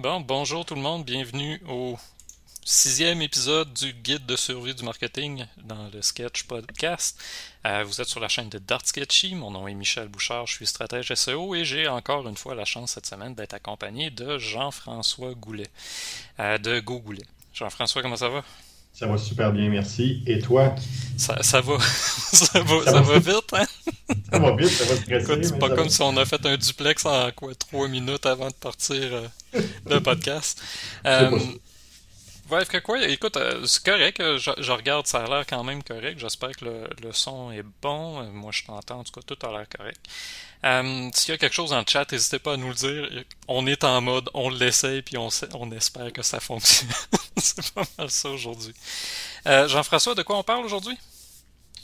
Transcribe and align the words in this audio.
Bon, 0.00 0.20
bonjour 0.20 0.64
tout 0.64 0.76
le 0.76 0.80
monde, 0.80 1.04
bienvenue 1.04 1.60
au 1.68 1.98
sixième 2.64 3.20
épisode 3.20 3.74
du 3.74 3.92
guide 3.92 4.24
de 4.26 4.36
survie 4.36 4.72
du 4.72 4.84
marketing 4.84 5.44
dans 5.64 5.88
le 5.92 6.02
Sketch 6.02 6.44
Podcast. 6.44 7.20
Euh, 7.66 7.82
vous 7.82 8.00
êtes 8.00 8.06
sur 8.06 8.20
la 8.20 8.28
chaîne 8.28 8.48
de 8.48 8.58
Dart 8.58 8.86
Sketchy, 8.86 9.34
mon 9.34 9.50
nom 9.50 9.66
est 9.66 9.74
Michel 9.74 10.06
Bouchard, 10.06 10.46
je 10.46 10.52
suis 10.52 10.68
stratège 10.68 11.12
SEO 11.12 11.56
et 11.56 11.64
j'ai 11.64 11.88
encore 11.88 12.28
une 12.28 12.36
fois 12.36 12.54
la 12.54 12.64
chance 12.64 12.92
cette 12.92 13.06
semaine 13.06 13.34
d'être 13.34 13.54
accompagné 13.54 14.10
de 14.10 14.38
Jean-François 14.38 15.34
Goulet 15.34 15.68
euh, 16.38 16.58
de 16.58 16.78
Go 16.78 17.00
Goulet. 17.00 17.24
Jean-François, 17.52 18.00
comment 18.00 18.14
ça 18.14 18.28
va? 18.28 18.44
Ça 18.98 19.06
va 19.06 19.16
super 19.16 19.52
bien, 19.52 19.68
merci. 19.68 20.24
Et 20.26 20.40
toi? 20.40 20.74
Ça, 21.16 21.40
ça 21.40 21.60
va. 21.60 21.78
ça 22.32 22.60
va, 22.60 22.84
ça, 22.84 23.00
va, 23.00 23.18
vite, 23.20 23.52
hein? 23.52 23.64
ça 24.32 24.38
va 24.40 24.56
vite, 24.56 24.70
ça 24.70 24.84
va 24.86 24.96
stresser. 24.96 25.44
c'est 25.44 25.58
pas 25.60 25.70
comme 25.70 25.88
si 25.88 26.02
on 26.02 26.16
a 26.16 26.24
fait 26.24 26.44
un 26.44 26.56
duplex 26.56 27.06
en 27.06 27.30
quoi, 27.30 27.54
trois 27.54 27.86
minutes 27.86 28.26
avant 28.26 28.48
de 28.48 28.54
partir 28.54 28.96
euh, 28.96 29.60
le 29.86 30.00
podcast. 30.02 30.60
Euh, 31.06 31.30
ouais, 32.50 32.80
quoi, 32.82 33.06
écoute, 33.06 33.36
euh, 33.36 33.64
c'est 33.66 33.84
correct. 33.84 34.18
Euh, 34.18 34.36
je, 34.36 34.50
je, 34.58 34.72
regarde, 34.72 35.06
ça 35.06 35.22
a 35.22 35.28
l'air 35.28 35.46
quand 35.46 35.62
même 35.62 35.84
correct. 35.84 36.18
J'espère 36.18 36.56
que 36.56 36.64
le, 36.64 36.88
le, 37.00 37.12
son 37.12 37.52
est 37.52 37.64
bon. 37.80 38.24
Moi, 38.32 38.50
je 38.52 38.64
t'entends. 38.64 38.98
En 38.98 39.04
tout 39.04 39.12
cas, 39.12 39.20
tout 39.24 39.46
a 39.46 39.52
l'air 39.52 39.68
correct. 39.68 40.00
Euh, 40.64 41.08
S'il 41.14 41.32
y 41.32 41.34
a 41.34 41.38
quelque 41.38 41.54
chose 41.54 41.72
le 41.72 41.84
chat, 41.86 42.10
n'hésitez 42.10 42.38
pas 42.38 42.54
à 42.54 42.56
nous 42.56 42.68
le 42.68 42.74
dire. 42.74 43.24
On 43.46 43.66
est 43.66 43.84
en 43.84 44.00
mode, 44.00 44.28
on 44.34 44.50
l'essaye, 44.50 45.02
puis 45.02 45.16
on, 45.16 45.28
on 45.54 45.70
espère 45.72 46.12
que 46.12 46.22
ça 46.22 46.40
fonctionne. 46.40 46.88
c'est 47.36 47.72
pas 47.72 47.84
mal 47.96 48.10
ça 48.10 48.28
aujourd'hui. 48.28 48.74
Euh, 49.46 49.68
Jean-François, 49.68 50.14
de 50.14 50.22
quoi 50.22 50.36
on 50.38 50.42
parle 50.42 50.64
aujourd'hui? 50.64 50.98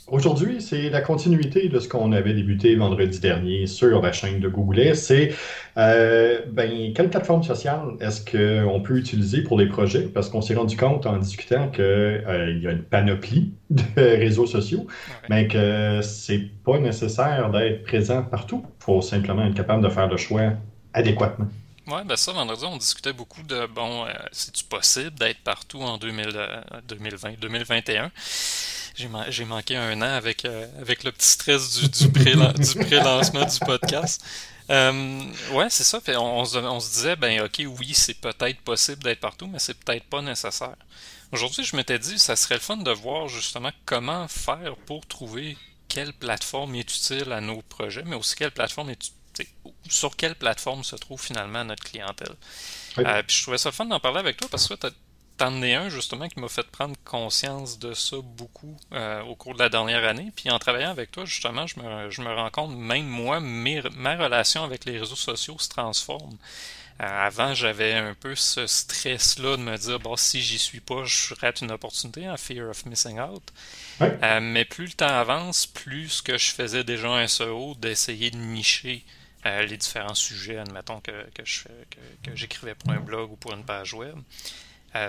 Aujourd'hui, 0.09 0.61
c'est 0.61 0.91
la 0.91 1.01
continuité 1.01 1.71
de 1.71 1.81
ce 1.81 1.89
qu'on 1.89 2.13
avait 2.13 2.35
débuté 2.35 2.77
vendredi 2.77 3.21
dernier 3.21 3.67
sur 3.67 4.03
la 4.03 4.13
chaîne 4.13 4.39
de 4.39 4.49
Google. 4.49 4.95
C'est 4.95 5.35
euh, 5.79 6.43
ben, 6.47 6.93
quelle 6.93 7.09
plateforme 7.09 7.43
sociale 7.43 7.97
est-ce 8.01 8.21
qu'on 8.23 8.83
peut 8.83 8.99
utiliser 8.99 9.43
pour 9.43 9.59
les 9.59 9.67
projets? 9.67 10.03
Parce 10.03 10.29
qu'on 10.29 10.43
s'est 10.43 10.57
rendu 10.57 10.77
compte 10.77 11.07
en 11.07 11.17
discutant 11.17 11.71
qu'il 11.71 11.85
euh, 11.85 12.61
y 12.63 12.67
a 12.67 12.73
une 12.73 12.83
panoplie 12.83 13.55
de 13.71 13.83
réseaux 13.97 14.47
sociaux, 14.47 14.87
mais 15.31 15.49
que 15.49 16.01
c'est 16.03 16.51
pas 16.65 16.79
nécessaire 16.79 17.51
d'être 17.51 17.83
présent 17.85 18.23
partout. 18.25 18.63
Il 18.81 18.85
faut 18.85 19.01
simplement 19.01 19.47
être 19.47 19.55
capable 19.55 19.83
de 19.83 19.89
faire 19.89 20.09
le 20.09 20.19
choix 20.19 20.53
adéquatement. 20.93 21.47
Oui, 21.87 22.01
ben 22.05 22.17
ça, 22.17 22.33
vendredi, 22.33 22.65
on 22.67 22.77
discutait 22.77 23.13
beaucoup 23.15 23.43
de, 23.43 23.67
bon, 23.67 24.05
euh, 24.05 24.13
c'est-tu 24.33 24.65
possible 24.65 25.15
d'être 25.19 25.41
partout 25.41 25.81
en 25.81 25.97
2000, 25.97 26.29
2020, 26.89 27.41
2021? 27.41 28.11
J'ai 28.95 29.45
manqué 29.45 29.77
un 29.77 30.01
an 30.03 30.15
avec, 30.15 30.45
euh, 30.45 30.67
avec 30.81 31.03
le 31.03 31.11
petit 31.11 31.27
stress 31.27 31.79
du, 31.79 31.89
du 31.89 32.13
pré-lancement 32.13 33.45
du, 33.45 33.59
podcast. 33.61 34.25
Euh, 34.71 35.21
ouais, 35.53 35.69
c'est 35.69 35.85
ça. 35.85 36.01
on, 36.09 36.21
on, 36.21 36.45
se, 36.45 36.59
on, 36.59 36.81
se, 36.81 36.91
disait, 36.93 37.17
ben 37.17 37.43
ok, 37.43 37.63
oui, 37.79 37.93
c'est 37.93 38.15
peut-être 38.15 38.61
possible 38.61 39.03
d'être 39.03 39.21
partout, 39.21 39.47
mais 39.47 39.59
c'est 39.59 39.75
peut-être 39.75 40.05
pas 40.05 40.23
nécessaire. 40.23 40.77
Aujourd'hui, 41.33 41.65
je 41.65 41.75
m'étais 41.75 41.99
dit, 41.99 42.19
ça 42.19 42.37
serait 42.37 42.55
le 42.55 42.61
fun 42.61 42.77
de 42.77 42.91
voir 42.93 43.29
justement 43.29 43.71
comment 43.85 44.29
faire 44.29 44.77
pour 44.87 45.05
trouver 45.07 45.59
quelle 45.89 46.13
plateforme 46.13 46.77
est 46.77 46.97
utile 46.97 47.33
à 47.33 47.41
nos 47.41 47.63
projets, 47.63 48.05
mais 48.07 48.17
aussi 48.17 48.37
quelle 48.37 48.53
plateforme 48.53 48.91
est 48.91 49.13
sur 49.89 50.17
quelle 50.17 50.35
plateforme 50.35 50.85
se 50.85 50.97
trouve 50.97 51.21
finalement 51.21 51.65
notre 51.65 51.85
clientèle. 51.85 52.35
Euh, 52.99 53.23
puis 53.27 53.37
je 53.37 53.43
trouvais 53.43 53.59
ça 53.59 53.73
fun 53.73 53.87
d'en 53.87 54.01
parler 54.01 54.21
avec 54.21 54.37
toi 54.37 54.49
parce 54.49 54.69
que 54.69 54.75
tu 54.75 54.87
t'en 55.37 55.63
es 55.63 55.75
un 55.75 55.89
justement 55.89 56.29
qui 56.29 56.39
m'a 56.39 56.49
fait 56.49 56.67
prendre 56.71 56.95
conscience 57.05 57.79
de 57.79 57.93
ça 57.95 58.17
beaucoup 58.23 58.77
euh, 58.93 59.23
au 59.23 59.35
cours 59.35 59.55
de 59.55 59.59
la 59.59 59.69
dernière 59.69 60.05
année. 60.05 60.33
Puis 60.35 60.51
en 60.51 60.59
travaillant 60.59 60.91
avec 60.91 61.11
toi, 61.11 61.25
justement, 61.25 61.67
je 61.67 61.81
me, 61.81 62.11
je 62.11 62.23
me 62.23 62.33
rends 62.33 62.51
compte, 62.51 62.77
même 62.77 63.07
moi, 63.07 63.41
ma 63.41 64.17
relation 64.17 64.65
avec 64.65 64.85
les 64.85 64.99
réseaux 64.99 65.17
sociaux 65.17 65.57
se 65.59 65.69
transforme. 65.69 66.37
Euh, 67.01 67.27
avant, 67.27 67.55
j'avais 67.55 67.95
un 67.95 68.15
peu 68.15 68.37
ce 68.37 68.69
stress-là 68.69 69.57
de 69.57 69.63
me 69.63 69.77
dire, 69.77 69.99
bon, 69.99 70.15
si 70.17 70.41
j'y 70.41 70.59
suis 70.59 70.79
pas, 70.79 71.05
je 71.05 71.35
rate 71.35 71.61
une 71.61 71.73
opportunité, 71.73 72.29
en 72.31 72.37
fear 72.37 72.71
of 72.71 72.87
missing 72.87 73.19
out. 73.19 73.43
Euh, 74.01 74.41
mais 74.41 74.65
plus 74.65 74.87
le 74.87 74.93
temps 74.93 75.07
avance, 75.07 75.67
plus 75.67 76.09
ce 76.09 76.23
que 76.23 76.39
je 76.39 76.53
faisais 76.53 76.85
déjà 76.85 77.11
en 77.11 77.27
SEO, 77.27 77.75
d'essayer 77.75 78.31
de 78.31 78.37
nicher 78.37 79.05
les 79.45 79.77
différents 79.77 80.15
sujets, 80.15 80.57
admettons 80.57 81.01
que, 81.01 81.11
que 81.35 81.45
je 81.45 81.65
que, 81.65 82.31
que 82.31 82.35
j'écrivais 82.35 82.75
pour 82.75 82.93
un 82.93 83.01
blog 83.01 83.31
ou 83.31 83.37
pour 83.37 83.53
une 83.53 83.63
page 83.63 83.93
web 83.93 84.17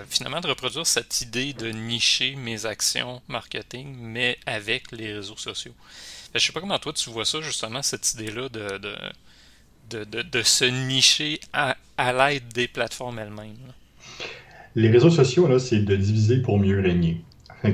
finalement 0.09 0.41
de 0.41 0.47
reproduire 0.47 0.88
cette 0.88 1.22
idée 1.22 1.53
de 1.53 1.68
nicher 1.69 2.35
mes 2.35 2.66
actions 2.66 3.22
marketing, 3.28 3.96
mais 4.00 4.38
avec 4.46 4.91
les 4.91 5.13
réseaux 5.13 5.38
sociaux. 5.38 5.73
Je 6.34 6.40
sais 6.40 6.51
pas 6.51 6.59
comment 6.59 6.79
toi 6.79 6.91
tu 6.94 7.09
vois 7.09 7.25
ça, 7.25 7.40
justement, 7.41 7.81
cette 7.81 8.13
idée-là 8.13 8.50
de, 8.50 8.78
de, 9.90 10.03
de, 10.03 10.22
de, 10.22 10.41
se 10.41 10.66
nicher 10.66 11.40
à, 11.53 11.78
à 11.97 12.12
l'aide 12.12 12.47
des 12.53 12.68
plateformes 12.68 13.19
elles-mêmes. 13.19 13.56
Les 14.75 14.90
réseaux 14.90 15.09
sociaux, 15.12 15.47
là, 15.47 15.59
c'est 15.59 15.79
de 15.79 15.96
diviser 15.96 16.41
pour 16.41 16.59
mieux 16.59 16.81
régner. 16.81 17.22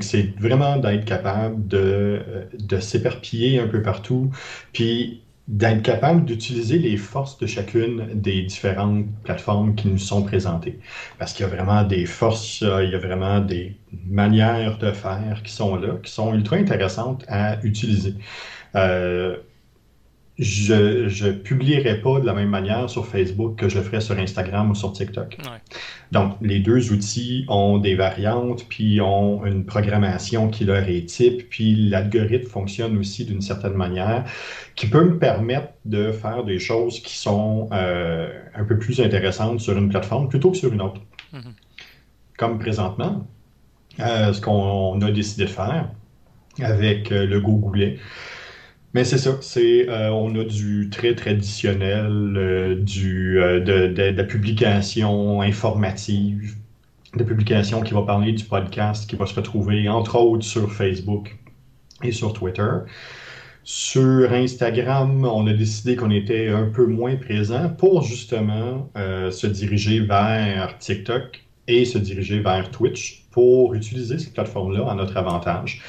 C'est 0.02 0.34
vraiment 0.40 0.78
d'être 0.78 1.06
capable 1.06 1.68
de, 1.68 2.22
de 2.58 2.80
s'éparpiller 2.80 3.60
un 3.60 3.68
peu 3.68 3.82
partout, 3.82 4.32
puis 4.72 5.22
d'être 5.47 5.81
capable 5.81 6.25
d'utiliser 6.25 6.79
les 6.79 6.97
forces 6.97 7.38
de 7.38 7.47
chacune 7.47 8.07
des 8.13 8.44
différentes 8.44 9.06
plateformes 9.24 9.75
qui 9.75 9.88
nous 9.90 9.97
sont 9.97 10.24
présentées. 10.24 10.79
Parce 11.19 11.34
qu'il 11.34 11.46
y 11.46 11.50
a 11.50 11.52
vraiment 11.52 11.84
des 11.84 12.06
forces, 12.06 12.62
il 12.62 12.90
y 12.91 12.96
a 12.96 13.00
vraiment 13.00 13.40
des 13.41 13.78
manières 14.07 14.78
de 14.78 14.91
faire 14.91 15.41
qui 15.44 15.51
sont 15.51 15.75
là, 15.75 15.96
qui 16.03 16.12
sont 16.12 16.34
ultra 16.34 16.56
intéressantes 16.57 17.25
à 17.28 17.63
utiliser. 17.66 18.16
Euh, 18.75 19.38
je 20.41 21.28
ne 21.28 21.31
publierai 21.34 22.02
pas 22.02 22.19
de 22.19 22.25
la 22.25 22.34
même 22.34 22.50
manière 22.50 22.90
sur 22.90 23.06
Facebook 23.06 23.57
que 23.57 23.69
je 23.69 23.78
le 23.78 23.84
ferais 23.84 24.02
sur 24.02 24.18
Instagram 24.18 24.72
ou 24.72 24.75
sur 24.75 24.91
TikTok. 24.91 25.38
Donc, 26.12 26.35
les 26.41 26.59
deux 26.59 26.91
outils 26.91 27.46
ont 27.47 27.78
des 27.78 27.94
variantes, 27.94 28.66
puis 28.68 29.00
ont 29.01 29.46
une 29.46 29.66
programmation 29.66 30.50
qui 30.50 30.66
leur 30.66 30.90
est 30.90 31.06
type, 31.06 31.47
puis 31.50 31.75
l'algorithme 31.75 32.50
fonctionne 32.50 32.97
aussi 32.97 33.24
d'une 33.24 33.41
certaine 33.41 33.74
manière 33.74 34.25
qui 34.75 34.88
peut 34.88 35.03
me 35.03 35.19
permettre 35.19 35.74
de 35.85 36.12
faire 36.12 36.44
des 36.44 36.57
choses 36.57 37.01
qui 37.01 37.18
sont 37.18 37.69
euh, 37.72 38.28
un 38.56 38.63
peu 38.63 38.80
plus 38.80 39.00
intéressantes 39.00 39.59
sur 39.59 39.78
une 39.78 39.90
plateforme 39.90 40.28
plutôt 40.28 40.50
que 40.50 40.57
sur 40.57 40.74
une 40.74 40.81
autre. 40.81 41.01
Mm-hmm. 41.34 41.53
Comme 42.38 42.57
présentement, 42.57 43.28
euh, 44.00 44.34
ce 44.34 44.41
qu'on 44.41 45.00
a 45.01 45.12
décidé 45.12 45.44
de 45.44 45.50
faire 45.50 45.90
avec 46.59 47.12
euh, 47.12 47.28
le 47.28 47.40
Go 47.40 47.57
mais 48.94 49.06
c'est 49.06 49.18
ça, 49.18 49.38
c'est 49.41 49.90
euh, 49.90 50.12
on 50.12 50.35
a 50.35 50.44
du 50.44 50.90
très 50.90 51.16
traditionnel, 51.16 52.35
euh, 52.38 52.75
du 52.75 53.40
euh, 53.41 53.59
de, 53.62 53.88
de, 53.88 54.12
de, 54.12 54.24
publication 54.24 55.41
informative, 55.41 56.56
de 57.16 57.24
publication 57.24 57.81
qui 57.81 57.94
va 57.94 58.01
parler 58.01 58.34
du 58.34 58.44
podcast, 58.44 59.09
qui 59.09 59.16
va 59.16 59.25
se 59.25 59.35
retrouver 59.35 59.88
entre 59.88 60.18
autres 60.19 60.44
sur 60.44 60.72
Facebook 60.74 61.38
et 62.03 62.12
sur 62.12 62.34
Twitter. 62.34 62.69
Sur 63.63 64.34
Instagram, 64.34 65.24
on 65.24 65.47
a 65.47 65.53
décidé 65.53 65.96
qu'on 65.96 66.12
était 66.12 66.50
un 66.50 66.66
peu 66.66 66.85
moins 66.85 67.16
présent 67.16 67.69
pour 67.69 68.01
justement 68.01 68.90
se 68.96 69.46
diriger 69.46 70.00
vers 70.00 70.78
TikTok 70.80 71.44
et 71.68 71.85
se 71.85 72.00
diriger 72.00 72.40
vers 72.40 72.72
Twitch 72.72 73.25
pour 73.30 73.75
utiliser 73.75 74.18
ces 74.18 74.31
plateformes-là 74.31 74.90
à 74.90 74.96
notre 74.96 75.16
avantage. 75.18 75.81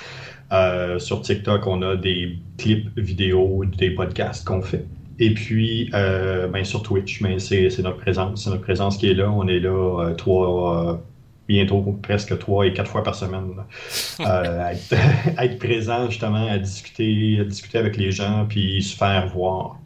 Euh, 0.53 0.99
sur 0.99 1.23
TikTok, 1.23 1.67
on 1.67 1.81
a 1.83 1.97
des 1.97 2.37
clips 2.59 2.89
vidéo, 2.99 3.65
des 3.65 3.91
podcasts 3.91 4.47
qu'on 4.47 4.61
fait. 4.61 4.85
Et 5.19 5.33
puis, 5.33 5.91
euh, 5.95 6.47
ben, 6.49 6.65
sur 6.65 6.83
Twitch, 6.83 7.23
ben, 7.23 7.39
c'est 7.39 7.79
notre 7.79 7.99
présence. 7.99 8.45
C'est 8.45 8.51
notre 8.51 8.63
présence 8.63 8.99
qui 8.99 9.11
est 9.11 9.15
là. 9.15 9.31
On 9.31 9.47
est 9.49 9.61
là 9.61 9.71
euh, 10.05 10.15
trois, 10.15 11.03
bientôt 11.49 11.81
presque 12.03 12.39
trois 12.39 12.67
et 12.67 12.73
quatre 12.73 12.91
fois 12.91 13.03
par 13.03 13.15
semaine. 13.15 13.55
à, 14.25 14.73
être, 14.73 15.59
présent, 15.59 16.11
justement, 16.11 16.47
à 16.49 16.59
discuter, 16.59 17.39
à 17.41 17.45
discuter 17.45 17.79
avec 17.79 17.97
les 17.97 18.11
gens, 18.11 18.45
puis 18.47 18.83
se 18.83 18.97
faire 18.97 19.29
voir. 19.29 19.79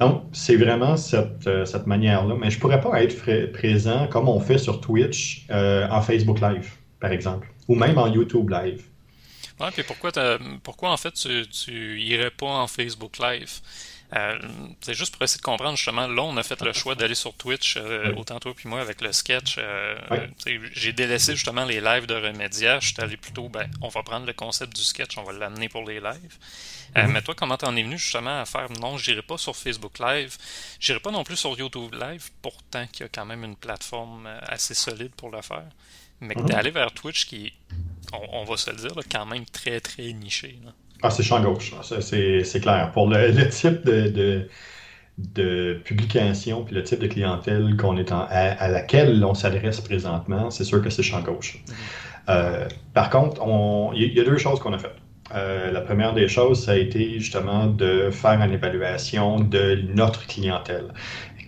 Donc, 0.00 0.22
c'est 0.32 0.56
vraiment 0.56 0.96
cette, 0.96 1.48
cette 1.66 1.86
manière-là. 1.86 2.34
Mais 2.40 2.50
je 2.50 2.58
pourrais 2.58 2.80
pas 2.80 3.00
être 3.00 3.52
présent 3.52 4.08
comme 4.08 4.28
on 4.28 4.40
fait 4.40 4.58
sur 4.58 4.80
Twitch 4.80 5.46
en 5.50 6.00
Facebook 6.00 6.40
Live, 6.40 6.72
par 6.98 7.12
exemple, 7.12 7.48
ou 7.68 7.76
même 7.76 7.96
en 7.96 8.08
YouTube 8.08 8.50
Live. 8.50 8.82
Ouais, 9.60 9.70
puis 9.70 9.82
pourquoi, 9.84 10.10
pourquoi 10.62 10.90
en 10.90 10.96
fait 10.96 11.12
tu, 11.12 11.46
tu 11.48 12.00
irais 12.00 12.30
pas 12.30 12.46
en 12.46 12.66
Facebook 12.66 13.18
Live? 13.18 13.60
Euh, 14.14 14.38
c'est 14.80 14.94
juste 14.94 15.12
pour 15.12 15.22
essayer 15.22 15.38
de 15.38 15.44
comprendre 15.44 15.76
justement. 15.76 16.06
Là, 16.06 16.22
on 16.22 16.36
a 16.36 16.42
fait 16.42 16.60
le 16.62 16.72
choix 16.74 16.94
d'aller 16.94 17.14
sur 17.14 17.34
Twitch, 17.34 17.76
euh, 17.76 18.14
autant 18.16 18.38
toi 18.38 18.54
puis 18.54 18.68
moi 18.68 18.80
avec 18.80 19.00
le 19.00 19.12
sketch. 19.12 19.56
Euh, 19.58 19.96
j'ai 20.72 20.92
délaissé 20.92 21.34
justement 21.34 21.64
les 21.64 21.80
lives 21.80 22.06
de 22.06 22.14
Remedia. 22.14 22.80
Je 22.80 22.88
suis 22.88 23.00
allé 23.00 23.16
plutôt, 23.16 23.48
ben, 23.48 23.68
on 23.80 23.88
va 23.88 24.02
prendre 24.02 24.26
le 24.26 24.32
concept 24.32 24.76
du 24.76 24.82
sketch, 24.82 25.18
on 25.18 25.24
va 25.24 25.32
l'amener 25.32 25.68
pour 25.68 25.84
les 25.84 26.00
lives. 26.00 26.38
Mm-hmm. 26.94 27.06
Mais 27.08 27.22
toi, 27.22 27.34
comment 27.34 27.56
t'en 27.56 27.74
es 27.76 27.82
venu 27.82 27.98
justement 27.98 28.40
à 28.40 28.44
faire 28.44 28.70
non, 28.80 28.98
j'irai 28.98 29.22
pas 29.22 29.38
sur 29.38 29.56
Facebook 29.56 29.98
Live, 29.98 30.36
j'irai 30.78 31.00
pas 31.00 31.10
non 31.10 31.24
plus 31.24 31.36
sur 31.36 31.58
YouTube 31.58 31.94
Live, 31.94 32.30
pourtant 32.40 32.86
qu'il 32.86 33.00
y 33.00 33.06
a 33.06 33.08
quand 33.08 33.24
même 33.24 33.42
une 33.42 33.56
plateforme 33.56 34.28
assez 34.42 34.74
solide 34.74 35.12
pour 35.16 35.30
le 35.30 35.42
faire. 35.42 35.66
Mais 36.20 36.34
mm-hmm. 36.34 36.54
allé 36.54 36.70
vers 36.70 36.92
Twitch 36.92 37.26
qui 37.26 37.52
on, 38.32 38.44
va 38.44 38.56
se 38.56 38.70
le 38.70 38.76
dire, 38.76 38.92
quand 39.10 39.26
même 39.26 39.44
très, 39.46 39.80
très 39.80 40.12
niché. 40.12 40.58
Ah, 41.02 41.10
c'est 41.10 41.22
champ 41.22 41.42
gauche, 41.42 41.74
c'est 42.00 42.60
clair. 42.60 42.90
Pour 42.92 43.08
le, 43.08 43.48
type 43.48 43.84
de, 43.84 44.48
de 45.18 45.80
publication 45.84 46.64
puis 46.64 46.74
le 46.74 46.82
type 46.82 46.98
de 46.98 47.06
clientèle 47.06 47.76
qu'on 47.76 47.96
est 47.96 48.10
à, 48.12 48.68
laquelle 48.68 49.24
on 49.24 49.34
s'adresse 49.34 49.80
présentement, 49.80 50.50
c'est 50.50 50.64
sûr 50.64 50.82
que 50.82 50.90
c'est 50.90 51.02
champ 51.02 51.20
gauche. 51.22 51.62
Euh, 52.28 52.66
par 52.94 53.10
contre, 53.10 53.42
il 53.94 54.12
y, 54.12 54.20
a 54.20 54.24
deux 54.24 54.38
choses 54.38 54.60
qu'on 54.60 54.72
a 54.72 54.78
faites. 54.78 54.96
Euh, 55.34 55.70
la 55.70 55.80
première 55.80 56.12
des 56.12 56.28
choses, 56.28 56.64
ça 56.64 56.72
a 56.72 56.76
été 56.76 57.18
justement 57.18 57.66
de 57.66 58.10
faire 58.10 58.40
une 58.40 58.52
évaluation 58.52 59.40
de 59.40 59.82
notre 59.94 60.26
clientèle. 60.26 60.92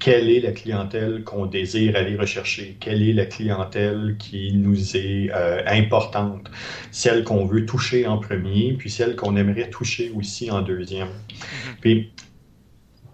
Quelle 0.06 0.30
est 0.30 0.38
la 0.38 0.52
clientèle 0.52 1.24
qu'on 1.24 1.46
désire 1.46 1.96
aller 1.96 2.14
rechercher? 2.14 2.76
Quelle 2.78 3.02
est 3.02 3.12
la 3.12 3.26
clientèle 3.26 4.14
qui 4.20 4.52
nous 4.54 4.96
est 4.96 5.32
euh, 5.34 5.64
importante? 5.66 6.48
Celle 6.92 7.24
qu'on 7.24 7.44
veut 7.44 7.66
toucher 7.66 8.06
en 8.06 8.18
premier, 8.18 8.74
puis 8.78 8.88
celle 8.88 9.16
qu'on 9.16 9.34
aimerait 9.34 9.68
toucher 9.68 10.12
aussi 10.14 10.48
en 10.48 10.62
deuxième. 10.62 11.08
Mm-hmm. 11.08 11.80
Puis 11.80 12.12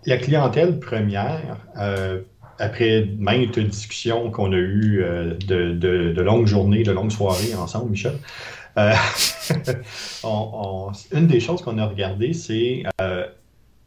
la 0.04 0.18
clientèle 0.18 0.80
première, 0.80 1.56
euh, 1.78 2.20
après 2.58 3.08
maintes 3.16 3.58
discussions 3.58 4.30
qu'on 4.30 4.52
a 4.52 4.58
eues 4.58 5.02
euh, 5.02 5.32
de, 5.46 6.20
longues 6.20 6.46
journées, 6.46 6.82
de 6.82 6.92
longues 6.92 7.10
soirées 7.10 7.54
ensemble, 7.54 7.92
Michel, 7.92 8.18
euh, 8.76 8.92
une 11.14 11.26
des 11.26 11.40
choses 11.40 11.62
qu'on 11.62 11.78
a 11.78 11.86
regardées, 11.86 12.34
c'est 12.34 12.82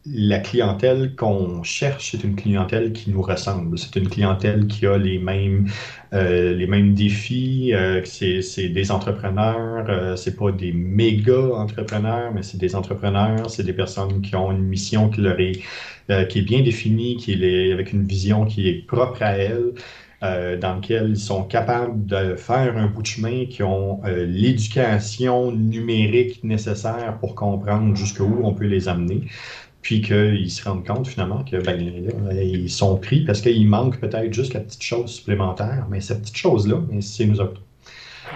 la 0.08 0.38
clientèle 0.38 1.14
qu'on 1.16 1.62
cherche, 1.62 2.12
c'est 2.12 2.22
une 2.22 2.36
clientèle 2.36 2.92
qui 2.92 3.10
nous 3.10 3.22
ressemble. 3.22 3.76
C'est 3.78 3.96
une 3.96 4.08
clientèle 4.08 4.66
qui 4.66 4.86
a 4.86 4.96
les 4.96 5.18
mêmes, 5.18 5.68
euh, 6.12 6.54
les 6.54 6.66
mêmes 6.66 6.94
défis. 6.94 7.72
Euh, 7.74 8.02
c'est 8.04 8.68
des 8.68 8.90
entrepreneurs. 8.90 9.86
Euh, 9.88 10.16
c'est 10.16 10.36
pas 10.36 10.52
des 10.52 10.72
méga 10.72 11.54
entrepreneurs, 11.54 12.32
mais 12.32 12.42
c'est 12.42 12.58
des 12.58 12.76
entrepreneurs. 12.76 13.50
C'est 13.50 13.64
des 13.64 13.72
personnes 13.72 14.20
qui 14.22 14.36
ont 14.36 14.52
une 14.52 14.64
mission 14.64 15.08
qui 15.08 15.22
leur 15.22 15.40
est, 15.40 15.60
qui 16.28 16.38
est 16.38 16.42
bien 16.42 16.62
définie, 16.62 17.16
qui 17.16 17.32
est 17.32 17.72
avec 17.72 17.92
une 17.92 18.04
vision 18.04 18.44
qui 18.44 18.68
est 18.68 18.86
propre 18.86 19.22
à 19.22 19.32
elles. 19.36 19.72
dans 20.60 20.76
lequel 20.76 21.10
ils 21.10 21.18
sont 21.18 21.44
capables 21.44 22.06
de 22.06 22.36
faire 22.36 22.76
un 22.76 22.86
bout 22.86 23.02
de 23.02 23.06
chemin, 23.06 23.46
qui 23.46 23.62
ont 23.62 24.00
l'éducation 24.04 25.52
numérique 25.52 26.42
nécessaire 26.42 27.18
pour 27.20 27.34
comprendre 27.34 27.94
jusqu'où 27.96 28.40
on 28.42 28.54
peut 28.54 28.66
les 28.66 28.88
amener 28.88 29.26
puis 29.86 30.00
qu'ils 30.00 30.50
se 30.50 30.68
rendent 30.68 30.84
compte 30.84 31.06
finalement 31.06 31.44
que 31.44 31.58
ben, 31.58 31.80
ils 31.80 32.68
sont 32.68 32.96
pris 32.96 33.24
parce 33.24 33.40
qu'il 33.40 33.68
manque 33.68 34.00
peut-être 34.00 34.34
juste 34.34 34.52
la 34.54 34.58
petite 34.58 34.82
chose 34.82 35.12
supplémentaire, 35.12 35.86
mais 35.88 36.00
cette 36.00 36.22
petite 36.22 36.38
chose-là, 36.38 36.78
c'est 37.00 37.24
nous 37.24 37.40
autres. 37.40 37.62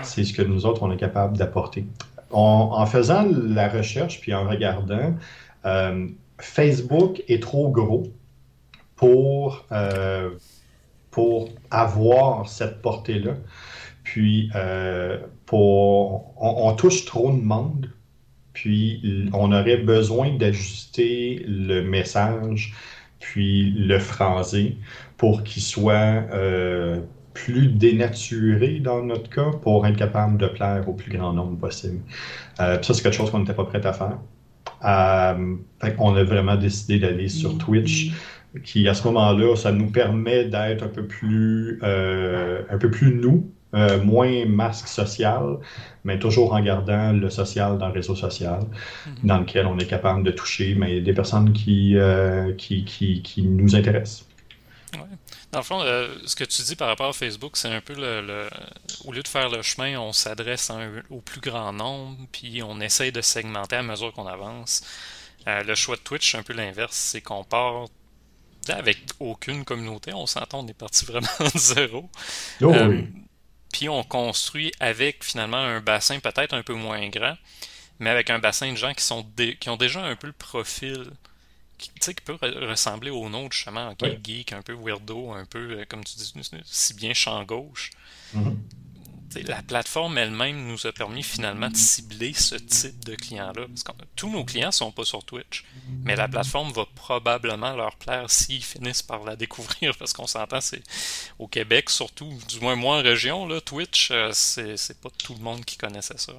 C'est 0.02 0.23
ce 0.23 0.32
que 0.32 0.43
nous 0.43 0.64
autres, 0.64 0.85
on 0.85 0.93
est 0.93 0.97
capable 0.97 1.37
d'apporter. 1.37 1.87
En 2.31 2.87
faisant 2.87 3.26
la 3.29 3.69
recherche, 3.69 4.20
puis 4.20 4.32
en 4.32 4.49
regardant, 4.49 5.17
euh, 5.64 6.06
Facebook 6.38 7.20
est 7.26 7.43
trop 7.43 7.69
gros 7.70 8.05
pour, 8.94 9.67
euh, 9.73 10.31
pour 11.11 11.49
avoir 11.73 12.49
cette 12.49 12.81
portée-là. 12.81 13.32
Puis, 14.05 14.52
euh, 14.55 15.19
pour, 15.47 16.32
on, 16.41 16.73
touche 16.75 17.06
trop 17.06 17.32
de 17.32 17.43
monde 17.43 17.91
puis 18.61 19.31
on 19.33 19.53
aurait 19.53 19.79
besoin 19.79 20.37
d'ajuster 20.37 21.43
le 21.49 21.81
message, 21.83 22.75
puis 23.19 23.71
le 23.71 23.99
phraser 23.99 24.77
pour 25.17 25.45
qu'il 25.45 25.62
soit 25.62 26.25
euh, 26.35 27.01
plus 27.33 27.69
dénaturé 27.69 28.81
dans 28.81 29.03
notre 29.03 29.31
cas 29.31 29.51
pour 29.62 29.87
être 29.87 29.97
capable 29.97 30.37
de 30.37 30.47
plaire 30.47 30.87
au 30.87 30.93
plus 30.93 31.11
grand 31.11 31.33
nombre 31.33 31.59
possible. 31.59 32.01
Euh, 32.61 32.81
ça, 32.83 32.93
c'est 32.93 33.03
quelque 33.03 33.15
chose 33.15 33.31
qu'on 33.31 33.39
n'était 33.39 33.55
pas 33.55 33.65
prêt 33.65 33.85
à 33.87 33.95
faire. 33.95 34.19
Euh, 34.85 35.57
on 35.99 36.15
a 36.15 36.23
vraiment 36.23 36.57
décidé 36.57 36.99
d'aller 36.99 37.29
sur 37.31 37.57
Twitch, 37.57 38.12
qui 38.62 38.87
à 38.89 38.95
ce 38.95 39.05
moment-là, 39.05 39.57
ça 39.57 39.73
nous 39.73 39.91
permet 39.91 40.45
d'être 40.45 40.85
un 40.85 40.89
peu 40.89 41.07
plus 41.07 41.79
euh, 41.83 42.62
un 42.69 42.77
peu 42.77 42.91
plus 42.91 43.15
nous, 43.15 43.51
euh, 43.72 44.02
moins 44.02 44.46
masque 44.46 44.88
social, 44.88 45.58
mais 46.02 46.19
toujours 46.19 46.52
en 46.55 46.61
gardant 46.61 47.12
le 47.12 47.31
social 47.31 47.78
dans 47.78 47.87
le 47.87 47.94
réseau 47.94 48.17
social, 48.17 48.67
mhm. 49.06 49.14
dans 49.22 49.38
lequel 49.38 49.67
on 49.67 49.78
est 49.78 49.87
capable 49.87 50.25
de 50.25 50.32
toucher 50.32 50.75
mais 50.75 51.00
des 51.00 51.12
personnes 51.12 51.52
qui, 51.52 51.96
euh, 51.96 52.52
qui, 52.56 52.84
qui, 52.84 53.22
qui, 53.22 53.43
nous 53.43 53.76
intéressent. 53.76 54.26
Ouais. 54.94 55.02
Dans 55.52 55.61
le 55.61 55.64
fond, 55.64 55.82
euh, 55.82 56.08
ce 56.26 56.34
que 56.34 56.43
tu 56.43 56.62
dis 56.62 56.75
par 56.75 56.88
rapport 56.88 57.11
à 57.11 57.12
Facebook, 57.12 57.56
c'est 57.56 57.69
un 57.69 57.81
peu 57.81 57.94
le, 57.94 58.49
Au 59.05 59.12
lieu 59.12 59.22
de 59.22 59.28
faire 59.28 59.49
le 59.49 59.62
chemin, 59.62 60.00
on 60.00 60.12
s'adresse 60.12 60.73
au 61.08 61.20
plus 61.20 61.40
grand 61.40 61.73
nombre, 61.73 62.19
puis 62.32 62.64
on 62.64 62.81
essaye 62.81 63.12
de 63.12 63.20
segmenter 63.20 63.76
à 63.76 63.84
mesure 63.84 64.12
qu'on 64.12 64.26
avance. 64.26 64.82
le 65.46 65.75
choix 65.76 65.94
de 65.94 66.00
Twitch, 66.00 66.32
c'est 66.32 66.38
un 66.38 66.43
peu 66.43 66.55
l'inverse, 66.55 66.96
c'est 66.96 67.20
qu'on 67.20 67.44
part 67.44 67.87
avec 68.69 68.99
aucune 69.20 69.64
communauté. 69.64 70.12
On 70.12 70.26
s'entend, 70.26 70.64
on 70.64 70.66
est 70.66 70.75
parti 70.75 71.05
vraiment 71.06 71.28
de 71.38 71.56
zéro. 71.56 72.11
Oh, 72.62 72.75
oui 72.88 73.06
puis 73.72 73.88
on 73.88 74.02
construit 74.02 74.72
avec 74.81 75.25
finalement 75.25 75.58
un 75.58 75.81
bassin 75.81 76.19
peut-être 76.20 76.55
un 76.55 76.62
peu 76.62 76.75
moins 76.75 77.08
grand, 77.08 77.37
mais 77.99 78.11
avec 78.11 78.31
un 78.31 78.38
bassin 78.38 78.72
de 78.72 78.76
gens 78.76 78.94
qui 78.94 79.05
sont 79.05 79.26
qui 79.61 79.69
ont 79.69 79.76
déjà 79.76 80.05
un 80.05 80.17
peu 80.17 80.26
le 80.26 80.32
profil 80.32 81.11
qui, 81.78 81.90
qui 81.90 82.14
peut 82.25 82.37
ressembler 82.40 83.11
au 83.11 83.28
nôtre 83.28 83.55
justement, 83.55 83.94
qui 83.94 84.19
geek, 84.22 84.52
un 84.52 84.62
peu 84.62 84.75
weirdo, 84.75 85.32
un 85.32 85.44
peu 85.46 85.81
euh, 85.81 85.84
comme 85.88 86.05
tu 86.05 86.17
dis 86.17 86.32
si 86.64 86.94
bien 86.94 87.14
champ 87.14 87.43
gauche. 87.44 87.90
La 89.47 89.62
plateforme 89.62 90.19
elle-même 90.19 90.67
nous 90.67 90.87
a 90.87 90.93
permis 90.93 91.23
finalement 91.23 91.69
de 91.69 91.77
cibler 91.77 92.32
ce 92.32 92.56
type 92.56 93.05
de 93.05 93.15
clients-là. 93.15 93.67
Parce 93.69 93.82
que 93.82 93.93
tous 94.17 94.31
nos 94.31 94.44
clients 94.44 94.73
sont 94.73 94.91
pas 94.91 95.05
sur 95.05 95.25
Twitch, 95.25 95.65
mais 96.05 96.17
la 96.17 96.29
plateforme 96.29 96.73
va 96.73 96.85
probablement 96.94 97.75
leur 97.75 97.97
plaire 97.97 98.31
s'ils 98.31 98.65
finissent 98.65 99.03
par 99.03 99.25
la 99.25 99.37
découvrir, 99.37 99.97
parce 99.97 100.12
qu'on 100.12 100.27
s'entend, 100.27 100.61
c'est 100.61 100.82
au 101.38 101.47
Québec 101.47 101.91
surtout, 101.91 102.32
du 102.49 102.61
moins 102.61 102.77
moi 102.77 102.99
en 102.99 103.03
région, 103.03 103.47
là, 103.47 103.61
Twitch, 103.61 104.11
euh, 104.11 104.31
c'est 104.32 105.00
pas 105.00 105.11
tout 105.23 105.35
le 105.35 105.43
monde 105.43 105.65
qui 105.65 105.76
connaissait 105.76 106.19
ça. 106.19 106.33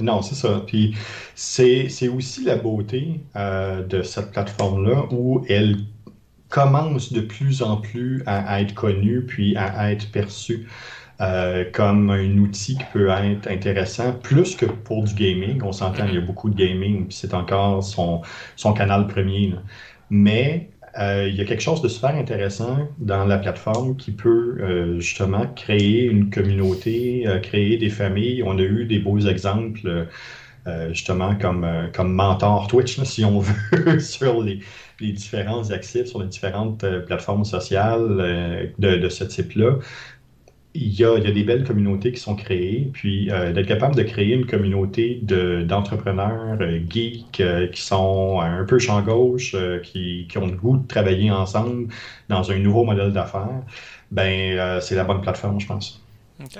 Non, 0.00 0.22
c'est 0.22 0.34
ça. 0.34 0.62
Puis 0.66 0.96
c'est 1.34 2.08
aussi 2.08 2.44
la 2.44 2.56
beauté 2.56 3.20
euh, 3.36 3.82
de 3.84 4.02
cette 4.02 4.32
plateforme-là 4.32 5.06
où 5.10 5.44
elle 5.48 5.78
commence 6.48 7.12
de 7.12 7.20
plus 7.20 7.62
en 7.62 7.78
plus 7.78 8.22
à 8.26 8.60
être 8.60 8.74
connue 8.74 9.24
puis 9.24 9.56
à 9.56 9.90
être 9.90 10.10
perçue. 10.12 10.68
Euh, 11.20 11.64
comme 11.72 12.10
un 12.10 12.38
outil 12.38 12.76
qui 12.76 12.84
peut 12.92 13.08
être 13.08 13.46
intéressant, 13.48 14.12
plus 14.14 14.56
que 14.56 14.66
pour 14.66 15.04
du 15.04 15.14
gaming. 15.14 15.62
On 15.62 15.70
s'entend, 15.70 16.06
il 16.08 16.14
y 16.14 16.18
a 16.18 16.20
beaucoup 16.20 16.50
de 16.50 16.56
gaming, 16.56 17.06
puis 17.06 17.16
c'est 17.16 17.34
encore 17.34 17.84
son, 17.84 18.22
son 18.56 18.72
canal 18.72 19.06
premier. 19.06 19.54
Mais 20.10 20.70
euh, 20.98 21.28
il 21.28 21.36
y 21.36 21.40
a 21.40 21.44
quelque 21.44 21.62
chose 21.62 21.82
de 21.82 21.88
super 21.88 22.16
intéressant 22.16 22.88
dans 22.98 23.24
la 23.26 23.38
plateforme 23.38 23.96
qui 23.96 24.10
peut 24.10 24.56
euh, 24.60 24.98
justement 25.00 25.46
créer 25.54 26.04
une 26.04 26.30
communauté, 26.30 27.26
créer 27.44 27.76
des 27.76 27.90
familles. 27.90 28.42
On 28.42 28.58
a 28.58 28.62
eu 28.62 28.84
des 28.84 28.98
beaux 28.98 29.20
exemples. 29.20 30.06
justement 30.90 31.36
comme, 31.36 31.66
comme 31.94 32.12
mentor 32.12 32.66
Twitch, 32.68 32.98
si 33.04 33.24
on 33.24 33.38
veut, 33.72 34.00
sur 34.00 34.42
les, 34.42 34.60
les 35.00 35.12
différents 35.12 35.70
accès, 35.70 36.06
sur 36.06 36.22
les 36.22 36.28
différentes 36.28 36.84
plateformes 37.06 37.44
sociales 37.44 38.72
de, 38.78 38.96
de, 38.96 39.08
ce 39.10 39.24
type-là 39.24 39.78
il 40.76 40.92
y, 40.92 41.04
a, 41.04 41.18
des 41.18 41.44
belles 41.44 41.64
communautés 41.64 42.10
qui 42.10 42.20
sont 42.20 42.34
créées, 42.34 42.90
puis 42.92 43.30
euh, 43.30 43.52
d'être 43.52 43.68
capable 43.68 43.94
de 43.94 44.02
créer 44.02 44.34
une 44.34 44.46
communauté 44.46 45.20
d'entrepreneurs 45.22 46.58
euh, 46.60 46.80
geeks 46.90 47.40
euh, 47.40 47.68
qui 47.68 47.80
sont 47.80 48.40
un 48.40 48.64
peu 48.64 48.80
champ 48.80 49.00
gauche, 49.00 49.54
qui, 49.84 50.26
ont 50.36 50.46
le 50.46 50.56
goût 50.56 50.76
de 50.78 50.86
travailler 50.88 51.30
ensemble 51.30 51.92
dans 52.28 52.50
un 52.50 52.58
nouveau 52.58 52.84
modèle 52.84 53.12
d'affaires, 53.12 53.62
ben 54.10 54.80
c'est 54.80 54.96
la 54.96 55.04
bonne 55.04 55.20
plateforme, 55.20 55.60
je 55.60 55.66
pense. 55.66 56.02
OK. 56.42 56.58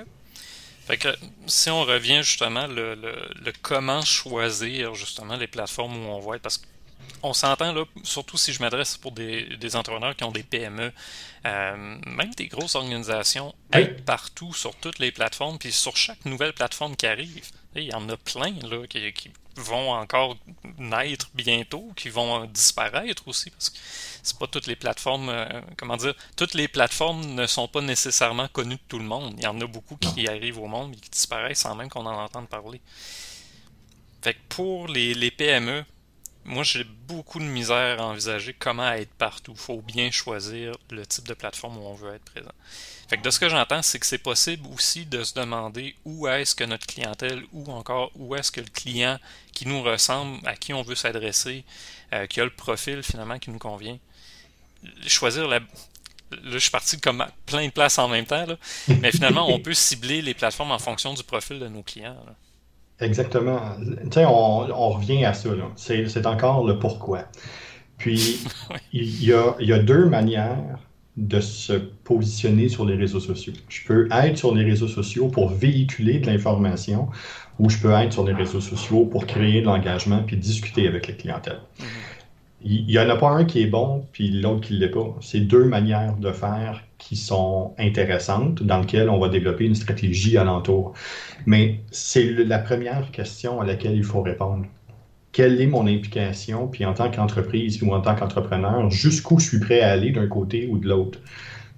Fait 0.87 0.97
que 0.99 1.09
si 1.47 1.71
on 1.71 1.83
revient 1.83 2.21
justement 2.23 2.67
le, 2.67 2.95
le, 2.95 3.53
comment 3.63 4.03
choisir 4.03 4.95
justement 4.95 5.35
les 5.35 5.47
plateformes 5.47 5.97
où 5.97 6.11
on 6.11 6.21
va 6.21 6.37
être, 6.37 6.43
parce 6.43 6.59
que 6.59 6.67
on 7.25 7.33
s'entend 7.33 7.73
là, 7.73 7.85
surtout 8.03 8.37
si 8.37 8.53
je 8.53 8.61
m'adresse 8.61 8.99
pour 8.99 9.13
des, 9.13 9.77
entrepreneurs 9.77 10.15
qui 10.15 10.25
ont 10.25 10.31
des 10.31 10.43
PME, 10.43 10.93
euh, 11.47 11.99
même 12.07 12.35
des 12.37 12.49
grosses 12.49 12.75
organisations, 12.75 13.55
partout 14.05 14.53
sur 14.53 14.75
toutes 14.77 14.99
les 14.99 15.11
plateformes, 15.11 15.59
puis 15.59 15.73
sur 15.73 15.97
chaque 15.97 16.25
nouvelle 16.27 16.53
plateforme 16.53 16.97
qui 16.97 17.07
arrive. 17.07 17.51
Il 17.75 17.85
y 17.85 17.95
en 17.95 18.09
a 18.09 18.17
plein 18.17 18.53
là, 18.63 18.87
qui, 18.87 19.31
vont 19.57 19.93
encore 19.93 20.37
naître 20.79 21.31
bientôt, 21.33 21.93
qui 21.97 22.09
vont 22.09 22.45
disparaître 22.47 23.27
aussi, 23.29 23.51
parce 23.51 23.71
que 23.71 23.79
c'est 24.23 24.37
pas 24.37 24.49
toutes 24.49 24.67
les 24.67 24.77
plateformes, 24.77 25.29
euh, 25.29 25.61
comment 25.79 25.97
dire, 25.97 26.15
toutes 26.37 26.55
les 26.55 26.67
plateformes 26.67 27.25
ne 27.25 27.47
sont 27.47 27.69
pas 27.69 27.81
nécessairement 27.81 28.49
connues 28.49 28.75
de 28.75 28.83
tout 28.89 28.99
le 28.99 29.05
monde. 29.05 29.35
Il 29.39 29.45
y 29.45 29.47
en 29.47 29.61
a 29.61 29.67
beaucoup 29.67 29.97
qui 29.97 30.29
arrivent 30.29 30.59
au 30.59 30.67
monde 30.67 30.95
et 30.95 31.01
qui 31.01 31.09
disparaissent 31.09 31.61
sans 31.61 31.75
même 31.75 31.89
qu'on 31.89 32.05
en 32.05 32.25
entende 32.25 32.49
parler. 32.49 32.81
Fait 34.23 34.35
que 34.35 34.41
pour 34.49 34.89
les, 34.89 35.15
les 35.15 35.31
PME, 35.31 35.85
moi, 36.45 36.63
j'ai 36.63 36.85
beaucoup 36.85 37.39
de 37.39 37.45
misère 37.45 38.01
à 38.01 38.07
envisager 38.07 38.55
comment 38.59 38.93
être 38.93 39.13
partout. 39.15 39.53
Il 39.53 39.59
faut 39.61 39.81
bien 39.81 40.11
choisir 40.11 40.77
le 40.91 41.07
type 41.07 41.27
de 41.27 41.35
plateforme 41.35 41.79
où 41.79 41.87
on 41.87 41.95
veut 41.95 42.15
être 42.15 42.25
présent. 42.25 42.53
Fait 43.09 43.17
que 43.17 43.23
de 43.23 43.31
ce 43.31 43.39
que 43.39 43.49
j'entends, 43.49 43.83
c'est 43.83 43.99
que 43.99 44.07
c'est 44.07 44.19
possible 44.19 44.67
aussi 44.73 45.07
de 45.07 45.25
se 45.25 45.35
demander 45.35 45.95
où 46.05 46.27
est-ce 46.29 46.55
que 46.55 46.65
notre 46.65 46.87
clientèle, 46.87 47.45
ou 47.53 47.71
encore 47.73 48.11
où 48.15 48.35
est-ce 48.35 48.53
que 48.53 48.61
le 48.61 48.69
client 48.69 49.19
qui 49.53 49.67
nous 49.67 49.83
ressemble, 49.83 50.47
à 50.47 50.55
qui 50.57 50.75
on 50.75 50.83
veut 50.83 50.95
s'adresser, 50.95 51.65
euh, 52.13 52.27
qui 52.27 52.41
a 52.41 52.45
le 52.45 52.51
profil 52.51 53.03
finalement 53.03 53.39
qui 53.39 53.51
nous 53.51 53.59
convient, 53.59 53.99
choisir 55.07 55.49
la. 55.49 55.61
Là, 56.31 56.41
je 56.45 56.59
suis 56.59 56.71
parti 56.71 56.99
comme 56.99 57.25
plein 57.47 57.67
de 57.67 57.71
places 57.71 57.99
en 57.99 58.09
même 58.09 58.27
temps, 58.27 58.45
là. 58.45 58.57
mais 59.01 59.13
finalement, 59.13 59.49
on 59.49 59.61
peut 59.61 59.75
cibler 59.75 60.21
les 60.21 60.35
plateformes 60.35 60.73
en 60.73 60.79
fonction 60.79 61.15
du 61.15 61.23
profil 61.23 61.61
de 61.61 61.69
nos 61.69 61.83
clients. 61.83 62.17
Exactement. 63.01 63.61
Tu 64.05 64.13
sais, 64.13 64.25
on, 64.25 64.71
on, 64.71 64.91
revient 64.91 65.25
à 65.25 65.35
ça. 65.35 65.51
C'est 65.77 66.27
encore 66.27 66.67
le 66.67 66.79
pourquoi. 66.79 67.25
Puis, 67.99 68.45
il, 68.93 69.25
y 69.25 69.33
a, 69.33 69.57
il 69.61 69.69
y 69.69 69.73
a 69.73 69.79
deux 69.79 70.07
manières 70.07 70.79
de 71.17 71.41
se 71.41 71.73
positionner 71.73 72.69
sur 72.69 72.85
les 72.85 72.97
réseaux 72.97 73.21
sociaux. 73.21 73.53
Je 73.69 73.87
peux 73.87 74.09
être 74.11 74.37
sur 74.37 74.55
les 74.55 74.65
réseaux 74.65 74.89
sociaux 74.89 75.29
pour 75.29 75.49
véhiculer 75.49 76.19
de 76.19 76.27
l'information 76.27 77.09
ou 77.59 77.71
je 77.71 77.79
peux 77.79 77.93
être 77.93 78.13
sur 78.13 78.25
les 78.25 78.33
réseaux 78.33 78.61
sociaux 78.61 79.05
pour 79.05 79.27
créer 79.27 79.61
de 79.61 79.67
l'engagement 79.67 80.23
puis 80.25 80.37
discuter 80.37 80.89
avec 80.89 81.07
la 81.07 81.15
clientèle. 81.15 81.61
Mm-hmm. 81.79 81.85
Il 82.65 82.87
n'y 82.87 82.99
en 82.99 83.09
a 83.11 83.17
pas 83.17 83.29
un 83.29 83.45
qui 83.45 83.63
est 83.63 83.67
bon 83.67 84.07
puis 84.13 84.29
l'autre 84.31 84.63
qui 84.63 84.75
ne 84.75 84.81
l'est 84.81 84.89
pas. 84.89 85.15
C'est 85.21 85.41
deux 85.41 85.65
manières 85.65 86.17
de 86.17 86.33
faire 86.33 86.84
qui 86.99 87.17
sont 87.17 87.75
intéressantes, 87.79 88.63
dans 88.63 88.81
lesquelles 88.81 89.09
on 89.09 89.19
va 89.19 89.29
développer 89.29 89.65
une 89.65 89.75
stratégie 89.75 90.39
alentour. 90.39 90.95
Mais 91.47 91.81
c'est 91.91 92.25
la 92.25 92.59
première 92.59 93.11
question 93.11 93.61
à 93.61 93.67
laquelle 93.67 93.97
il 93.97 94.05
faut 94.05 94.23
répondre. 94.23 94.67
Quelle 95.33 95.61
est 95.61 95.67
mon 95.67 95.87
implication, 95.87 96.69
puis 96.69 96.85
en 96.85 96.95
tant 96.95 97.11
qu'entreprise 97.11 97.83
ou 97.83 97.93
en 97.93 98.01
tant 98.01 98.15
qu'entrepreneur, 98.15 98.91
jusqu'où 98.91 99.39
je 99.41 99.49
suis 99.49 99.61
prêt 99.61 99.81
à 99.81 99.91
aller 99.91 100.13
d'un 100.13 100.29
côté 100.29 100.69
ou 100.71 100.79
de 100.79 100.89
l'autre? 100.89 101.19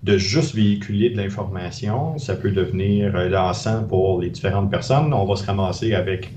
de 0.02 0.18
juste 0.18 0.54
véhiculer 0.54 1.10
de 1.10 1.16
l'information, 1.16 2.16
ça 2.18 2.36
peut 2.36 2.52
devenir 2.52 3.12
lassant 3.28 3.82
pour 3.84 4.20
les 4.20 4.30
différentes 4.30 4.70
personnes. 4.70 5.12
On 5.12 5.24
va 5.24 5.36
se 5.36 5.44
ramasser 5.44 5.94
avec 5.94 6.32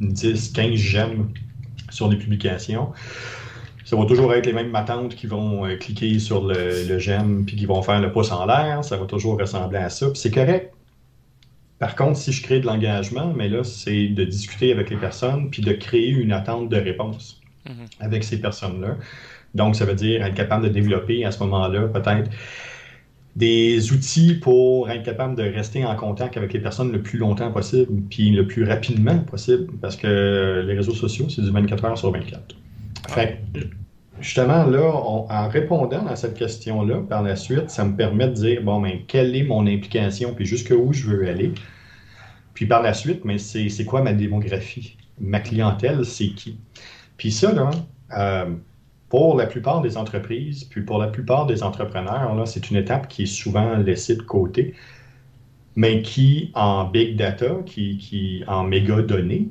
10, 0.00 0.52
15 0.52 0.74
j'aime 0.74 1.28
sur 1.90 2.08
les 2.08 2.16
publications. 2.16 2.92
Ça 3.86 3.94
va 3.94 4.04
toujours 4.04 4.34
être 4.34 4.46
les 4.46 4.52
mêmes 4.52 4.70
matantes 4.70 5.14
qui 5.14 5.28
vont 5.28 5.64
euh, 5.64 5.76
cliquer 5.76 6.18
sur 6.18 6.44
le, 6.44 6.98
j'aime 6.98 7.44
puis 7.46 7.54
qui 7.54 7.66
vont 7.66 7.82
faire 7.82 8.00
le 8.00 8.10
pouce 8.10 8.32
en 8.32 8.44
l'air. 8.44 8.82
Ça 8.82 8.96
va 8.96 9.06
toujours 9.06 9.38
ressembler 9.38 9.78
à 9.78 9.90
ça. 9.90 10.08
c'est 10.14 10.32
correct. 10.32 10.74
Par 11.78 11.94
contre, 11.94 12.18
si 12.18 12.32
je 12.32 12.42
crée 12.42 12.58
de 12.58 12.66
l'engagement, 12.66 13.32
mais 13.32 13.48
là, 13.48 13.62
c'est 13.62 14.08
de 14.08 14.24
discuter 14.24 14.72
avec 14.72 14.90
les 14.90 14.96
personnes 14.96 15.50
puis 15.50 15.62
de 15.62 15.72
créer 15.72 16.08
une 16.08 16.32
attente 16.32 16.68
de 16.68 16.76
réponse 16.76 17.40
mm-hmm. 17.64 18.00
avec 18.00 18.24
ces 18.24 18.40
personnes-là. 18.40 18.96
Donc, 19.54 19.76
ça 19.76 19.84
veut 19.84 19.94
dire 19.94 20.24
être 20.24 20.34
capable 20.34 20.64
de 20.64 20.68
développer 20.68 21.24
à 21.24 21.30
ce 21.30 21.38
moment-là 21.44 21.82
peut-être 21.86 22.28
des 23.36 23.92
outils 23.92 24.34
pour 24.34 24.90
être 24.90 25.04
capable 25.04 25.36
de 25.36 25.44
rester 25.44 25.84
en 25.84 25.94
contact 25.94 26.36
avec 26.36 26.52
les 26.52 26.60
personnes 26.60 26.90
le 26.90 27.02
plus 27.02 27.20
longtemps 27.20 27.52
possible, 27.52 28.02
puis 28.10 28.30
le 28.30 28.48
plus 28.48 28.64
rapidement 28.64 29.18
possible, 29.18 29.68
parce 29.80 29.94
que 29.94 30.64
les 30.66 30.74
réseaux 30.74 30.94
sociaux, 30.94 31.28
c'est 31.28 31.42
du 31.42 31.50
24 31.50 31.84
heures 31.84 31.98
sur 31.98 32.10
24. 32.10 32.56
Fait 33.08 33.40
justement, 34.20 34.64
là, 34.64 34.90
en 34.92 35.48
répondant 35.48 36.06
à 36.06 36.16
cette 36.16 36.34
question-là, 36.34 37.02
par 37.08 37.22
la 37.22 37.36
suite, 37.36 37.70
ça 37.70 37.84
me 37.84 37.96
permet 37.96 38.28
de 38.28 38.34
dire, 38.34 38.62
bon, 38.62 38.80
mais 38.80 39.02
quelle 39.06 39.36
est 39.36 39.42
mon 39.42 39.66
implication, 39.66 40.34
puis 40.34 40.46
jusqu'où 40.46 40.92
je 40.92 41.06
veux 41.06 41.28
aller. 41.28 41.52
Puis 42.54 42.66
par 42.66 42.82
la 42.82 42.94
suite, 42.94 43.24
mais 43.24 43.38
c'est 43.38 43.84
quoi 43.84 44.02
ma 44.02 44.12
démographie? 44.12 44.96
Ma 45.20 45.40
clientèle, 45.40 46.04
c'est 46.04 46.30
qui? 46.30 46.58
Puis 47.16 47.30
ça, 47.30 47.52
là, 47.52 47.70
euh, 48.16 48.54
pour 49.08 49.36
la 49.36 49.46
plupart 49.46 49.82
des 49.82 49.96
entreprises, 49.96 50.64
puis 50.64 50.82
pour 50.82 50.98
la 50.98 51.08
plupart 51.08 51.46
des 51.46 51.62
entrepreneurs, 51.62 52.46
c'est 52.46 52.70
une 52.70 52.76
étape 52.76 53.08
qui 53.08 53.24
est 53.24 53.26
souvent 53.26 53.76
laissée 53.76 54.16
de 54.16 54.22
côté, 54.22 54.74
mais 55.74 56.02
qui, 56.02 56.50
en 56.54 56.84
big 56.84 57.16
data, 57.16 57.56
qui, 57.66 57.98
qui 57.98 58.42
en 58.46 58.64
méga 58.64 59.02
données, 59.02 59.48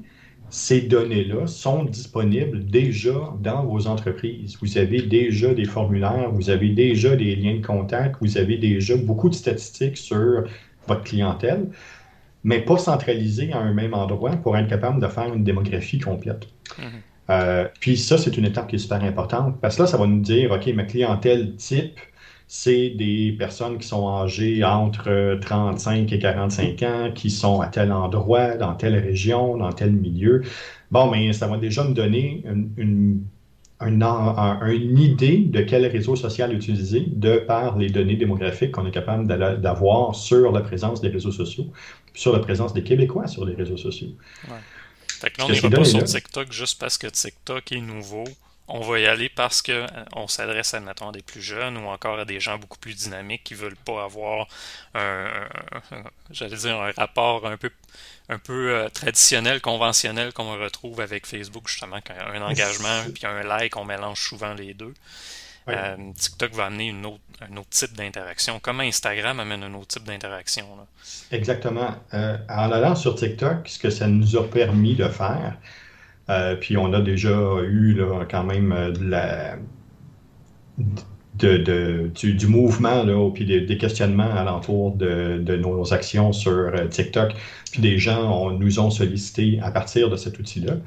ces 0.49 0.81
données-là 0.81 1.47
sont 1.47 1.83
disponibles 1.83 2.65
déjà 2.65 3.33
dans 3.41 3.65
vos 3.65 3.87
entreprises. 3.87 4.57
Vous 4.61 4.77
avez 4.77 5.01
déjà 5.01 5.53
des 5.53 5.65
formulaires, 5.65 6.31
vous 6.31 6.49
avez 6.49 6.69
déjà 6.69 7.15
des 7.15 7.35
liens 7.35 7.55
de 7.55 7.65
contact, 7.65 8.17
vous 8.21 8.37
avez 8.37 8.57
déjà 8.57 8.95
beaucoup 8.95 9.29
de 9.29 9.35
statistiques 9.35 9.97
sur 9.97 10.43
votre 10.87 11.03
clientèle, 11.03 11.67
mais 12.43 12.61
pas 12.61 12.77
centralisées 12.77 13.51
à 13.53 13.57
un 13.57 13.73
même 13.73 13.93
endroit 13.93 14.35
pour 14.37 14.55
être 14.55 14.67
capable 14.67 15.01
de 15.01 15.07
faire 15.07 15.33
une 15.33 15.43
démographie 15.43 15.99
complète. 15.99 16.47
Mm-hmm. 16.77 16.83
Euh, 17.31 17.67
puis 17.79 17.97
ça, 17.97 18.17
c'est 18.17 18.37
une 18.37 18.45
étape 18.45 18.67
qui 18.67 18.75
est 18.75 18.79
super 18.79 19.03
importante 19.03 19.59
parce 19.59 19.77
que 19.77 19.83
là, 19.83 19.87
ça 19.87 19.97
va 19.97 20.05
nous 20.05 20.21
dire, 20.21 20.51
OK, 20.51 20.67
ma 20.67 20.83
clientèle 20.83 21.55
type, 21.55 21.99
c'est 22.47 22.89
des 22.91 23.35
personnes 23.37 23.79
qui 23.79 23.87
sont 23.87 24.07
âgées 24.07 24.63
entre 24.63 25.37
35 25.41 26.11
et 26.11 26.19
45 26.19 26.83
ans, 26.83 27.11
qui 27.13 27.31
sont 27.31 27.61
à 27.61 27.67
tel 27.67 27.91
endroit, 27.91 28.55
dans 28.55 28.75
telle 28.75 28.95
région, 28.95 29.57
dans 29.57 29.71
tel 29.71 29.91
milieu. 29.91 30.43
Bon, 30.91 31.09
mais 31.09 31.33
ça 31.33 31.47
va 31.47 31.57
déjà 31.57 31.83
me 31.83 31.93
donner 31.93 32.43
une, 32.45 32.69
une, 32.77 33.25
idée 34.99 35.39
de 35.39 35.61
quel 35.61 35.85
réseau 35.87 36.15
social 36.15 36.53
utiliser 36.53 37.05
de 37.07 37.37
par 37.37 37.77
les 37.77 37.89
données 37.89 38.15
démographiques 38.15 38.71
qu'on 38.71 38.85
est 38.85 38.91
capable 38.91 39.27
d'avoir 39.27 40.15
sur 40.15 40.51
la 40.51 40.61
présence 40.61 41.01
des 41.01 41.09
réseaux 41.09 41.31
sociaux, 41.31 41.65
sur 42.13 42.31
la 42.31 42.39
présence 42.39 42.73
des 42.73 42.83
Québécois 42.83 43.27
sur 43.27 43.45
les 43.45 43.55
réseaux 43.55 43.77
sociaux. 43.77 44.09
Fait 45.07 45.31
que 45.31 45.39
là, 45.39 45.47
on 45.47 45.51
n'ira 45.51 45.69
pas 45.69 45.83
sur 45.83 46.03
TikTok 46.03 46.51
juste 46.51 46.79
parce 46.79 46.97
que 46.97 47.07
TikTok 47.07 47.71
est 47.71 47.81
nouveau. 47.81 48.25
On 48.67 48.81
va 48.81 48.99
y 48.99 49.05
aller 49.05 49.29
parce 49.29 49.61
que 49.61 49.71
euh, 49.71 49.87
on 50.13 50.27
s'adresse 50.27 50.73
à, 50.73 50.79
mettons, 50.79 51.11
des 51.11 51.21
plus 51.21 51.41
jeunes 51.41 51.77
ou 51.77 51.87
encore 51.87 52.19
à 52.19 52.25
des 52.25 52.39
gens 52.39 52.57
beaucoup 52.57 52.79
plus 52.79 52.95
dynamiques 52.95 53.43
qui 53.43 53.53
veulent 53.53 53.75
pas 53.75 54.03
avoir 54.03 54.47
un, 54.95 55.29
j'allais 56.31 56.55
dire 56.55 56.81
un 56.81 56.91
rapport 56.91 57.45
un 57.45 57.57
peu 57.57 57.69
un 58.29 58.39
peu 58.39 58.71
euh, 58.71 58.89
traditionnel, 58.89 59.61
conventionnel 59.61 60.33
qu'on 60.33 60.57
retrouve 60.57 60.99
avec 60.99 61.27
Facebook, 61.27 61.67
justement, 61.67 61.99
quand 62.05 62.15
un 62.15 62.41
engagement 62.41 63.03
puis 63.13 63.25
un 63.25 63.43
like, 63.43 63.77
on 63.77 63.85
mélange 63.85 64.19
souvent 64.19 64.53
les 64.53 64.73
deux. 64.73 64.93
Euh, 65.67 65.95
TikTok 66.15 66.53
va 66.53 66.65
amener 66.65 66.89
une 66.89 67.05
autre, 67.05 67.21
un 67.41 67.57
autre 67.57 67.69
type 67.69 67.93
d'interaction, 67.93 68.59
comme 68.59 68.81
Instagram 68.81 69.39
amène 69.39 69.63
un 69.63 69.73
autre 69.73 69.87
type 69.87 70.03
d'interaction. 70.03 70.67
Exactement. 71.31 71.95
Euh, 72.13 72.37
en 72.49 72.71
allant 72.71 72.95
sur 72.95 73.15
TikTok, 73.15 73.67
ce 73.67 73.79
que 73.79 73.89
ça 73.89 74.07
nous 74.07 74.37
a 74.37 74.47
permis 74.47 74.95
de 74.95 75.07
faire, 75.07 75.57
euh, 76.29 76.55
puis 76.55 76.77
on 76.77 76.93
a 76.93 77.01
déjà 77.01 77.37
eu 77.67 77.99
quand 78.29 78.43
même 78.43 78.73
de, 81.35 82.11
du, 82.13 82.47
mouvement, 82.47 83.03
là, 83.03 83.29
puis 83.31 83.45
des, 83.45 83.77
questionnements 83.77 84.33
alentour 84.35 84.95
de, 84.95 85.39
de, 85.39 85.55
nos 85.55 85.93
actions 85.93 86.33
sur 86.33 86.71
TikTok, 86.89 87.33
puis 87.71 87.81
des 87.81 87.97
gens 87.99 88.51
nous 88.51 88.79
ont 88.79 88.89
sollicité 88.89 89.59
à 89.61 89.71
partir 89.71 90.09
de 90.09 90.15
cet 90.15 90.39
outil-là. 90.39 90.77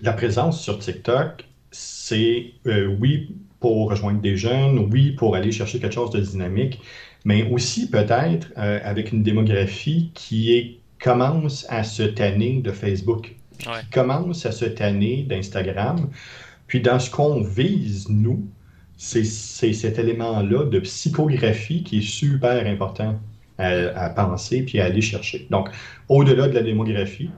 la 0.00 0.12
présence 0.12 0.62
sur 0.62 0.78
TikTok, 0.78 1.44
c'est 1.74 2.52
euh, 2.66 2.86
oui 3.00 3.34
pour 3.58 3.90
rejoindre 3.90 4.20
des 4.20 4.36
jeunes, 4.36 4.78
oui 4.92 5.12
pour 5.12 5.34
aller 5.34 5.50
chercher 5.50 5.80
quelque 5.80 5.94
chose 5.94 6.10
de 6.10 6.20
dynamique, 6.20 6.80
mais 7.24 7.50
aussi 7.50 7.90
peut-être 7.90 8.52
euh, 8.58 8.78
avec 8.84 9.10
une 9.10 9.22
démographie 9.22 10.12
qui 10.14 10.52
est, 10.52 10.78
commence 11.04 11.66
à 11.68 11.84
se 11.84 12.02
tanner 12.02 12.62
de 12.62 12.72
Facebook, 12.72 13.36
qui 13.58 13.90
commence 13.92 14.46
à 14.46 14.52
se 14.52 14.64
tanner 14.64 15.26
d'Instagram. 15.28 16.08
Puis 16.66 16.80
dans 16.80 16.98
ce 16.98 17.10
qu'on 17.10 17.42
vise, 17.42 18.08
nous, 18.08 18.48
c'est 18.96 19.24
cet 19.24 19.98
élément-là 19.98 20.64
de 20.64 20.78
psychographie 20.78 21.82
qui 21.82 21.98
est 21.98 22.08
super 22.08 22.66
important 22.66 23.20
à, 23.58 23.68
à 23.68 24.08
penser 24.08 24.62
puis 24.62 24.80
à 24.80 24.86
aller 24.86 25.02
chercher. 25.02 25.46
Donc, 25.50 25.68
au-delà 26.08 26.48
de 26.48 26.54
la 26.54 26.62
démographie, 26.62 27.28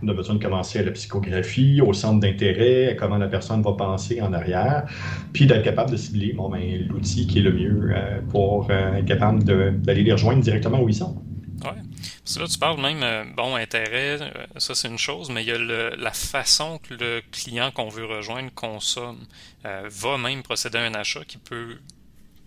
on 0.00 0.06
a 0.06 0.14
besoin 0.14 0.36
de 0.36 0.42
commencer 0.42 0.78
à 0.78 0.84
la 0.84 0.92
psychographie, 0.92 1.80
au 1.80 1.92
centre 1.92 2.20
d'intérêt, 2.20 2.90
à 2.90 2.94
comment 2.94 3.18
la 3.18 3.26
personne 3.26 3.62
va 3.62 3.72
penser 3.72 4.22
en 4.22 4.32
arrière, 4.32 4.86
puis 5.32 5.46
d'être 5.46 5.64
capable 5.64 5.90
de 5.90 5.96
cibler 5.96 6.34
bon, 6.34 6.50
ben, 6.50 6.86
l'outil 6.88 7.26
qui 7.26 7.40
est 7.40 7.42
le 7.42 7.52
mieux 7.52 7.90
euh, 7.92 8.20
pour 8.30 8.68
euh, 8.70 8.94
être 8.94 9.06
capable 9.06 9.42
d'aller 9.42 10.04
les 10.04 10.12
rejoindre 10.12 10.40
directement 10.40 10.80
où 10.80 10.88
ils 10.88 10.94
sont. 10.94 11.20
Oui. 11.64 11.87
Parce 12.24 12.34
que 12.34 12.40
là, 12.40 12.46
tu 12.48 12.58
parles 12.58 12.80
même, 12.80 13.02
euh, 13.02 13.24
bon, 13.34 13.56
intérêt, 13.56 14.18
ça 14.56 14.74
c'est 14.74 14.88
une 14.88 14.98
chose, 14.98 15.30
mais 15.30 15.42
il 15.42 15.48
y 15.48 15.52
a 15.52 15.58
la 15.58 16.12
façon 16.12 16.78
que 16.78 16.94
le 16.94 17.22
client 17.32 17.70
qu'on 17.70 17.88
veut 17.88 18.06
rejoindre 18.06 18.52
consomme, 18.54 19.26
va 19.64 20.16
même 20.16 20.42
procéder 20.42 20.78
à 20.78 20.82
un 20.82 20.94
achat 20.94 21.24
qui 21.24 21.36
peut 21.36 21.78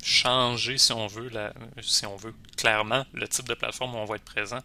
changer, 0.03 0.77
si 0.77 0.91
on 0.91 1.08
veut, 1.08 1.30
la, 1.30 1.53
si 1.82 2.06
on 2.06 2.15
veut 2.15 2.34
clairement, 2.58 3.06
le 3.13 3.27
type 3.27 3.48
de 3.48 3.53
plateforme 3.53 3.96
où 3.96 3.98
on 3.98 4.06
va 4.06 4.15
être 4.15 4.25
présent. 4.25 4.60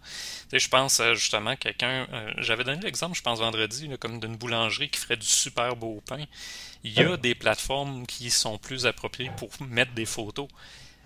Tu 0.50 0.58
je 0.58 0.68
pense 0.68 1.00
justement 1.14 1.56
quelqu'un, 1.56 2.06
euh, 2.12 2.32
j'avais 2.38 2.64
donné 2.64 2.80
l'exemple, 2.82 3.16
je 3.16 3.22
pense 3.22 3.38
vendredi, 3.38 3.90
comme 4.00 4.20
d'une 4.20 4.36
boulangerie 4.36 4.88
qui 4.88 4.98
ferait 4.98 5.16
du 5.16 5.26
super 5.26 5.76
beau 5.76 6.02
pain. 6.06 6.24
Il 6.84 6.92
y 6.92 7.02
a 7.02 7.16
des 7.16 7.34
plateformes 7.34 8.06
qui 8.06 8.30
sont 8.30 8.58
plus 8.58 8.86
appropriées 8.86 9.30
pour 9.36 9.50
mettre 9.60 9.92
des 9.92 10.06
photos. 10.06 10.48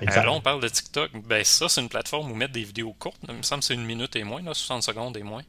Euh, 0.02 0.22
là, 0.22 0.32
on 0.32 0.40
parle 0.40 0.62
de 0.62 0.68
TikTok. 0.68 1.10
Ben, 1.26 1.44
ça, 1.44 1.68
c'est 1.68 1.80
une 1.80 1.88
plateforme 1.88 2.30
où 2.30 2.34
mettre 2.34 2.52
des 2.52 2.64
vidéos 2.64 2.94
courtes. 2.98 3.20
Il 3.28 3.34
me 3.34 3.42
semble 3.42 3.60
que 3.60 3.66
c'est 3.66 3.74
une 3.74 3.84
minute 3.84 4.16
et 4.16 4.24
moins, 4.24 4.42
là, 4.42 4.54
60 4.54 4.82
secondes 4.82 5.16
et 5.16 5.22
moins. 5.22 5.42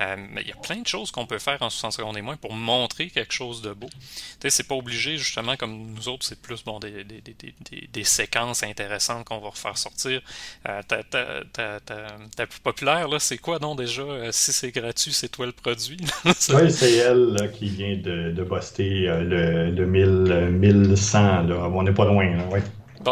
Euh, 0.00 0.16
mais 0.32 0.42
il 0.42 0.48
y 0.48 0.52
a 0.52 0.56
plein 0.56 0.80
de 0.80 0.86
choses 0.86 1.10
qu'on 1.10 1.26
peut 1.26 1.38
faire 1.38 1.60
en 1.60 1.70
60 1.70 1.92
secondes 1.94 2.16
et 2.16 2.22
moins 2.22 2.36
pour 2.36 2.52
montrer 2.52 3.08
quelque 3.08 3.32
chose 3.32 3.62
de 3.62 3.72
beau. 3.72 3.88
Tu 3.90 4.00
sais, 4.42 4.50
c'est 4.50 4.68
pas 4.68 4.76
obligé, 4.76 5.16
justement, 5.16 5.56
comme 5.56 5.92
nous 5.92 6.08
autres, 6.08 6.24
c'est 6.24 6.40
plus 6.40 6.62
bon 6.62 6.78
des, 6.78 7.02
des, 7.02 7.20
des, 7.20 7.88
des 7.92 8.04
séquences 8.04 8.62
intéressantes 8.62 9.24
qu'on 9.24 9.38
va 9.38 9.48
refaire 9.48 9.76
sortir. 9.76 10.22
Euh, 10.68 10.82
ta, 10.86 11.02
ta, 11.02 11.42
ta, 11.52 11.80
ta, 11.80 12.46
plus 12.46 12.60
populaire, 12.60 13.08
là, 13.08 13.18
c'est 13.18 13.38
quoi, 13.38 13.58
non, 13.58 13.74
déjà? 13.74 14.02
Euh, 14.02 14.28
si 14.30 14.52
c'est 14.52 14.70
gratuit, 14.70 15.12
c'est 15.12 15.30
toi 15.30 15.46
le 15.46 15.52
produit? 15.52 15.98
oui, 16.24 16.70
c'est 16.70 16.94
elle 16.94 17.32
là, 17.32 17.48
qui 17.48 17.68
vient 17.68 17.96
de, 17.96 18.30
de 18.30 18.42
buster 18.44 19.08
euh, 19.08 19.24
le, 19.24 19.70
le 19.72 19.86
1000, 19.86 20.50
1100, 20.52 21.42
là. 21.42 21.68
On 21.74 21.82
n'est 21.82 21.92
pas 21.92 22.04
loin, 22.04 22.36
là, 22.36 22.44
ouais. 22.46 22.62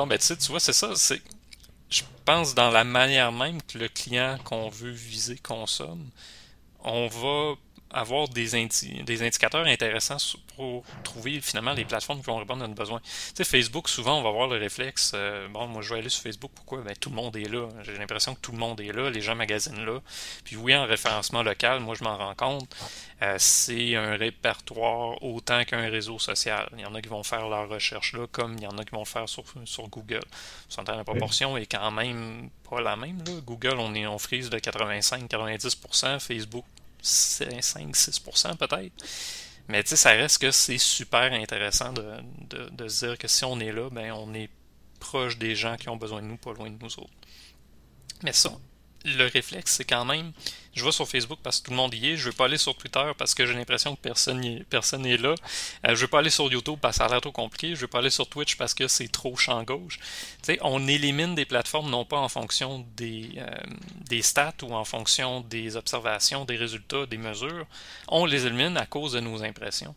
Ben, 0.04 0.18
tu 0.18 0.34
vois, 0.50 0.60
c'est 0.60 0.72
ça, 0.74 0.94
c'est 0.96 1.22
je 1.90 2.02
pense 2.24 2.54
dans 2.54 2.70
la 2.70 2.84
manière 2.84 3.32
même 3.32 3.62
que 3.62 3.78
le 3.78 3.88
client 3.88 4.38
qu'on 4.44 4.68
veut 4.68 4.90
viser 4.90 5.36
consomme, 5.38 6.10
on 6.84 7.08
va 7.08 7.54
avoir 7.96 8.28
des, 8.28 8.68
des 9.02 9.22
indicateurs 9.22 9.66
intéressants 9.66 10.18
pour 10.54 10.84
trouver 11.02 11.40
finalement 11.40 11.72
les 11.72 11.84
plateformes 11.84 12.20
qui 12.20 12.26
vont 12.26 12.36
répondre 12.36 12.64
à 12.64 12.68
nos 12.68 12.74
besoins. 12.74 13.00
Tu 13.00 13.10
sais, 13.34 13.44
Facebook, 13.44 13.88
souvent, 13.88 14.18
on 14.18 14.22
va 14.22 14.28
avoir 14.28 14.48
le 14.48 14.58
réflexe, 14.58 15.12
euh, 15.14 15.48
bon, 15.48 15.66
moi 15.66 15.82
je 15.82 15.92
vais 15.92 16.00
aller 16.00 16.08
sur 16.08 16.22
Facebook, 16.22 16.50
pourquoi? 16.54 16.82
Ben, 16.82 16.94
tout 16.94 17.10
le 17.10 17.16
monde 17.16 17.36
est 17.36 17.48
là. 17.48 17.68
J'ai 17.82 17.96
l'impression 17.96 18.34
que 18.34 18.40
tout 18.40 18.52
le 18.52 18.58
monde 18.58 18.80
est 18.80 18.92
là, 18.92 19.10
les 19.10 19.20
gens 19.20 19.34
magasinent 19.34 19.84
là. 19.84 20.00
Puis 20.44 20.56
oui, 20.56 20.74
en 20.76 20.84
référencement 20.84 21.42
local, 21.42 21.80
moi 21.80 21.94
je 21.94 22.04
m'en 22.04 22.16
rends 22.16 22.34
compte, 22.34 22.74
euh, 23.22 23.36
c'est 23.38 23.96
un 23.96 24.16
répertoire 24.16 25.22
autant 25.22 25.64
qu'un 25.64 25.88
réseau 25.88 26.18
social. 26.18 26.68
Il 26.74 26.80
y 26.80 26.86
en 26.86 26.94
a 26.94 27.00
qui 27.00 27.08
vont 27.08 27.22
faire 27.22 27.48
leur 27.48 27.68
recherche 27.68 28.12
là, 28.12 28.26
comme 28.30 28.56
il 28.58 28.64
y 28.64 28.66
en 28.66 28.76
a 28.78 28.84
qui 28.84 28.94
vont 28.94 29.04
faire 29.04 29.28
sur, 29.28 29.44
sur 29.64 29.88
Google. 29.88 30.20
La 30.86 31.04
proportion 31.04 31.56
est 31.56 31.66
quand 31.66 31.90
même 31.90 32.50
pas 32.68 32.80
la 32.80 32.96
même. 32.96 33.18
Là. 33.26 33.32
Google, 33.44 33.76
on 33.78 33.94
est 33.94 34.06
on 34.06 34.18
frise 34.18 34.50
de 34.50 34.58
85-90%, 34.58 36.20
Facebook 36.20 36.64
5-6% 37.06 38.56
peut-être. 38.56 39.04
Mais 39.68 39.82
tu 39.82 39.90
sais, 39.90 39.96
ça 39.96 40.10
reste 40.10 40.40
que 40.40 40.50
c'est 40.50 40.78
super 40.78 41.32
intéressant 41.32 41.92
de, 41.92 42.04
de, 42.48 42.68
de, 42.70 42.88
se 42.88 43.06
dire 43.06 43.18
que 43.18 43.26
si 43.26 43.44
on 43.44 43.58
est 43.58 43.72
là, 43.72 43.90
ben 43.90 44.12
on 44.12 44.32
est 44.34 44.50
proche 45.00 45.38
des 45.38 45.56
gens 45.56 45.76
qui 45.76 45.88
ont 45.88 45.96
besoin 45.96 46.22
de 46.22 46.26
nous, 46.26 46.36
pas 46.36 46.52
loin 46.52 46.70
de 46.70 46.78
nous 46.80 46.98
autres. 46.98 47.10
Mais 48.22 48.32
ça, 48.32 48.50
le 49.06 49.26
réflexe, 49.26 49.72
c'est 49.72 49.84
quand 49.84 50.04
même, 50.04 50.32
je 50.74 50.84
vais 50.84 50.92
sur 50.92 51.08
Facebook 51.08 51.38
parce 51.42 51.60
que 51.60 51.66
tout 51.66 51.70
le 51.70 51.76
monde 51.76 51.94
y 51.94 52.10
est, 52.10 52.16
je 52.16 52.26
veux 52.26 52.32
pas 52.32 52.46
aller 52.46 52.58
sur 52.58 52.76
Twitter 52.76 53.12
parce 53.16 53.34
que 53.34 53.46
j'ai 53.46 53.54
l'impression 53.54 53.96
que 53.96 54.00
personne 54.00 55.02
n'est 55.02 55.16
là, 55.16 55.34
euh, 55.86 55.94
je 55.94 56.00
veux 56.02 56.06
pas 56.08 56.18
aller 56.18 56.30
sur 56.30 56.50
YouTube 56.52 56.78
parce 56.80 56.96
que 56.96 56.98
ça 56.98 57.06
a 57.06 57.08
l'air 57.08 57.20
trop 57.20 57.32
compliqué, 57.32 57.74
je 57.74 57.80
veux 57.82 57.86
pas 57.86 57.98
aller 57.98 58.10
sur 58.10 58.28
Twitch 58.28 58.56
parce 58.56 58.74
que 58.74 58.88
c'est 58.88 59.08
trop 59.08 59.36
champ 59.36 59.62
gauche. 59.62 59.98
Tu 60.42 60.58
on 60.62 60.86
élimine 60.86 61.34
des 61.34 61.44
plateformes 61.44 61.90
non 61.90 62.04
pas 62.04 62.18
en 62.18 62.28
fonction 62.28 62.86
euh, 63.00 63.56
des 64.08 64.22
stats 64.22 64.52
ou 64.62 64.74
en 64.74 64.84
fonction 64.84 65.40
des 65.40 65.76
observations, 65.76 66.44
des 66.44 66.56
résultats, 66.56 67.06
des 67.06 67.18
mesures, 67.18 67.66
on 68.08 68.26
les 68.26 68.46
élimine 68.46 68.76
à 68.76 68.86
cause 68.86 69.12
de 69.12 69.20
nos 69.20 69.42
impressions. 69.42 69.94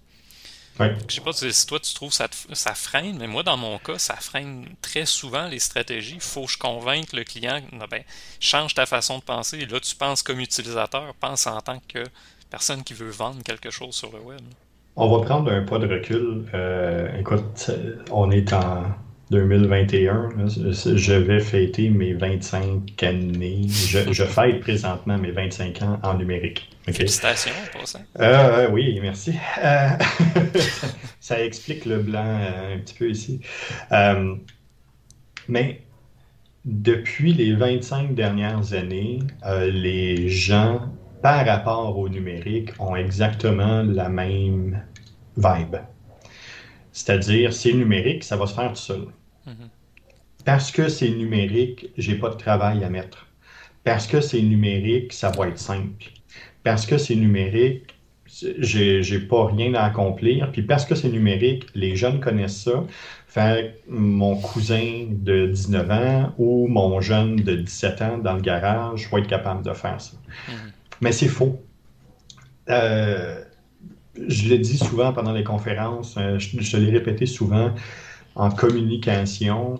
Ouais. 0.79 0.95
Je 1.09 1.15
sais 1.15 1.21
pas 1.21 1.33
si 1.33 1.67
toi 1.67 1.79
tu 1.79 1.93
trouves 1.93 2.13
ça, 2.13 2.27
ça 2.53 2.73
freine, 2.73 3.17
mais 3.17 3.27
moi 3.27 3.43
dans 3.43 3.57
mon 3.57 3.77
cas, 3.79 3.97
ça 3.97 4.15
freine 4.15 4.65
très 4.81 5.05
souvent 5.05 5.47
les 5.47 5.59
stratégies. 5.59 6.15
Il 6.15 6.21
faut 6.21 6.45
que 6.45 6.51
je 6.51 6.57
convainque 6.57 7.11
le 7.13 7.23
client, 7.23 7.61
ben, 7.89 8.03
change 8.39 8.75
ta 8.75 8.85
façon 8.85 9.19
de 9.19 9.23
penser. 9.23 9.65
Là, 9.65 9.79
tu 9.79 9.95
penses 9.95 10.23
comme 10.23 10.39
utilisateur, 10.39 11.13
pense 11.19 11.47
en 11.47 11.59
tant 11.59 11.79
que 11.87 12.03
personne 12.49 12.83
qui 12.83 12.93
veut 12.93 13.09
vendre 13.09 13.43
quelque 13.43 13.69
chose 13.69 13.93
sur 13.93 14.11
le 14.11 14.19
web. 14.19 14.41
On 14.95 15.09
va 15.09 15.25
prendre 15.25 15.51
un 15.51 15.63
pas 15.63 15.79
de 15.79 15.87
recul. 15.87 16.45
Euh, 16.53 17.17
écoute, 17.19 17.71
on 18.11 18.31
est 18.31 18.53
en 18.53 18.85
2021. 19.31 20.29
Je 20.45 21.13
vais 21.13 21.39
fêter 21.39 21.89
mes 21.89 22.13
25 22.13 23.03
années. 23.03 23.61
Je, 23.67 24.11
je 24.11 24.23
fête 24.25 24.59
présentement 24.59 25.17
mes 25.17 25.31
25 25.31 25.81
ans 25.81 25.99
en 26.03 26.15
numérique. 26.15 26.69
Félicitations 26.91 27.51
pour 27.71 27.87
ça. 27.87 27.99
Euh, 28.19 28.69
oui, 28.71 28.99
merci. 29.01 29.33
Euh, 29.63 29.89
ça 31.19 31.43
explique 31.43 31.85
le 31.85 31.99
blanc 31.99 32.25
euh, 32.25 32.75
un 32.75 32.79
petit 32.79 32.95
peu 32.95 33.09
ici. 33.09 33.41
Euh, 33.91 34.35
mais 35.47 35.81
depuis 36.65 37.33
les 37.33 37.53
25 37.53 38.15
dernières 38.15 38.73
années, 38.73 39.19
les 39.45 40.29
gens, 40.29 40.91
par 41.21 41.45
rapport 41.45 41.97
au 41.97 42.09
numérique, 42.09 42.71
ont 42.79 42.95
exactement 42.95 43.83
la 43.83 44.09
même 44.09 44.83
vibe. 45.37 45.77
C'est-à-dire, 46.91 47.53
c'est 47.53 47.73
numérique, 47.73 48.23
ça 48.23 48.35
va 48.35 48.45
se 48.45 48.53
faire 48.53 48.69
tout 48.69 48.75
seul. 48.75 49.07
Mm-hmm. 49.47 49.69
Parce 50.45 50.71
que 50.71 50.89
c'est 50.89 51.09
numérique, 51.09 51.89
j'ai 51.97 52.15
pas 52.15 52.29
de 52.29 52.35
travail 52.35 52.83
à 52.83 52.89
mettre. 52.89 53.27
Parce 53.83 54.07
que 54.07 54.21
c'est 54.21 54.41
numérique, 54.41 55.13
ça 55.13 55.31
va 55.31 55.47
être 55.47 55.59
simple 55.59 56.05
parce 56.63 56.85
que 56.85 56.97
c'est 56.97 57.15
numérique, 57.15 57.95
j'ai 58.27 59.19
pas 59.19 59.47
rien 59.47 59.73
à 59.73 59.83
accomplir. 59.83 60.51
Puis 60.51 60.61
parce 60.61 60.85
que 60.85 60.95
c'est 60.95 61.09
numérique, 61.09 61.67
les 61.73 61.95
jeunes 61.95 62.19
connaissent 62.19 62.63
ça. 62.63 62.83
Fait 63.27 63.81
mon 63.87 64.35
cousin 64.35 65.07
de 65.09 65.47
19 65.47 65.91
ans 65.91 66.33
ou 66.37 66.67
mon 66.67 66.99
jeune 67.01 67.37
de 67.37 67.55
17 67.55 68.01
ans 68.01 68.17
dans 68.17 68.33
le 68.33 68.41
garage 68.41 69.09
va 69.11 69.19
être 69.19 69.27
capable 69.27 69.63
de 69.63 69.73
faire 69.73 69.99
ça. 69.99 70.13
Mm-hmm. 70.13 70.53
Mais 71.01 71.11
c'est 71.11 71.27
faux. 71.27 71.59
Euh, 72.69 73.43
je 74.27 74.49
le 74.49 74.57
dis 74.57 74.77
souvent 74.77 75.13
pendant 75.13 75.31
les 75.31 75.43
conférences, 75.43 76.15
euh, 76.17 76.37
je, 76.39 76.59
je 76.59 76.77
l'ai 76.77 76.91
répété 76.91 77.25
souvent, 77.25 77.73
en 78.35 78.51
communication, 78.51 79.79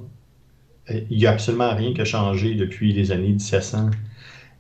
euh, 0.90 1.02
il 1.10 1.18
n'y 1.18 1.26
a 1.26 1.32
absolument 1.32 1.76
rien 1.76 1.94
qui 1.94 2.02
a 2.02 2.06
changé 2.06 2.56
depuis 2.56 2.94
les 2.94 3.12
années 3.12 3.30
1700. 3.30 3.90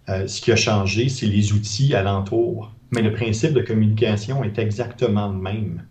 Euh, 0.10 0.28
ce 0.28 0.41
qui 0.41 0.52
a 0.52 0.56
changé, 0.56 1.10
c'est 1.10 1.28
les 1.28 1.54
outils 1.54 1.93
alentour. 1.93 2.73
Mais 2.91 3.02
le 3.02 3.13
principe 3.13 3.54
de 3.54 3.62
communication 3.62 4.43
est 4.43 4.58
exactement 4.58 5.30
le 5.30 5.38
même. 5.38 5.86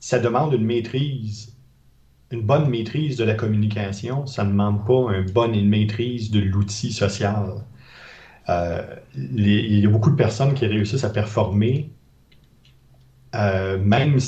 Ça 0.00 0.18
demande 0.18 0.52
une 0.54 0.64
maîtrise, 0.64 1.54
une 2.30 2.42
bonne 2.42 2.68
maîtrise 2.68 3.16
de 3.16 3.24
la 3.24 3.34
communication. 3.34 4.26
Ça 4.26 4.44
ne 4.44 4.50
demande 4.50 4.84
pas 4.84 5.14
une 5.16 5.30
bonne 5.30 5.60
maîtrise 5.68 6.30
de 6.30 6.40
l'outil 6.40 6.92
social. 6.92 7.64
Euh, 8.48 8.82
il 9.14 9.78
y 9.78 9.86
a 9.86 9.90
beaucoup 9.90 10.10
de 10.10 10.16
personnes 10.16 10.54
qui 10.54 10.66
réussissent 10.66 11.04
à 11.04 11.10
performer, 11.10 11.90
même 13.34 14.18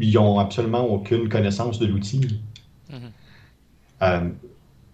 s'ils 0.00 0.14
n'ont 0.14 0.38
absolument 0.38 0.86
aucune 0.86 1.28
connaissance 1.28 1.78
de 1.78 1.86
l'outil. 1.86 2.40
Mm-hmm. 2.90 4.30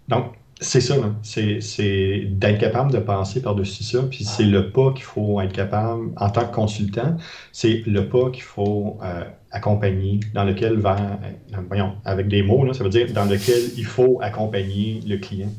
donc, 0.09 0.35
c'est 0.61 0.81
ça, 0.81 0.95
c'est 1.23 2.27
d'être 2.31 2.59
capable 2.59 2.93
de 2.93 2.99
penser 2.99 3.43
par-dessus 3.43 3.83
ça, 3.83 4.03
puis 4.03 4.25
c'est 4.25 4.45
le 4.45 4.71
pas 4.71 4.93
qu'il 4.93 5.05
faut 5.05 5.41
être 5.41 5.53
capable, 5.53 6.13
en 6.17 6.31
tant 6.31 6.47
que 6.47 6.55
consultant, 6.55 7.17
c'est 7.53 7.83
le 7.87 8.09
pas 8.09 8.31
qu'il 8.31 8.43
faut 8.43 8.99
euh, 9.03 9.25
accompagner, 9.51 10.21
dans 10.33 10.45
lequel 10.45 10.79
va, 10.79 10.97
euh, 10.97 11.57
voyons, 11.69 11.95
avec 12.05 12.29
des 12.29 12.43
mots, 12.43 12.73
ça 12.73 12.85
veut 12.85 12.91
dire 12.91 13.13
dans 13.13 13.25
lequel 13.25 13.63
il 13.77 13.85
faut 13.85 14.19
accompagner 14.23 15.01
le 15.07 15.19
client. 15.19 15.53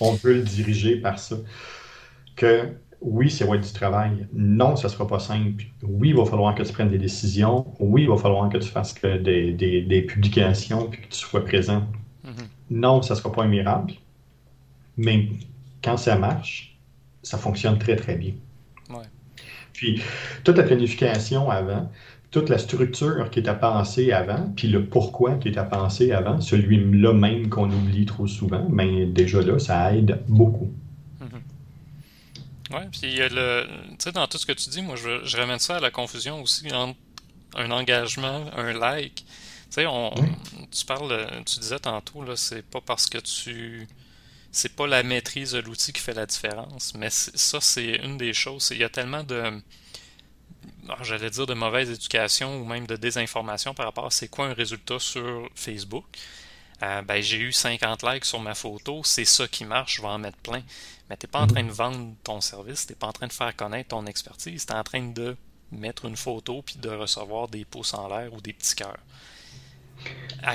On 0.00 0.16
peut 0.16 0.34
le 0.34 0.42
diriger 0.42 0.96
par 0.96 1.18
ça. 1.18 1.36
Que 2.36 2.68
oui, 3.00 3.30
c'est 3.30 3.44
être 3.44 3.60
du 3.60 3.72
travail. 3.72 4.26
Non, 4.32 4.76
ça 4.76 4.88
ne 4.88 4.92
sera 4.92 5.06
pas 5.06 5.18
simple. 5.18 5.64
Oui, 5.82 6.10
il 6.10 6.16
va 6.16 6.24
falloir 6.24 6.54
que 6.54 6.62
tu 6.62 6.72
prennes 6.72 6.90
des 6.90 6.98
décisions. 6.98 7.66
Oui, 7.78 8.02
il 8.02 8.08
va 8.08 8.16
falloir 8.16 8.48
que 8.50 8.58
tu 8.58 8.68
fasses 8.68 8.94
des, 9.00 9.52
des, 9.52 10.02
publications 10.02 10.86
puis 10.86 11.00
que 11.02 11.08
tu 11.08 11.18
sois 11.18 11.44
présent 11.44 11.86
non, 12.70 13.02
ça 13.02 13.14
ne 13.14 13.18
sera 13.18 13.32
pas 13.32 13.42
un 13.42 13.48
miracle, 13.48 13.96
mais 14.96 15.28
quand 15.82 15.96
ça 15.96 16.16
marche, 16.16 16.78
ça 17.22 17.36
fonctionne 17.36 17.78
très, 17.78 17.96
très 17.96 18.14
bien. 18.14 18.32
Puis, 19.72 20.02
toute 20.44 20.58
la 20.58 20.64
planification 20.64 21.48
avant, 21.48 21.90
toute 22.30 22.48
la 22.50 22.58
structure 22.58 23.30
qui 23.30 23.40
est 23.40 23.48
à 23.48 23.54
penser 23.54 24.12
avant, 24.12 24.52
puis 24.54 24.68
le 24.68 24.84
pourquoi 24.84 25.34
qui 25.36 25.48
est 25.48 25.58
à 25.58 25.64
penser 25.64 26.12
avant, 26.12 26.40
celui-là 26.40 27.14
même 27.14 27.48
qu'on 27.48 27.70
oublie 27.70 28.04
trop 28.04 28.26
souvent, 28.26 28.66
mais 28.68 29.06
déjà 29.06 29.40
là, 29.40 29.58
ça 29.58 29.94
aide 29.96 30.20
beaucoup. 30.28 30.70
Oui, 32.72 32.80
puis 32.92 33.16
le. 33.16 33.66
Tu 33.90 33.96
sais, 33.98 34.12
dans 34.12 34.26
tout 34.28 34.38
ce 34.38 34.46
que 34.46 34.52
tu 34.52 34.70
dis, 34.70 34.82
moi, 34.82 34.96
je, 34.96 35.24
je 35.24 35.36
ramène 35.36 35.58
ça 35.58 35.76
à 35.76 35.80
la 35.80 35.90
confusion 35.90 36.40
aussi 36.42 36.72
entre 36.72 36.98
un 37.56 37.70
engagement, 37.70 38.50
un 38.56 38.72
like, 38.72 39.24
tu 39.24 39.24
sais, 39.70 39.86
on, 39.86 40.14
tu 40.70 40.84
parles, 40.86 41.28
tu 41.46 41.58
disais 41.60 41.80
tantôt, 41.80 42.22
là, 42.24 42.36
c'est 42.36 42.62
pas 42.62 42.80
parce 42.80 43.08
que 43.08 43.18
tu. 43.18 43.88
C'est 44.52 44.74
pas 44.76 44.86
la 44.86 45.02
maîtrise 45.04 45.52
de 45.52 45.60
l'outil 45.60 45.92
qui 45.92 46.00
fait 46.02 46.14
la 46.14 46.26
différence, 46.26 46.94
mais 46.94 47.10
ça, 47.10 47.60
c'est 47.60 47.96
une 48.04 48.18
des 48.18 48.32
choses. 48.34 48.68
Il 48.72 48.78
y 48.78 48.84
a 48.84 48.88
tellement 48.88 49.24
de. 49.24 49.62
Ah, 50.88 50.98
j'allais 51.02 51.30
dire 51.30 51.46
de 51.46 51.54
mauvaise 51.54 51.90
éducation 51.90 52.60
ou 52.60 52.64
même 52.64 52.86
de 52.86 52.96
désinformation 52.96 53.74
par 53.74 53.86
rapport 53.86 54.06
à 54.06 54.10
c'est 54.10 54.28
quoi 54.28 54.46
un 54.46 54.54
résultat 54.54 54.98
sur 54.98 55.48
Facebook. 55.54 56.04
Euh, 56.82 57.02
ben, 57.02 57.22
j'ai 57.22 57.38
eu 57.38 57.52
50 57.52 58.02
likes 58.02 58.24
sur 58.24 58.40
ma 58.40 58.54
photo, 58.54 59.02
c'est 59.04 59.26
ça 59.26 59.46
qui 59.46 59.64
marche, 59.64 59.96
je 59.96 60.02
vais 60.02 60.08
en 60.08 60.18
mettre 60.18 60.38
plein. 60.38 60.62
Mais 61.08 61.16
tu 61.16 61.26
n'es 61.26 61.30
pas 61.30 61.40
en 61.40 61.46
train 61.46 61.62
de 61.62 61.70
vendre 61.70 62.14
ton 62.24 62.40
service, 62.40 62.86
tu 62.86 62.92
n'es 62.92 62.96
pas 62.96 63.08
en 63.08 63.12
train 63.12 63.26
de 63.26 63.32
faire 63.32 63.54
connaître 63.54 63.88
ton 63.88 64.06
expertise, 64.06 64.64
tu 64.64 64.72
es 64.72 64.76
en 64.76 64.82
train 64.82 65.02
de 65.02 65.36
mettre 65.72 66.06
une 66.06 66.16
photo 66.16 66.62
puis 66.62 66.76
de 66.80 66.88
recevoir 66.88 67.48
des 67.48 67.64
pouces 67.64 67.94
en 67.94 68.08
l'air 68.08 68.32
ou 68.32 68.40
des 68.40 68.52
petits 68.52 68.74
cœurs. 68.74 68.98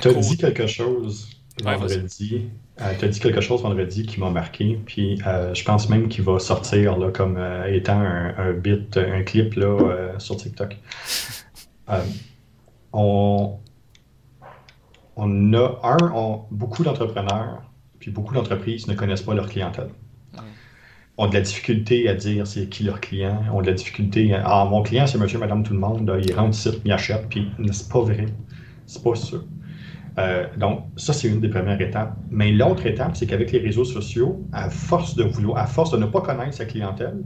Tu 0.02 0.08
as 0.08 0.14
dit 0.14 0.36
quelque 0.36 0.66
chose 0.66 1.30
vendredi. 1.62 2.50
Euh, 2.80 2.92
tu 2.98 3.04
as 3.04 3.08
dit 3.08 3.20
quelque 3.20 3.40
chose 3.40 3.62
vendredi 3.62 4.04
qui 4.04 4.20
m'a 4.20 4.28
marqué, 4.28 4.78
puis 4.84 5.22
euh, 5.26 5.54
je 5.54 5.64
pense 5.64 5.88
même 5.88 6.08
qu'il 6.08 6.24
va 6.24 6.38
sortir 6.38 6.98
là, 6.98 7.10
comme 7.12 7.38
étant 7.68 8.00
un, 8.00 8.52
bit, 8.52 8.96
un 8.96 9.22
clip 9.22 9.54
là, 9.54 10.18
sur 10.18 10.36
TikTok. 10.36 10.76
on, 12.92 13.58
on 15.16 15.54
a 15.54 15.80
un, 15.82 16.40
beaucoup 16.50 16.84
d'entrepreneurs, 16.84 17.62
puis 17.98 18.10
beaucoup 18.10 18.34
d'entreprises 18.34 18.86
ne 18.86 18.94
connaissent 18.94 19.22
pas 19.22 19.34
leur 19.34 19.48
clientèle 19.48 19.90
ont 21.18 21.28
de 21.28 21.34
la 21.34 21.40
difficulté 21.40 22.08
à 22.08 22.14
dire 22.14 22.46
c'est 22.46 22.68
qui 22.68 22.84
leur 22.84 23.00
client, 23.00 23.42
ont 23.52 23.62
de 23.62 23.66
la 23.66 23.72
difficulté 23.72 24.34
à 24.34 24.42
Ah, 24.44 24.64
mon 24.66 24.82
client, 24.82 25.06
c'est 25.06 25.18
monsieur, 25.18 25.38
madame, 25.38 25.62
tout 25.62 25.72
le 25.72 25.78
monde, 25.78 26.10
il 26.22 26.34
rentre 26.34 26.56
ici, 26.56 26.70
il 26.84 26.92
achète, 26.92 27.28
puis 27.28 27.50
c'est 27.72 27.88
pas 27.88 28.00
vrai. 28.00 28.26
C'est 28.86 29.02
pas 29.02 29.14
sûr. 29.14 29.44
Euh, 30.18 30.46
donc, 30.56 30.84
ça, 30.96 31.12
c'est 31.12 31.28
une 31.28 31.40
des 31.40 31.48
premières 31.48 31.80
étapes. 31.80 32.16
Mais 32.30 32.52
l'autre 32.52 32.86
étape, 32.86 33.16
c'est 33.16 33.26
qu'avec 33.26 33.52
les 33.52 33.58
réseaux 33.58 33.84
sociaux, 33.84 34.44
à 34.52 34.70
force 34.70 35.14
de 35.14 35.24
vouloir, 35.24 35.58
à 35.58 35.66
force 35.66 35.90
de 35.90 35.96
ne 35.96 36.06
pas 36.06 36.20
connaître 36.20 36.54
sa 36.54 36.66
clientèle, 36.66 37.22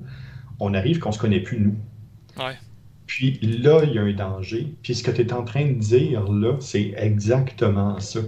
on 0.58 0.74
arrive 0.74 0.98
qu'on 0.98 1.12
se 1.12 1.18
connaît 1.18 1.40
plus, 1.40 1.60
nous. 1.60 1.74
Ouais. 2.38 2.54
Puis 3.10 3.40
là, 3.42 3.80
il 3.82 3.92
y 3.92 3.98
a 3.98 4.02
un 4.02 4.12
danger. 4.12 4.72
Puis 4.84 4.94
ce 4.94 5.02
que 5.02 5.10
tu 5.10 5.22
es 5.22 5.32
en 5.32 5.42
train 5.42 5.66
de 5.66 5.72
dire 5.72 6.30
là, 6.30 6.54
c'est 6.60 6.94
exactement 6.96 7.98
ça. 7.98 8.20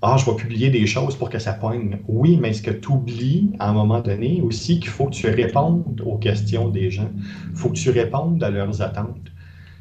Ah, 0.00 0.16
je 0.16 0.30
vais 0.30 0.36
publier 0.36 0.70
des 0.70 0.86
choses 0.86 1.16
pour 1.16 1.28
que 1.28 1.40
ça 1.40 1.54
poigne. 1.54 1.98
Oui, 2.06 2.38
mais 2.40 2.50
est-ce 2.50 2.62
que 2.62 2.70
tu 2.70 2.92
oublies 2.92 3.50
à 3.58 3.68
un 3.68 3.72
moment 3.72 3.98
donné 3.98 4.40
aussi 4.42 4.78
qu'il 4.78 4.90
faut 4.90 5.06
que 5.06 5.14
tu 5.16 5.26
répondes 5.26 6.00
aux 6.06 6.18
questions 6.18 6.68
des 6.68 6.88
gens? 6.88 7.10
Il 7.50 7.56
faut 7.56 7.70
que 7.70 7.74
tu 7.74 7.90
répondes 7.90 8.40
à 8.44 8.50
leurs 8.50 8.80
attentes. 8.80 9.32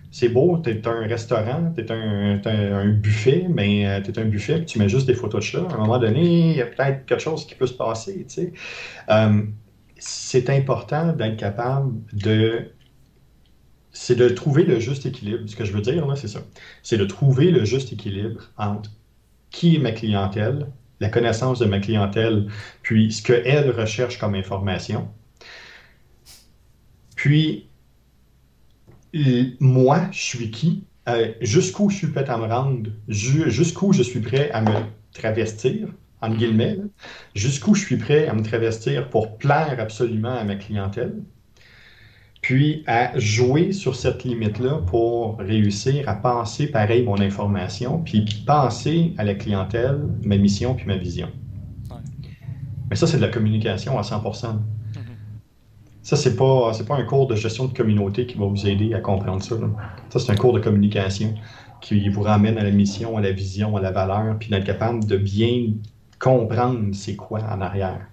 C'est 0.10 0.30
beau, 0.30 0.58
tu 0.58 0.72
es 0.72 0.88
un 0.88 1.06
restaurant, 1.06 1.72
tu 1.78 1.84
es, 1.84 1.92
un, 1.92 2.90
buffet, 2.90 3.46
mais 3.48 3.86
euh, 3.86 4.02
tu 4.02 4.10
es 4.10 4.20
un 4.20 4.26
buffet 4.26 4.62
et 4.62 4.66
tu 4.66 4.80
mets 4.80 4.90
juste 4.90 5.06
des 5.06 5.14
photos 5.14 5.42
de 5.42 5.46
chat. 5.46 5.68
À 5.70 5.76
un 5.76 5.78
moment 5.78 6.00
donné, 6.00 6.50
il 6.50 6.58
y 6.58 6.62
a 6.64 6.66
peut-être 6.66 7.06
quelque 7.06 7.22
chose 7.22 7.46
qui 7.46 7.54
peut 7.54 7.68
se 7.68 7.74
passer. 7.74 8.26
Euh, 9.12 9.44
c'est 10.00 10.50
important 10.50 11.14
d'être 11.14 11.38
capable 11.38 11.94
de 12.14 12.72
c'est 13.96 14.16
de 14.16 14.28
trouver 14.28 14.64
le 14.66 14.80
juste 14.80 15.06
équilibre. 15.06 15.44
Ce 15.48 15.56
que 15.56 15.64
je 15.64 15.72
veux 15.72 15.82
dire, 15.82 16.06
là, 16.06 16.16
c'est 16.16 16.28
ça. 16.28 16.42
C'est 16.84 16.98
de 16.98 17.06
trouver 17.06 17.50
le 17.50 17.64
juste 17.64 17.94
équilibre 17.94 18.42
entre 18.58 18.92
qui 19.52 19.76
est 19.76 19.80
ma 19.80 19.94
clientèle, 19.94 20.68
la 21.00 21.10
connaissance 21.10 21.60
de 21.60 21.66
ma 21.66 21.80
clientèle, 21.80 22.48
puis 22.84 23.12
ce 23.12 23.24
qu'elle 23.24 23.72
recherche 23.72 24.20
comme 24.20 24.36
information. 24.36 25.08
Puis, 27.16 27.70
moi, 29.60 30.10
je 30.12 30.20
suis 30.20 30.52
qui? 30.52 30.84
Euh, 31.08 31.32
jusqu'où 31.40 31.90
je 31.90 31.96
suis 31.96 32.08
prêt 32.08 32.30
à 32.30 32.38
me 32.38 32.46
rendre? 32.46 32.90
Jusqu'où 33.08 33.94
je 33.94 34.04
suis 34.04 34.20
prêt 34.20 34.52
à 34.52 34.62
me 34.62 34.74
travestir? 35.14 35.88
en 36.22 36.34
guillemets, 36.34 36.78
jusqu'où 37.36 37.76
je 37.76 37.86
suis 37.86 37.98
prêt 37.98 38.28
à 38.28 38.34
me 38.34 38.42
travestir 38.42 39.10
pour 39.10 39.38
plaire 39.38 39.78
absolument 39.80 40.34
à 40.34 40.44
ma 40.44 40.56
clientèle 40.56 41.22
puis 42.46 42.84
à 42.86 43.18
jouer 43.18 43.72
sur 43.72 43.96
cette 43.96 44.24
limite-là 44.24 44.78
pour 44.86 45.40
réussir 45.40 46.08
à 46.08 46.14
penser 46.14 46.68
pareil 46.68 47.02
mon 47.02 47.20
information, 47.20 48.04
puis 48.04 48.24
penser 48.46 49.16
à 49.18 49.24
la 49.24 49.34
clientèle, 49.34 50.00
ma 50.24 50.38
mission, 50.38 50.76
puis 50.76 50.86
ma 50.86 50.96
vision. 50.96 51.28
Mais 52.88 52.96
ça, 52.96 53.08
c'est 53.08 53.18
de 53.18 53.24
la 53.24 53.30
communication 53.30 53.98
à 53.98 54.04
100 54.04 54.22
mm-hmm. 54.22 54.60
Ça, 56.04 56.16
c'est 56.16 56.36
pas, 56.36 56.72
pas 56.88 56.96
un 56.96 57.04
cours 57.06 57.26
de 57.26 57.36
gestion 57.36 57.66
de 57.66 57.74
communauté 57.76 58.28
qui 58.28 58.38
va 58.38 58.46
vous 58.46 58.68
aider 58.68 58.94
à 58.94 59.00
comprendre 59.00 59.42
ça. 59.42 59.56
Ça, 60.12 60.20
c'est 60.20 60.32
un 60.32 60.36
cours 60.36 60.54
de 60.54 60.60
communication 60.60 61.34
qui 61.82 62.08
vous 62.10 62.22
ramène 62.22 62.60
à 62.60 62.64
la 62.64 62.70
mission, 62.70 63.18
à 63.18 63.22
la 63.22 63.32
vision, 63.32 63.76
à 63.76 63.82
la 63.82 63.90
valeur, 63.90 64.38
puis 64.38 64.50
d'être 64.50 64.66
capable 64.66 65.04
de 65.06 65.18
bien 65.18 65.74
comprendre 66.20 66.94
c'est 66.94 67.16
quoi 67.16 67.40
en 67.40 67.60
arrière. 67.60 68.06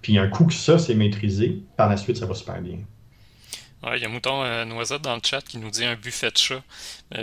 Puis 0.00 0.16
un 0.16 0.28
coup 0.28 0.44
que 0.44 0.54
ça, 0.54 0.78
c'est 0.78 0.94
maîtrisé, 0.94 1.64
par 1.76 1.88
la 1.88 1.96
suite, 1.96 2.18
ça 2.18 2.26
va 2.26 2.34
super 2.34 2.62
bien. 2.62 2.78
Ouais, 3.84 3.98
il 3.98 4.02
y 4.02 4.04
a 4.06 4.08
Mouton 4.08 4.42
euh, 4.42 4.64
Noisette 4.64 5.02
dans 5.02 5.14
le 5.14 5.20
chat 5.22 5.42
qui 5.42 5.58
nous 5.58 5.70
dit 5.70 5.84
un 5.84 5.94
buffet 5.94 6.30
de 6.30 6.36
chat. 6.36 6.62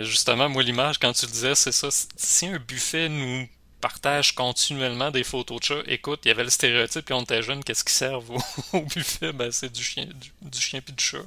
justement, 0.00 0.48
moi, 0.48 0.62
l'image, 0.62 0.98
quand 0.98 1.12
tu 1.12 1.26
le 1.26 1.32
disais, 1.32 1.54
c'est 1.54 1.72
ça. 1.72 1.88
Si 2.16 2.46
un 2.46 2.58
buffet 2.58 3.08
nous 3.08 3.48
partage 3.80 4.32
continuellement 4.34 5.10
des 5.10 5.24
photos 5.24 5.58
de 5.60 5.64
chat, 5.64 5.82
écoute, 5.86 6.20
il 6.24 6.28
y 6.28 6.30
avait 6.30 6.44
le 6.44 6.50
stéréotype 6.50 7.04
quand 7.08 7.18
on 7.18 7.22
était 7.22 7.42
jeune, 7.42 7.64
qu'est-ce 7.64 7.84
qui 7.84 7.92
sert 7.92 8.20
au, 8.72 8.80
buffet? 8.82 9.32
Ben, 9.32 9.50
c'est 9.50 9.72
du 9.72 9.82
chien, 9.82 10.06
du, 10.40 10.60
chien 10.60 10.80
puis 10.80 10.94
du 10.94 11.02
chat. 11.02 11.18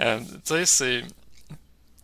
Euh, 0.00 0.20
tu 0.20 0.26
sais, 0.44 0.66
c'est 0.66 1.02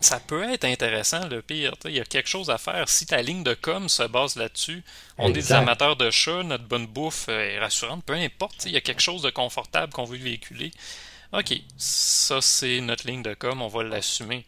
ça 0.01 0.21
peut 0.21 0.45
être 0.45 0.65
intéressant, 0.65 1.27
le 1.27 1.43
pire. 1.43 1.75
Il 1.85 1.93
y 1.93 2.01
a 2.01 2.05
quelque 2.05 2.29
chose 2.29 2.51
à 2.51 2.59
faire. 2.59 2.89
Si 2.89 3.05
ta 3.05 3.21
ligne 3.21 3.43
de 3.43 3.55
com 3.55 3.89
se 3.89 4.05
base 4.05 4.37
là-dessus, 4.37 4.85
on 5.19 5.31
est 5.31 5.33
des 5.33 5.53
amateurs 5.53 5.97
de 5.97 6.11
chats, 6.11 6.45
notre 6.45 6.65
bonne 6.65 6.87
bouffe 6.87 7.29
est 7.29 7.59
rassurante, 7.59 8.05
peu 8.05 8.15
importe. 8.15 8.65
Il 8.67 8.73
y 8.73 8.77
a 8.77 8.81
quelque 8.81 9.03
chose 9.03 9.23
de 9.23 9.31
confortable 9.31 9.93
qu'on 9.93 10.05
veut 10.05 10.19
véhiculer. 10.19 10.71
OK, 11.33 11.61
ça 11.77 12.41
c'est 12.41 12.81
notre 12.81 13.07
ligne 13.07 13.23
de 13.23 13.35
com, 13.35 13.61
on 13.61 13.69
va 13.69 13.83
l'assumer. 13.83 14.47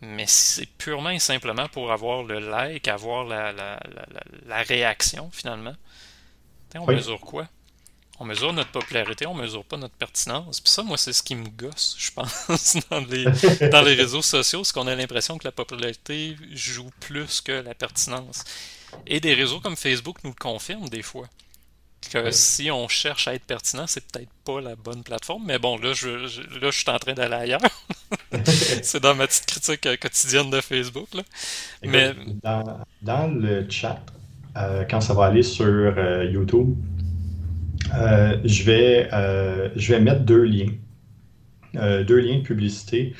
Mais 0.00 0.26
si 0.26 0.60
c'est 0.60 0.66
purement 0.66 1.10
et 1.10 1.18
simplement 1.18 1.68
pour 1.68 1.92
avoir 1.92 2.22
le 2.22 2.38
like, 2.38 2.88
avoir 2.88 3.24
la, 3.24 3.52
la, 3.52 3.80
la, 4.46 4.62
réaction 4.62 5.30
finalement, 5.32 5.74
on 6.74 6.86
mesure 6.86 7.20
quoi? 7.20 7.48
On 8.20 8.24
mesure 8.24 8.52
notre 8.52 8.70
popularité, 8.70 9.26
on 9.26 9.34
mesure 9.34 9.64
pas 9.64 9.76
notre 9.76 9.94
pertinence. 9.94 10.60
Puis 10.60 10.70
ça, 10.70 10.82
moi, 10.84 10.96
c'est 10.96 11.12
ce 11.12 11.22
qui 11.22 11.34
me 11.34 11.48
gosse, 11.48 11.96
je 11.98 12.12
pense, 12.12 12.76
dans 12.90 13.00
les, 13.00 13.24
dans 13.70 13.82
les 13.82 13.94
réseaux 13.94 14.22
sociaux, 14.22 14.62
c'est 14.62 14.72
qu'on 14.72 14.86
a 14.86 14.94
l'impression 14.94 15.36
que 15.36 15.44
la 15.44 15.52
popularité 15.52 16.36
joue 16.52 16.90
plus 17.00 17.40
que 17.40 17.52
la 17.52 17.74
pertinence. 17.74 18.44
Et 19.06 19.18
des 19.18 19.34
réseaux 19.34 19.60
comme 19.60 19.76
Facebook 19.76 20.18
nous 20.22 20.30
le 20.30 20.36
confirment 20.36 20.88
des 20.88 21.02
fois 21.02 21.26
que 22.08 22.30
si 22.30 22.70
on 22.70 22.88
cherche 22.88 23.28
à 23.28 23.34
être 23.34 23.44
pertinent, 23.44 23.86
c'est 23.86 24.04
peut-être 24.04 24.30
pas 24.44 24.60
la 24.60 24.76
bonne 24.76 25.02
plateforme. 25.02 25.44
Mais 25.46 25.58
bon, 25.58 25.76
là, 25.78 25.92
je, 25.94 26.08
là, 26.08 26.70
je 26.70 26.78
suis 26.78 26.90
en 26.90 26.98
train 26.98 27.14
d'aller 27.14 27.34
ailleurs. 27.34 27.60
c'est 28.82 29.02
dans 29.02 29.14
ma 29.14 29.26
petite 29.26 29.46
critique 29.46 29.86
euh, 29.86 29.96
quotidienne 29.96 30.50
de 30.50 30.60
Facebook. 30.60 31.08
Là. 31.14 31.22
mais... 31.84 32.14
Dans, 33.02 33.28
le 33.28 33.68
chat, 33.68 34.00
euh, 34.56 34.84
quand 34.88 35.00
ça 35.00 35.14
va 35.14 35.26
aller 35.26 35.42
sur 35.42 35.66
euh, 35.66 36.24
YouTube, 36.24 36.76
je, 37.92 38.62
vais, 38.64 39.08
je 39.76 39.92
vais 39.92 40.00
mettre 40.00 40.20
deux 40.20 40.44
liens. 40.44 40.72
deux 41.74 42.18
liens 42.18 42.38
de 42.38 42.42
publicité. 42.42 43.14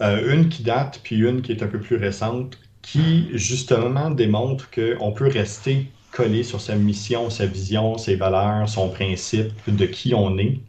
une 0.00 0.48
qui 0.48 0.62
date, 0.62 1.00
puis 1.02 1.16
une 1.16 1.42
qui 1.42 1.52
est 1.52 1.62
un 1.62 1.68
peu 1.68 1.80
plus 1.80 1.96
récente, 1.96 2.58
qui 2.82 3.30
justement 3.32 4.10
démontre 4.10 4.70
qu'on 4.70 5.12
peut 5.12 5.28
rester 5.28 5.88
coller 6.14 6.44
sur 6.44 6.60
sa 6.60 6.76
mission, 6.76 7.28
sa 7.28 7.44
vision, 7.44 7.98
ses 7.98 8.14
valeurs, 8.14 8.68
son 8.68 8.88
principe, 8.88 9.52
de 9.66 9.84
qui 9.84 10.14
on 10.14 10.38
est, 10.38 10.60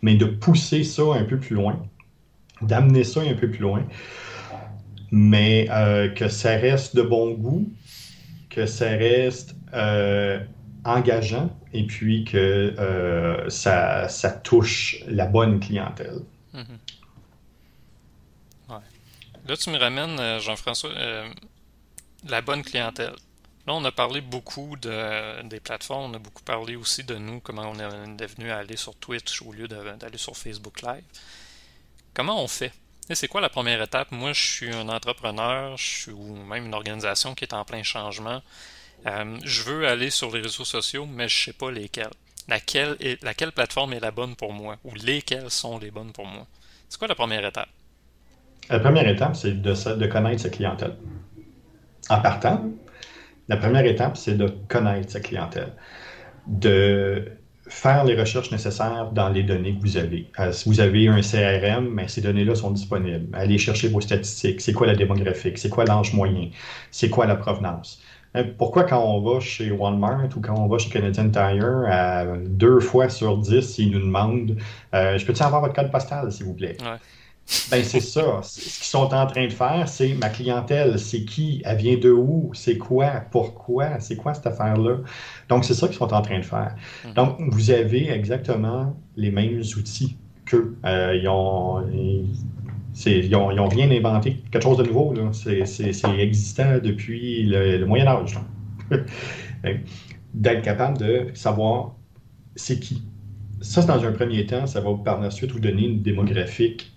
mais 0.00 0.14
de 0.16 0.24
pousser 0.24 0.82
ça 0.82 1.02
un 1.14 1.24
peu 1.24 1.38
plus 1.38 1.54
loin, 1.54 1.86
d'amener 2.62 3.04
ça 3.04 3.20
un 3.20 3.34
peu 3.34 3.50
plus 3.50 3.60
loin, 3.60 3.86
mais 5.10 5.68
euh, 5.70 6.08
que 6.08 6.28
ça 6.28 6.56
reste 6.56 6.96
de 6.96 7.02
bon 7.02 7.32
goût, 7.32 7.70
que 8.48 8.64
ça 8.64 8.88
reste 8.88 9.54
euh, 9.74 10.40
engageant 10.84 11.54
et 11.74 11.86
puis 11.86 12.24
que 12.24 12.74
euh, 12.78 13.48
ça, 13.50 14.08
touche 14.42 14.96
la 15.06 15.26
bonne 15.26 15.60
clientèle. 15.60 16.20
Mm-hmm. 16.54 16.78
Là, 19.48 19.56
tu 19.56 19.70
me 19.70 19.78
ramènes, 19.78 20.40
Jean-François, 20.40 20.90
la 22.28 22.40
bonne 22.40 22.62
clientèle. 22.62 23.14
Là, 23.66 23.74
on 23.74 23.84
a 23.84 23.90
parlé 23.90 24.20
beaucoup 24.20 24.76
de, 24.76 25.42
des 25.48 25.58
plateformes, 25.58 26.12
on 26.12 26.14
a 26.14 26.20
beaucoup 26.20 26.44
parlé 26.44 26.76
aussi 26.76 27.02
de 27.02 27.16
nous, 27.16 27.40
comment 27.40 27.68
on 27.68 27.78
est 27.78 28.16
devenu 28.16 28.50
à 28.50 28.58
aller 28.58 28.76
sur 28.76 28.94
Twitch 28.94 29.42
au 29.42 29.52
lieu 29.52 29.66
d'aller 29.66 30.18
sur 30.18 30.36
Facebook 30.36 30.82
Live. 30.82 31.02
Comment 32.14 32.42
on 32.42 32.46
fait? 32.46 32.72
C'est 33.10 33.28
quoi 33.28 33.40
la 33.40 33.48
première 33.48 33.82
étape? 33.82 34.12
Moi, 34.12 34.32
je 34.32 34.44
suis 34.44 34.72
un 34.72 34.88
entrepreneur, 34.88 35.76
je 35.76 35.84
suis 35.84 36.12
ou 36.12 36.36
même 36.36 36.66
une 36.66 36.74
organisation 36.74 37.34
qui 37.34 37.44
est 37.44 37.54
en 37.54 37.64
plein 37.64 37.82
changement. 37.82 38.42
Euh, 39.06 39.38
je 39.44 39.62
veux 39.62 39.86
aller 39.86 40.10
sur 40.10 40.34
les 40.34 40.40
réseaux 40.40 40.64
sociaux, 40.64 41.06
mais 41.06 41.28
je 41.28 41.40
ne 41.40 41.44
sais 41.46 41.52
pas 41.52 41.70
lesquels. 41.70 42.10
Laquelle, 42.48 42.96
est, 43.00 43.22
laquelle 43.22 43.52
plateforme 43.52 43.92
est 43.92 44.00
la 44.00 44.12
bonne 44.12 44.34
pour 44.36 44.52
moi? 44.52 44.76
Ou 44.84 44.94
lesquelles 44.94 45.50
sont 45.50 45.78
les 45.78 45.90
bonnes 45.90 46.12
pour 46.12 46.26
moi? 46.26 46.46
C'est 46.88 46.98
quoi 46.98 47.08
la 47.08 47.14
première 47.14 47.44
étape? 47.44 47.68
La 48.68 48.80
première 48.80 49.08
étape, 49.08 49.36
c'est 49.36 49.60
de, 49.60 49.94
de 49.94 50.06
connaître 50.06 50.42
sa 50.42 50.50
clientèle. 50.50 50.96
En 52.08 52.20
partant, 52.20 52.64
la 53.48 53.56
première 53.56 53.86
étape, 53.86 54.16
c'est 54.16 54.36
de 54.36 54.48
connaître 54.68 55.10
sa 55.10 55.20
clientèle, 55.20 55.72
de 56.46 57.32
faire 57.68 58.04
les 58.04 58.18
recherches 58.18 58.50
nécessaires 58.50 59.10
dans 59.12 59.28
les 59.28 59.42
données 59.42 59.74
que 59.74 59.80
vous 59.80 59.96
avez. 59.96 60.30
Euh, 60.38 60.52
si 60.52 60.68
vous 60.68 60.80
avez 60.80 61.08
un 61.08 61.20
CRM, 61.20 61.88
mais 61.88 62.02
ben, 62.02 62.08
ces 62.08 62.20
données-là 62.20 62.54
sont 62.54 62.70
disponibles. 62.70 63.26
Allez 63.32 63.58
chercher 63.58 63.88
vos 63.88 64.00
statistiques. 64.00 64.60
C'est 64.60 64.72
quoi 64.72 64.86
la 64.86 64.94
démographique? 64.94 65.58
C'est 65.58 65.68
quoi 65.68 65.84
l'âge 65.84 66.12
moyen? 66.12 66.50
C'est 66.90 67.10
quoi 67.10 67.26
la 67.26 67.36
provenance? 67.36 68.00
Euh, 68.36 68.44
pourquoi 68.56 68.84
quand 68.84 69.02
on 69.02 69.20
va 69.20 69.40
chez 69.40 69.70
Walmart 69.70 70.28
ou 70.36 70.40
quand 70.40 70.54
on 70.54 70.68
va 70.68 70.78
chez 70.78 70.90
Canadian 70.90 71.30
Tire, 71.30 72.38
deux 72.46 72.80
fois 72.80 73.08
sur 73.08 73.38
dix, 73.38 73.78
ils 73.78 73.90
nous 73.90 74.00
demandent 74.00 74.56
euh, 74.94 75.18
Je 75.18 75.26
peux-tu 75.26 75.42
avoir 75.42 75.60
votre 75.62 75.74
code 75.74 75.90
postal, 75.90 76.30
s'il 76.30 76.46
vous 76.46 76.54
plaît? 76.54 76.76
Ben, 77.70 77.82
c'est 77.84 78.00
ça. 78.00 78.40
Ce 78.42 78.60
qu'ils 78.60 78.86
sont 78.86 79.14
en 79.14 79.26
train 79.26 79.46
de 79.46 79.52
faire, 79.52 79.88
c'est 79.88 80.14
ma 80.14 80.28
clientèle, 80.28 80.98
c'est 80.98 81.24
qui, 81.24 81.62
elle 81.64 81.76
vient 81.76 81.96
de 81.96 82.10
où, 82.10 82.50
c'est 82.54 82.76
quoi, 82.76 83.22
pourquoi, 83.30 84.00
c'est 84.00 84.16
quoi 84.16 84.34
cette 84.34 84.48
affaire-là? 84.48 84.98
Donc, 85.48 85.64
c'est 85.64 85.74
ça 85.74 85.86
qu'ils 85.86 85.96
sont 85.96 86.12
en 86.12 86.22
train 86.22 86.38
de 86.38 86.44
faire. 86.44 86.74
Hmm. 87.04 87.12
Donc, 87.14 87.36
vous 87.38 87.70
avez 87.70 88.10
exactement 88.10 88.96
les 89.16 89.30
mêmes 89.30 89.60
outils 89.76 90.16
qu'eux. 90.44 90.76
Euh, 90.84 91.14
ils, 91.14 91.28
ont, 91.28 91.86
ils, 91.92 93.36
ont, 93.36 93.68
rien 93.68 93.90
inventé, 93.92 94.42
quelque 94.50 94.64
chose 94.64 94.78
de 94.78 94.84
nouveau. 94.84 95.14
C'est 95.32 95.62
existant 96.18 96.78
depuis 96.82 97.44
le, 97.44 97.84
Moyen 97.86 98.08
Âge. 98.08 98.40
Ben, 99.62 99.80
d'être 100.34 100.62
capable 100.62 100.98
de 100.98 101.28
savoir 101.34 101.94
c'est 102.56 102.80
qui. 102.80 103.02
Ça, 103.60 103.82
c'est 103.82 103.88
dans 103.88 104.04
un 104.04 104.12
premier 104.12 104.46
temps, 104.46 104.66
ça 104.66 104.80
va 104.80 104.94
par 104.94 105.20
la 105.20 105.30
suite 105.30 105.52
vous 105.52 105.60
donner 105.60 105.86
une 105.86 106.02
démographique 106.02 106.95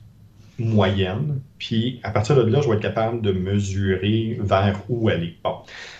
moyenne. 0.59 1.41
Puis 1.57 1.99
à 2.03 2.11
partir 2.11 2.35
de 2.35 2.41
là, 2.43 2.61
je 2.61 2.69
vais 2.69 2.75
être 2.75 2.81
capable 2.81 3.21
de 3.21 3.31
mesurer 3.31 4.37
vers 4.41 4.81
où 4.89 5.09
aller. 5.09 5.35
Bon, 5.43 5.55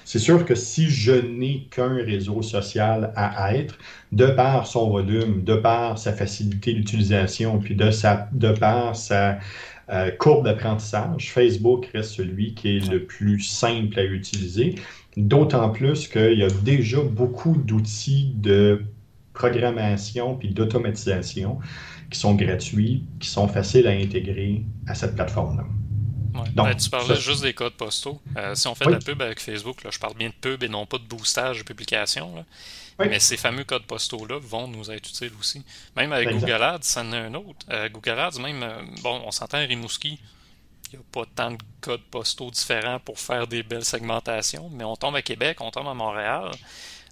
c'est 0.06 0.20
sûr 0.20 0.46
que 0.46 0.56
si 0.56 0.90
je 0.90 1.12
n'ai 1.12 1.68
qu'un 1.72 1.96
réseau 1.96 2.42
social 2.42 3.12
à 3.16 3.56
être, 3.56 3.78
de 4.12 4.28
par 4.28 4.68
son 4.68 4.90
volume, 4.90 5.44
de 5.44 5.56
par 5.56 5.98
sa 5.98 6.14
facilité 6.14 6.74
d'utilisation, 6.74 7.60
puis 7.60 7.76
de, 7.76 7.92
sa, 7.92 8.30
de 8.32 8.52
par 8.52 8.96
sa 8.96 9.40
euh, 9.90 10.12
courbe 10.12 10.46
d'apprentissage, 10.46 11.32
Facebook 11.32 11.90
reste 11.94 12.12
celui 12.12 12.54
qui 12.54 12.78
est 12.78 12.90
le 12.90 13.04
plus 13.06 13.40
simple 13.40 14.00
à 14.00 14.04
utiliser. 14.04 14.76
D'autant 15.18 15.70
plus 15.70 16.08
qu'il 16.08 16.38
y 16.38 16.44
a 16.44 16.50
déjà 16.64 17.02
beaucoup 17.02 17.56
d'outils 17.58 18.32
de 18.36 18.84
programmation 19.34 20.36
puis 20.36 20.50
d'automatisation 20.50 21.60
qui 22.10 22.20
sont 22.20 22.34
gratuits, 22.36 23.04
qui 23.20 23.28
sont 23.28 23.48
faciles 23.48 23.88
à 23.88 23.92
intégrer 23.92 24.64
à 24.88 24.96
cette 24.96 25.16
plateforme-là. 25.16 25.66
Ben, 26.54 26.76
tu 26.76 26.90
parlais 26.90 27.16
juste 27.16 27.42
des 27.42 27.54
codes 27.54 27.74
postaux. 27.74 28.22
Euh, 28.38 28.56
si 28.56 28.68
on 28.68 28.76
fait 28.76 28.86
de 28.86 28.92
la 28.92 29.00
pub 29.00 29.22
avec 29.22 29.40
Facebook, 29.40 29.84
là, 29.84 29.90
je 29.92 30.00
parle 30.00 30.16
bien 30.16 30.30
de 30.30 30.34
pub 30.34 30.64
et 30.64 30.70
non 30.70 30.86
pas 30.86 30.98
de 30.98 31.04
boostage 31.04 31.60
de 31.60 31.64
publication. 31.64 32.46
Mais 33.00 33.20
ces 33.20 33.38
fameux 33.38 33.64
codes 33.64 33.86
postaux-là 33.86 34.40
vont 34.42 34.68
nous 34.68 34.92
être 34.92 35.10
utiles 35.10 35.32
aussi. 35.40 35.64
Même 35.96 36.12
avec 36.12 36.30
Google 36.30 36.62
Ads, 36.62 36.80
ça 36.82 37.02
en 37.02 37.12
a 37.14 37.18
un 37.18 37.34
autre. 37.34 37.66
Euh, 37.70 37.90
Google 37.90 38.20
Ads, 38.20 38.40
même, 38.40 38.62
euh, 38.64 38.82
bon, 39.02 39.22
on 39.26 39.32
s'entend 39.32 39.58
à 39.58 39.62
Rimouski, 39.62 40.20
il 40.92 41.00
n'y 41.00 41.04
a 41.04 41.06
pas 41.12 41.24
tant 41.36 41.52
de 41.52 41.58
codes 41.82 42.04
postaux 42.12 42.50
différents 42.52 43.00
pour 43.00 43.20
faire 43.20 43.48
des 43.48 43.64
belles 43.64 43.86
segmentations, 43.86 44.70
mais 44.70 44.84
on 44.84 44.96
tombe 44.96 45.16
à 45.16 45.22
Québec, 45.22 45.58
on 45.62 45.72
tombe 45.72 45.88
à 45.88 45.94
Montréal. 45.94 46.52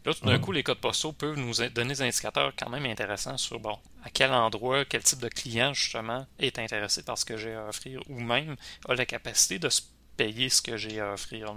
Là, 0.05 0.13
tout 0.13 0.25
d'un 0.25 0.39
coup, 0.39 0.51
les 0.51 0.63
codes 0.63 0.77
postaux 0.79 1.11
peuvent 1.11 1.37
nous 1.37 1.53
donner 1.69 1.93
des 1.93 2.01
indicateurs 2.01 2.53
quand 2.57 2.69
même 2.69 2.85
intéressants 2.85 3.37
sur 3.37 3.59
bon, 3.59 3.77
à 4.03 4.09
quel 4.09 4.31
endroit, 4.31 4.85
quel 4.85 5.03
type 5.03 5.19
de 5.19 5.27
client 5.27 5.73
justement 5.73 6.25
est 6.39 6.59
intéressé 6.59 7.03
par 7.03 7.17
ce 7.17 7.25
que 7.25 7.37
j'ai 7.37 7.53
à 7.53 7.67
offrir 7.67 8.01
ou 8.07 8.19
même 8.19 8.55
a 8.87 8.95
la 8.95 9.05
capacité 9.05 9.59
de 9.59 9.69
se 9.69 9.81
payer 10.17 10.49
ce 10.49 10.61
que 10.61 10.75
j'ai 10.75 10.99
à 10.99 11.13
offrir. 11.13 11.53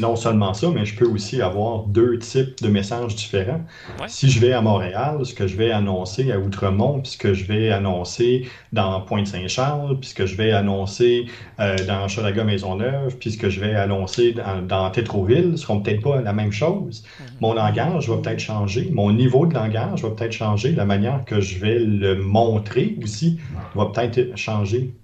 Non 0.00 0.14
seulement 0.14 0.54
ça, 0.54 0.68
mais 0.70 0.84
je 0.84 0.94
peux 0.94 1.08
aussi 1.08 1.42
avoir 1.42 1.84
deux 1.84 2.18
types 2.18 2.62
de 2.62 2.68
messages 2.68 3.16
différents. 3.16 3.62
Si 4.06 4.30
je 4.30 4.38
vais 4.38 4.52
à 4.52 4.60
Montréal, 4.60 5.24
ce 5.24 5.34
que 5.34 5.48
je 5.48 5.56
vais 5.56 5.72
annoncer 5.72 6.30
à 6.30 6.38
Outremont, 6.38 7.00
puis 7.00 7.12
ce 7.12 7.18
que 7.18 7.34
je 7.34 7.44
vais 7.44 7.70
annoncer 7.70 8.48
dans 8.72 9.00
Pointe-Saint-Charles, 9.00 9.98
puis 9.98 10.10
ce 10.10 10.14
que 10.14 10.26
je 10.26 10.36
vais 10.36 10.52
annoncer 10.52 11.26
euh, 11.58 11.76
dans 11.86 12.06
Chalaga-Maisonneuve, 12.06 13.16
puis 13.16 13.32
ce 13.32 13.38
que 13.38 13.50
je 13.50 13.58
vais 13.58 13.74
annoncer 13.74 14.32
dans, 14.32 14.62
dans 14.62 14.90
Tétroville, 14.90 15.50
ne 15.50 15.56
seront 15.56 15.80
peut-être 15.80 16.02
pas 16.02 16.20
la 16.20 16.32
même 16.32 16.52
chose. 16.52 17.02
Mhm. 17.18 17.26
Mon 17.40 17.54
langage 17.54 18.08
va 18.08 18.18
peut-être 18.18 18.40
changer, 18.40 18.88
mon 18.92 19.12
niveau 19.12 19.46
de 19.46 19.54
langage 19.54 20.02
va 20.02 20.10
peut-être 20.10 20.32
changer, 20.32 20.72
la 20.72 20.84
manière 20.84 21.24
que 21.24 21.40
je 21.40 21.58
vais 21.58 21.80
le 21.80 22.16
montrer 22.16 22.96
aussi 23.02 23.40
va 23.74 23.86
peut-être 23.86 24.36
changer. 24.36 24.94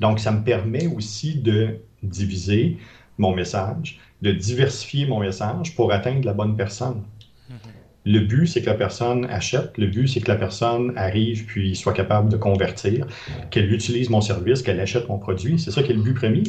Donc, 0.00 0.20
ça 0.20 0.32
me 0.32 0.42
permet 0.42 0.86
aussi 0.86 1.36
de 1.36 1.76
diviser 2.02 2.78
mon 3.18 3.34
message, 3.34 3.98
de 4.22 4.32
diversifier 4.32 5.06
mon 5.06 5.20
message 5.20 5.74
pour 5.74 5.92
atteindre 5.92 6.24
la 6.24 6.32
bonne 6.32 6.56
personne. 6.56 7.02
Mm-hmm. 7.50 7.74
Le 8.06 8.20
but, 8.20 8.46
c'est 8.46 8.60
que 8.60 8.66
la 8.66 8.74
personne 8.74 9.24
achète. 9.26 9.78
Le 9.78 9.86
but, 9.86 10.08
c'est 10.08 10.20
que 10.20 10.30
la 10.30 10.36
personne 10.36 10.92
arrive 10.96 11.46
puis 11.46 11.74
soit 11.74 11.94
capable 11.94 12.28
de 12.28 12.36
convertir, 12.36 13.06
qu'elle 13.50 13.72
utilise 13.72 14.10
mon 14.10 14.20
service, 14.20 14.62
qu'elle 14.62 14.80
achète 14.80 15.08
mon 15.08 15.18
produit. 15.18 15.58
C'est 15.58 15.70
ça 15.70 15.82
qui 15.82 15.92
est 15.92 15.94
le 15.94 16.02
but 16.02 16.14
premier. 16.14 16.42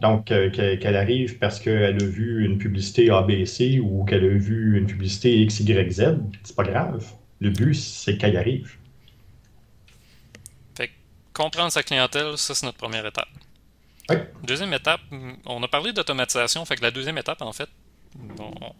Donc, 0.00 0.30
euh, 0.32 0.50
qu'elle 0.50 0.96
arrive 0.96 1.38
parce 1.38 1.60
qu'elle 1.60 2.02
a 2.02 2.04
vu 2.04 2.44
une 2.44 2.58
publicité 2.58 3.10
ABC 3.10 3.80
ou 3.80 4.04
qu'elle 4.04 4.24
a 4.24 4.28
vu 4.28 4.78
une 4.78 4.86
publicité 4.86 5.44
XYZ, 5.46 6.16
c'est 6.42 6.56
pas 6.56 6.64
grave. 6.64 7.04
Le 7.40 7.50
but, 7.50 7.74
c'est 7.74 8.16
qu'elle 8.16 8.36
arrive. 8.36 8.76
Comprendre 11.34 11.72
sa 11.72 11.82
clientèle, 11.82 12.38
ça, 12.38 12.54
c'est 12.54 12.64
notre 12.64 12.78
première 12.78 13.04
étape. 13.04 13.28
Deuxième 14.42 14.72
étape, 14.72 15.00
on 15.46 15.62
a 15.62 15.68
parlé 15.68 15.92
d'automatisation, 15.92 16.64
fait 16.64 16.76
que 16.76 16.82
la 16.82 16.90
deuxième 16.90 17.18
étape, 17.18 17.42
en 17.42 17.52
fait, 17.52 17.68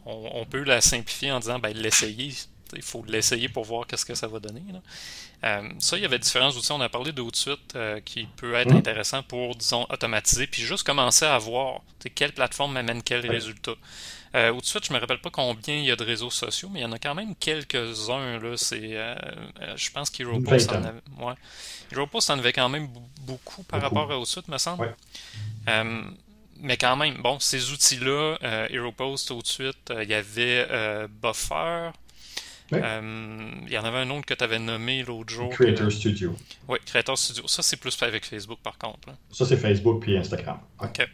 on, 0.06 0.46
peut 0.46 0.62
la 0.62 0.80
simplifier 0.80 1.32
en 1.32 1.40
disant 1.40 1.58
ben, 1.58 1.76
l'essayer. 1.76 2.32
Il 2.72 2.82
faut 2.82 3.04
l'essayer 3.06 3.48
pour 3.48 3.64
voir 3.64 3.86
qu'est-ce 3.86 4.04
que 4.04 4.14
ça 4.14 4.26
va 4.26 4.40
donner. 4.40 4.62
Euh, 5.44 5.68
ça, 5.78 5.96
il 5.96 6.02
y 6.02 6.06
avait 6.06 6.18
différents 6.18 6.50
outils. 6.50 6.72
On 6.72 6.80
a 6.80 6.88
parlé 6.88 7.12
de 7.12 7.22
suite 7.32 7.76
euh, 7.76 8.00
qui 8.00 8.26
peut 8.36 8.54
être 8.54 8.72
mmh. 8.72 8.76
intéressant 8.76 9.22
pour, 9.22 9.54
disons, 9.54 9.86
automatiser, 9.90 10.46
puis 10.46 10.62
juste 10.62 10.84
commencer 10.84 11.24
à 11.24 11.38
voir 11.38 11.82
quelle 12.14 12.32
plateforme 12.32 12.72
m'amène 12.72 13.02
quel 13.02 13.28
résultat. 13.30 13.74
Euh, 14.34 14.52
au 14.52 14.60
suite, 14.62 14.86
je 14.86 14.92
me 14.92 14.98
rappelle 14.98 15.20
pas 15.20 15.30
combien 15.30 15.76
il 15.76 15.84
y 15.84 15.90
a 15.90 15.96
de 15.96 16.04
réseaux 16.04 16.30
sociaux, 16.30 16.68
mais 16.72 16.80
il 16.80 16.82
y 16.82 16.86
en 16.86 16.92
a 16.92 16.98
quand 16.98 17.14
même 17.14 17.34
quelques-uns. 17.36 18.38
Là, 18.40 18.56
c'est, 18.56 18.96
je 19.76 19.90
pense 19.90 20.10
qu'HeroPost 20.10 20.70
en 20.72 20.84
avait. 20.84 21.00
Ouais. 21.18 21.34
HeroPost 21.92 22.30
en 22.30 22.38
avait 22.38 22.52
quand 22.52 22.68
même 22.68 22.88
beaucoup 23.20 23.62
par 23.62 23.80
rapport 23.80 24.10
à 24.10 24.18
au 24.18 24.24
suite, 24.24 24.48
me 24.48 24.58
semble. 24.58 24.94
Euh, 25.68 26.02
mais 26.60 26.76
quand 26.76 26.96
même, 26.96 27.16
bon, 27.22 27.38
ces 27.40 27.72
outils-là, 27.72 28.38
euh, 28.42 28.68
HeroPost 28.70 29.30
euh, 29.30 30.02
il 30.02 30.08
y 30.08 30.14
avait 30.14 30.66
euh, 30.70 31.06
Buffer. 31.22 31.90
il 32.72 33.72
y 33.72 33.78
en 33.78 33.84
avait 33.84 33.98
un 33.98 34.10
autre 34.10 34.24
que 34.24 34.34
tu 34.34 34.44
avais 34.44 34.58
nommé 34.58 35.02
l'autre 35.02 35.32
jour. 35.32 35.50
Creator 35.50 35.92
Studio. 35.92 36.34
Oui, 36.68 36.78
Creator 36.86 37.18
Studio. 37.18 37.46
Ça, 37.46 37.62
c'est 37.62 37.76
plus 37.76 37.94
fait 37.94 38.06
avec 38.06 38.24
Facebook, 38.24 38.60
par 38.62 38.78
contre. 38.78 39.10
Ça, 39.30 39.44
c'est 39.44 39.56
Facebook 39.56 40.02
puis 40.02 40.16
Instagram. 40.16 40.58
OK. 40.80 41.06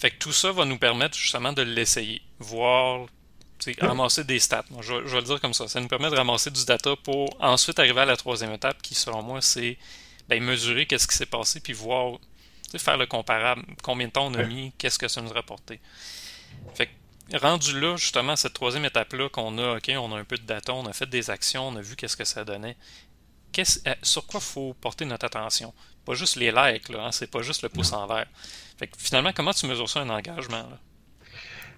Fait 0.00 0.10
que 0.10 0.16
tout 0.16 0.32
ça 0.32 0.50
va 0.50 0.64
nous 0.64 0.78
permettre 0.78 1.16
justement 1.16 1.52
de 1.52 1.62
l'essayer. 1.62 2.22
Voir, 2.38 3.06
ramasser 3.80 4.24
des 4.24 4.38
stats. 4.38 4.64
je, 4.80 4.94
vais 4.94 5.20
le 5.20 5.26
dire 5.26 5.40
comme 5.40 5.52
ça. 5.52 5.68
Ça 5.68 5.80
nous 5.80 5.88
permet 5.88 6.10
de 6.10 6.16
ramasser 6.16 6.50
du 6.50 6.64
data 6.64 6.96
pour 7.04 7.36
ensuite 7.40 7.78
arriver 7.78 8.00
à 8.00 8.06
la 8.06 8.16
troisième 8.16 8.52
étape 8.52 8.80
qui, 8.80 8.94
selon 8.94 9.22
moi, 9.22 9.42
c'est 9.42 9.76
ben, 10.28 10.42
mesurer 10.42 10.86
qu'est-ce 10.86 11.06
qui 11.06 11.16
s'est 11.16 11.26
passé 11.26 11.60
puis 11.60 11.74
voir 11.74 12.18
faire 12.78 12.96
le 12.96 13.06
comparable, 13.06 13.62
combien 13.82 14.06
de 14.06 14.12
temps 14.12 14.26
on 14.26 14.34
a 14.34 14.44
mis, 14.44 14.72
qu'est-ce 14.78 14.98
que 14.98 15.08
ça 15.08 15.20
nous 15.20 15.30
a 15.30 15.34
rapporté. 15.34 15.80
Fait 16.74 16.88
rendu 17.34 17.78
là, 17.78 17.96
justement, 17.96 18.36
cette 18.36 18.54
troisième 18.54 18.84
étape-là 18.84 19.28
qu'on 19.28 19.58
a, 19.58 19.76
OK, 19.76 19.90
on 19.96 20.12
a 20.14 20.18
un 20.18 20.24
peu 20.24 20.36
de 20.36 20.42
data, 20.42 20.72
on 20.72 20.86
a 20.86 20.92
fait 20.92 21.06
des 21.06 21.30
actions, 21.30 21.68
on 21.68 21.76
a 21.76 21.80
vu 21.80 21.96
qu'est-ce 21.96 22.16
que 22.16 22.24
ça 22.24 22.44
donnait. 22.44 22.76
Euh, 23.58 23.94
sur 24.02 24.26
quoi 24.26 24.40
faut 24.40 24.74
porter 24.74 25.04
notre 25.04 25.26
attention? 25.26 25.74
Pas 26.04 26.14
juste 26.14 26.36
les 26.36 26.52
likes, 26.52 26.88
là, 26.88 27.06
hein, 27.06 27.12
c'est 27.12 27.26
pas 27.26 27.42
juste 27.42 27.62
le 27.62 27.68
pouce 27.68 27.92
en 27.92 28.06
l'air. 28.06 28.26
Fait 28.80 28.88
finalement, 28.96 29.30
comment 29.36 29.52
tu 29.52 29.66
mesures 29.66 29.90
ça 29.90 30.00
un 30.00 30.08
engagement? 30.08 30.56
Là? 30.56 30.78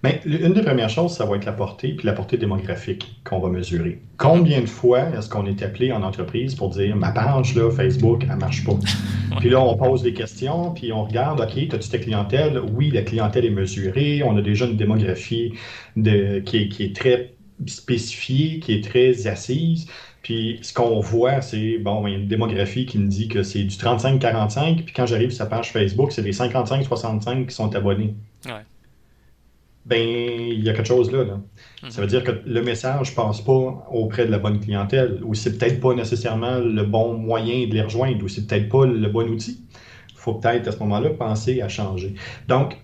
Bien, 0.05 0.21
une 0.25 0.53
des 0.53 0.62
premières 0.62 0.88
choses, 0.88 1.17
ça 1.17 1.25
va 1.25 1.35
être 1.35 1.45
la 1.45 1.53
portée, 1.53 1.95
puis 1.95 2.07
la 2.07 2.12
portée 2.12 2.37
démographique 2.37 3.21
qu'on 3.25 3.41
va 3.41 3.49
mesurer. 3.49 4.01
Combien 4.19 4.61
de 4.61 4.67
fois 4.67 5.11
est-ce 5.11 5.29
qu'on 5.29 5.47
est 5.47 5.62
appelé 5.62 5.91
en 5.91 6.03
entreprise 6.05 6.55
pour 6.55 6.71
dire 6.71 6.95
ma 6.95 7.11
page, 7.11 7.57
là, 7.57 7.73
Facebook, 7.73 8.25
elle 8.31 8.37
marche 8.37 8.65
pas? 8.65 8.79
Puis 9.41 9.51
là, 9.51 9.61
on 9.61 9.77
pose 9.77 10.03
des 10.03 10.12
questions, 10.12 10.73
puis 10.73 10.93
on 10.93 11.05
regarde, 11.05 11.41
OK, 11.41 11.57
as-tu 11.73 11.88
ta 11.88 11.99
clientèle? 11.99 12.61
Oui, 12.75 12.91
la 12.91 13.03
clientèle 13.03 13.47
est 13.47 13.51
mesurée. 13.51 14.23
On 14.23 14.37
a 14.37 14.43
déjà 14.43 14.67
une 14.67 14.77
démographie 14.77 15.55
de, 15.97 16.41
qui, 16.41 16.59
est, 16.59 16.69
qui 16.69 16.85
est 16.85 16.95
très 16.95 17.35
spécifiée, 17.67 18.61
qui 18.61 18.75
est 18.75 18.85
très 18.85 19.27
assise. 19.27 19.88
Puis 20.22 20.61
ce 20.62 20.72
qu'on 20.72 21.00
voit, 21.00 21.40
c'est, 21.40 21.78
bon, 21.78 22.06
il 22.06 22.12
y 22.12 22.14
a 22.14 22.18
une 22.18 22.28
démographie 22.28 22.87
qui 22.87 22.98
me 22.98 23.08
dit 23.08 23.28
que 23.28 23.42
c'est 23.42 23.64
du 23.64 23.76
35-45, 23.76 24.85
puis 24.85 24.94
quand 24.94 25.06
j'arrive 25.06 25.30
sur 25.30 25.38
sa 25.38 25.46
page 25.46 25.72
Facebook, 25.72 26.12
c'est 26.12 26.22
des 26.22 26.32
55-65 26.32 27.46
qui 27.46 27.54
sont 27.54 27.74
abonnés. 27.74 28.14
Ouais 28.46 28.62
ben 29.85 30.00
il 30.00 30.62
y 30.62 30.70
a 30.70 30.74
quelque 30.74 30.87
chose 30.87 31.11
là. 31.11 31.24
Ça 31.88 32.00
veut 32.00 32.06
dire 32.06 32.22
que 32.22 32.30
le 32.46 32.62
message 32.62 33.14
passe 33.14 33.40
pas 33.40 33.87
auprès 33.90 34.26
de 34.26 34.30
la 34.30 34.38
bonne 34.38 34.61
clientèle, 34.61 35.20
ou 35.24 35.35
c'est 35.35 35.58
peut-être 35.58 35.80
pas 35.80 35.94
nécessairement 35.94 36.58
le 36.58 36.85
bon 36.85 37.14
moyen 37.14 37.66
de 37.66 37.74
les 37.74 37.82
rejoindre, 37.82 38.22
ou 38.24 38.28
c'est 38.28 38.46
peut-être 38.46 38.68
pas 38.68 38.87
le 38.87 39.08
bon 39.08 39.28
outil. 39.28 39.64
Il 40.11 40.18
faut 40.18 40.35
peut-être 40.35 40.68
à 40.68 40.72
ce 40.72 40.78
moment-là 40.78 41.11
penser 41.11 41.62
à 41.62 41.68
changer. 41.68 42.14
Donc, 42.46 42.78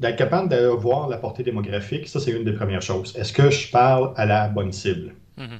d'être 0.00 0.16
capable 0.16 0.48
de 0.48 0.68
voir 0.68 1.08
la 1.08 1.18
portée 1.18 1.42
démographique, 1.42 2.08
ça 2.08 2.20
c'est 2.20 2.30
une 2.30 2.44
des 2.44 2.52
premières 2.52 2.82
choses. 2.82 3.14
Est-ce 3.16 3.32
que 3.32 3.50
je 3.50 3.70
parle 3.70 4.12
à 4.16 4.24
la 4.24 4.48
bonne 4.48 4.72
cible? 4.72 5.14
Mm-hmm. 5.38 5.58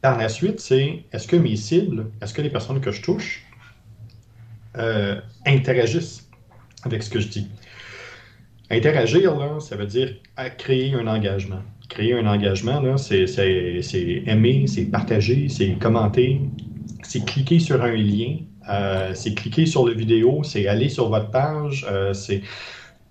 Par 0.00 0.18
la 0.18 0.28
suite, 0.28 0.60
c'est 0.60 1.04
est-ce 1.12 1.26
que 1.26 1.36
mes 1.36 1.56
cibles, 1.56 2.10
est-ce 2.20 2.34
que 2.34 2.42
les 2.42 2.50
personnes 2.50 2.80
que 2.80 2.90
je 2.90 3.02
touche 3.02 3.44
euh, 4.76 5.20
interagissent 5.46 6.28
avec 6.82 7.02
ce 7.02 7.10
que 7.10 7.20
je 7.20 7.28
dis? 7.28 7.48
Interagir, 8.70 9.60
ça 9.60 9.76
veut 9.76 9.86
dire 9.86 10.14
créer 10.58 10.94
un 10.94 11.06
engagement. 11.06 11.62
Créer 11.88 12.14
un 12.14 12.26
engagement, 12.26 12.96
c'est, 12.96 13.26
aimer, 14.26 14.66
c'est 14.66 14.86
partager, 14.86 15.48
c'est 15.48 15.72
commenter, 15.74 16.40
c'est 17.02 17.24
cliquer 17.24 17.58
sur 17.58 17.82
un 17.82 17.92
lien 17.92 18.38
euh, 18.68 19.12
c'est 19.14 19.34
cliquer 19.34 19.66
sur 19.66 19.86
la 19.86 19.94
vidéo, 19.94 20.42
c'est 20.42 20.66
aller 20.66 20.88
sur 20.88 21.10
votre 21.10 21.30
page, 21.30 21.86
euh, 21.88 22.14
c'est 22.14 22.42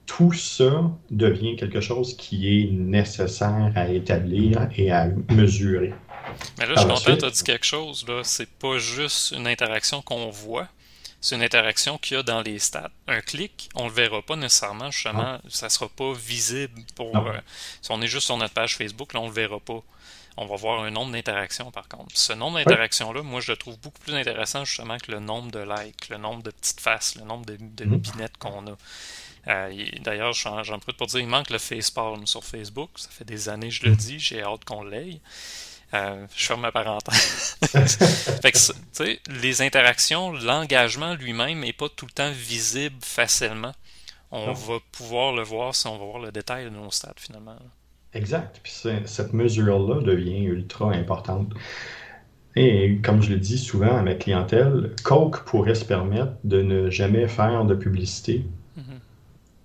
tout 0.05 0.33
ça 0.33 0.91
devient 1.11 1.55
quelque 1.55 1.79
chose 1.79 2.15
qui 2.17 2.59
est 2.59 2.71
nécessaire 2.71 3.71
à 3.75 3.89
établir 3.89 4.67
et 4.75 4.91
à 4.91 5.09
mesurer. 5.31 5.93
Mais 6.57 6.65
là, 6.65 6.73
je 6.75 6.79
suis 6.79 6.89
content, 6.89 7.17
tu 7.17 7.25
as 7.25 7.29
dit 7.29 7.43
quelque 7.43 7.65
chose. 7.65 8.05
Là. 8.07 8.23
C'est 8.23 8.49
pas 8.49 8.77
juste 8.77 9.31
une 9.31 9.47
interaction 9.47 10.01
qu'on 10.01 10.29
voit, 10.29 10.67
c'est 11.23 11.35
une 11.35 11.41
interaction 11.41 11.97
qu'il 11.97 12.17
y 12.17 12.19
a 12.19 12.23
dans 12.23 12.41
les 12.41 12.59
stats. 12.59 12.91
Un 13.07 13.21
clic, 13.21 13.69
on 13.75 13.87
le 13.87 13.93
verra 13.93 14.21
pas 14.21 14.35
nécessairement, 14.35 14.91
justement, 14.91 15.39
ça 15.47 15.69
sera 15.69 15.87
pas 15.87 16.11
visible 16.13 16.81
pour. 16.95 17.15
Euh, 17.15 17.37
si 17.81 17.91
on 17.91 18.01
est 18.01 18.07
juste 18.07 18.25
sur 18.25 18.35
notre 18.35 18.53
page 18.53 18.75
Facebook, 18.75 19.13
là, 19.13 19.21
on 19.21 19.27
le 19.27 19.33
verra 19.33 19.59
pas. 19.59 19.81
On 20.35 20.45
va 20.47 20.55
voir 20.55 20.83
un 20.83 20.89
nombre 20.89 21.11
d'interactions 21.11 21.71
par 21.71 21.87
contre. 21.87 22.17
Ce 22.17 22.33
nombre 22.33 22.57
d'interactions-là, 22.57 23.21
moi, 23.21 23.39
je 23.39 23.51
le 23.51 23.57
trouve 23.57 23.77
beaucoup 23.79 23.99
plus 23.99 24.15
intéressant 24.15 24.65
justement 24.65 24.97
que 24.97 25.11
le 25.11 25.19
nombre 25.19 25.51
de 25.51 25.59
likes, 25.59 26.09
le 26.09 26.17
nombre 26.17 26.43
de 26.43 26.51
petites 26.51 26.81
faces, 26.81 27.15
le 27.15 27.23
nombre 27.23 27.45
de, 27.45 27.57
de 27.57 27.85
mhm. 27.85 27.99
qu'on 28.39 28.67
a. 28.67 28.77
Euh, 29.47 29.85
D'ailleurs, 30.01 30.33
j'en 30.33 30.61
profite 30.79 30.97
pour 30.97 31.07
dire, 31.07 31.19
il 31.19 31.27
manque 31.27 31.51
le 31.51 31.57
facepalm 31.57 32.25
sur 32.25 32.43
Facebook. 32.43 32.89
Ça 32.95 33.09
fait 33.09 33.25
des 33.25 33.47
années 33.47 33.69
que 33.69 33.75
je 33.75 33.83
le 33.83 33.91
mhm. 33.91 33.97
dis, 33.97 34.19
j'ai 34.19 34.41
hâte 34.41 34.65
qu'on 34.65 34.83
l'aille. 34.83 35.21
Euh, 35.93 36.25
je 36.35 36.45
ferme 36.45 36.61
ma 36.61 36.71
parenthèse. 36.71 37.57
fait 38.41 38.51
que, 38.51 39.41
les 39.41 39.61
interactions, 39.61 40.31
l'engagement 40.31 41.13
lui-même 41.15 41.59
n'est 41.59 41.73
pas 41.73 41.89
tout 41.89 42.05
le 42.05 42.11
temps 42.11 42.31
visible 42.31 42.95
facilement. 43.01 43.73
On 44.31 44.51
va 44.51 44.77
pouvoir 44.91 45.33
le 45.33 45.43
voir 45.43 45.75
si 45.75 45.85
on 45.85 45.97
va 45.99 46.05
voir 46.05 46.19
le 46.19 46.31
détail 46.31 46.65
de 46.65 46.71
nos 46.71 46.89
stats 46.89 47.13
finalement. 47.17 47.55
Exact. 48.13 48.59
Puis 48.63 48.73
cette 49.05 49.33
mesure-là 49.33 50.01
devient 50.01 50.41
ultra 50.41 50.91
importante. 50.91 51.53
Et 52.55 52.97
comme 53.03 53.21
je 53.21 53.29
le 53.29 53.37
dis 53.37 53.59
souvent 53.59 53.95
à 53.95 54.01
ma 54.01 54.15
clientèle, 54.15 54.95
Coke 55.03 55.43
pourrait 55.45 55.75
se 55.75 55.85
permettre 55.85 56.33
de 56.43 56.63
ne 56.63 56.89
jamais 56.89 57.27
faire 57.27 57.65
de 57.65 57.75
publicité 57.75 58.43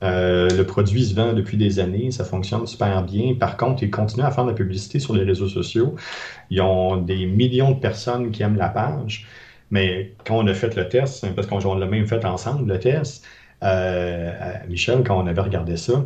euh, 0.03 0.49
le 0.51 0.65
produit 0.65 1.05
se 1.05 1.15
vend 1.15 1.33
depuis 1.33 1.57
des 1.57 1.81
années, 1.81 2.11
ça 2.11 2.25
fonctionne 2.25 2.67
super 2.67 3.03
bien. 3.03 3.35
Par 3.35 3.57
contre, 3.57 3.83
ils 3.83 3.91
continuent 3.91 4.25
à 4.25 4.31
faire 4.31 4.45
de 4.45 4.51
la 4.51 4.55
publicité 4.55 5.01
sur 5.01 5.15
les 5.15 5.25
réseaux 5.25 5.49
sociaux. 5.49 5.97
Ils 6.51 6.61
ont 6.61 6.97
des 6.97 7.27
millions 7.27 7.73
de 7.73 7.81
personnes 7.81 8.31
qui 8.31 8.43
aiment 8.43 8.57
la 8.57 8.69
page. 8.69 9.27
Mais 9.71 10.15
quand 10.25 10.37
on 10.39 10.47
a 10.47 10.55
fait 10.55 10.75
le 10.77 10.89
test, 10.89 11.27
parce 11.35 11.47
qu'on 11.47 11.75
l'a 11.75 11.87
même 11.87 12.07
fait 12.07 12.25
ensemble, 12.25 12.73
le 12.73 12.79
test, 12.79 13.25
euh, 13.63 14.33
Michel, 14.69 15.03
quand 15.05 15.23
on 15.23 15.27
avait 15.27 15.41
regardé 15.41 15.77
ça, 15.77 16.05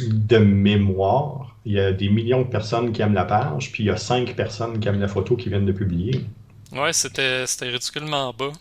de 0.00 0.38
mémoire, 0.38 1.56
il 1.64 1.72
y 1.74 1.80
a 1.80 1.92
des 1.92 2.08
millions 2.08 2.42
de 2.42 2.48
personnes 2.48 2.92
qui 2.92 3.02
aiment 3.02 3.14
la 3.14 3.24
page, 3.24 3.70
puis 3.70 3.84
il 3.84 3.86
y 3.86 3.90
a 3.90 3.96
cinq 3.96 4.34
personnes 4.34 4.80
qui 4.80 4.88
aiment 4.88 5.00
la 5.00 5.08
photo 5.08 5.36
qui 5.36 5.48
viennent 5.48 5.66
de 5.66 5.72
publier. 5.72 6.24
Ouais, 6.72 6.92
c'était 6.92 7.44
ridiculement 7.62 8.34
bas 8.36 8.52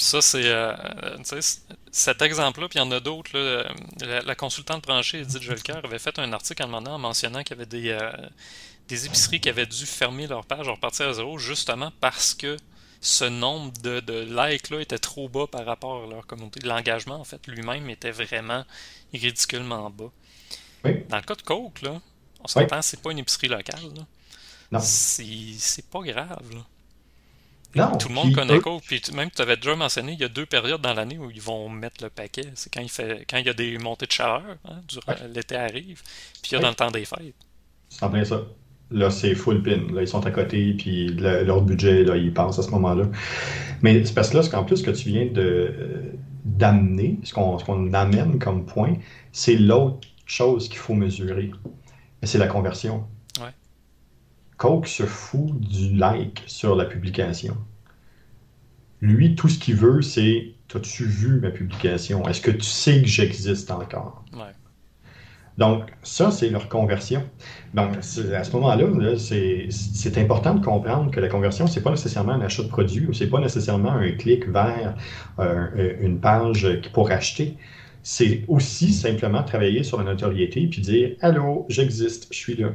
ça, 0.00 0.22
c'est. 0.22 0.46
Euh, 0.46 0.74
cet 1.92 2.22
exemple-là, 2.22 2.68
puis 2.68 2.78
il 2.78 2.82
y 2.82 2.84
en 2.84 2.90
a 2.90 3.00
d'autres. 3.00 3.30
La, 4.00 4.20
la, 4.22 4.34
consultante 4.34 4.82
branchée 4.84 5.20
Edith 5.20 5.42
Jolker 5.42 5.80
avait 5.84 5.98
fait 5.98 6.18
un 6.18 6.32
article 6.32 6.62
en 6.62 6.66
demandant, 6.66 6.94
en 6.94 6.98
mentionnant 6.98 7.42
qu'il 7.42 7.56
y 7.56 7.60
avait 7.60 7.66
des, 7.66 7.90
euh, 7.90 8.10
des 8.88 9.06
épiceries 9.06 9.40
qui 9.40 9.48
avaient 9.48 9.66
dû 9.66 9.84
fermer 9.86 10.26
leur 10.26 10.46
page, 10.46 10.68
repartir 10.68 11.08
à 11.08 11.12
zéro, 11.12 11.38
justement 11.38 11.92
parce 12.00 12.34
que 12.34 12.56
ce 13.00 13.24
nombre 13.24 13.72
de, 13.82 14.00
de 14.00 14.22
likes-là 14.22 14.80
était 14.80 14.98
trop 14.98 15.28
bas 15.28 15.46
par 15.46 15.66
rapport 15.66 16.04
à 16.04 16.06
leur 16.06 16.26
communauté. 16.26 16.60
L'engagement, 16.60 17.16
en 17.16 17.24
fait, 17.24 17.46
lui-même 17.46 17.88
était 17.90 18.10
vraiment 18.10 18.64
ridiculement 19.12 19.90
bas. 19.90 20.10
Dans 20.84 21.16
le 21.16 21.22
cas 21.22 21.34
de 21.34 21.42
Coke, 21.42 21.82
là, 21.82 22.00
on 22.42 22.48
s'entend, 22.48 22.80
c'est 22.80 23.02
pas 23.02 23.10
une 23.10 23.18
épicerie 23.18 23.48
locale. 23.48 23.92
Là. 24.70 24.80
C'est 24.80 25.90
pas 25.90 26.00
grave. 26.00 26.54
Là 26.54 26.64
tout 27.72 28.08
le 28.08 28.14
monde 28.14 28.34
connaît 28.34 28.58
Coke, 28.58 28.82
puis 28.86 29.00
même 29.14 29.30
tu 29.30 29.42
avais 29.42 29.56
déjà 29.56 29.76
mentionné, 29.76 30.12
il 30.12 30.20
y 30.20 30.24
a 30.24 30.28
deux 30.28 30.46
périodes 30.46 30.80
dans 30.80 30.94
l'année 30.94 31.18
où 31.18 31.30
ils 31.30 31.40
vont 31.40 31.68
mettre 31.68 32.02
le 32.02 32.10
paquet. 32.10 32.46
C'est 32.54 32.72
quand 32.72 32.80
il 32.80 32.88
fait 32.88 33.24
quand 33.28 33.38
il 33.38 33.46
y 33.46 33.50
a 33.50 33.54
des 33.54 33.78
montées 33.78 34.06
de 34.06 34.12
chaleur, 34.12 34.42
hein, 34.64 34.80
l'été 35.32 35.56
arrive, 35.56 36.02
puis 36.42 36.50
il 36.50 36.54
y 36.54 36.56
a 36.56 36.60
dans 36.60 36.70
le 36.70 36.74
temps 36.74 36.90
des 36.90 37.04
fêtes. 37.04 37.34
C'est 37.88 38.04
en 38.04 38.10
plein 38.10 38.24
ça. 38.24 38.42
Là, 38.92 39.10
c'est 39.10 39.36
full 39.36 39.62
pin. 39.62 39.92
Là, 39.94 40.02
ils 40.02 40.08
sont 40.08 40.26
à 40.26 40.32
côté, 40.32 40.74
puis 40.74 41.08
leur 41.08 41.62
budget, 41.62 42.02
là, 42.02 42.16
ils 42.16 42.34
pensent 42.34 42.58
à 42.58 42.62
ce 42.62 42.70
moment-là. 42.70 43.04
Mais 43.82 44.04
c'est 44.04 44.14
parce 44.14 44.30
que 44.30 44.38
là, 44.38 44.48
qu'en 44.48 44.64
plus, 44.64 44.78
ce 44.78 44.82
que 44.82 44.90
tu 44.90 45.10
viens 45.10 45.26
de 45.26 46.12
d'amener, 46.44 47.18
ce 47.22 47.32
qu'on 47.32 47.92
amène 47.92 48.38
comme 48.38 48.64
point, 48.66 48.94
c'est 49.30 49.56
l'autre 49.56 50.08
chose 50.26 50.68
qu'il 50.68 50.78
faut 50.78 50.94
mesurer. 50.94 51.50
C'est 52.22 52.38
la 52.38 52.48
conversion. 52.48 53.04
Coke 54.60 54.88
se 54.88 55.04
fout 55.04 55.58
du 55.58 55.96
like 55.96 56.44
sur 56.46 56.76
la 56.76 56.84
publication. 56.84 57.56
Lui, 59.00 59.34
tout 59.34 59.48
ce 59.48 59.58
qu'il 59.58 59.74
veut, 59.74 60.02
c'est 60.02 60.52
As-tu 60.74 61.04
vu 61.04 61.40
ma 61.40 61.50
publication? 61.50 62.28
Est-ce 62.28 62.42
que 62.42 62.50
tu 62.50 62.60
sais 62.60 63.00
que 63.00 63.08
j'existe 63.08 63.70
encore? 63.70 64.22
Donc, 65.56 65.90
ça, 66.02 66.30
c'est 66.30 66.50
leur 66.50 66.68
conversion. 66.68 67.24
Donc, 67.72 67.96
à 67.96 68.02
ce 68.02 68.52
moment-là, 68.52 69.16
c'est 69.16 70.18
important 70.18 70.54
de 70.54 70.64
comprendre 70.64 71.10
que 71.10 71.20
la 71.20 71.28
conversion, 71.28 71.66
ce 71.66 71.78
n'est 71.78 71.82
pas 71.82 71.90
nécessairement 71.90 72.32
un 72.32 72.42
achat 72.42 72.62
de 72.62 72.68
produit 72.68 73.06
ou 73.06 73.14
ce 73.14 73.24
n'est 73.24 73.30
pas 73.30 73.40
nécessairement 73.40 73.92
un 73.92 74.12
clic 74.12 74.46
vers 74.46 74.94
euh, 75.38 75.96
une 76.02 76.20
page 76.20 76.68
pour 76.92 77.10
acheter. 77.10 77.56
C'est 78.02 78.44
aussi 78.46 78.92
simplement 78.92 79.42
travailler 79.42 79.82
sur 79.82 79.96
la 79.96 80.04
notoriété 80.04 80.66
puis 80.66 80.82
dire 80.82 81.16
Allô, 81.22 81.64
j'existe, 81.70 82.28
je 82.30 82.38
suis 82.38 82.56
là. 82.56 82.72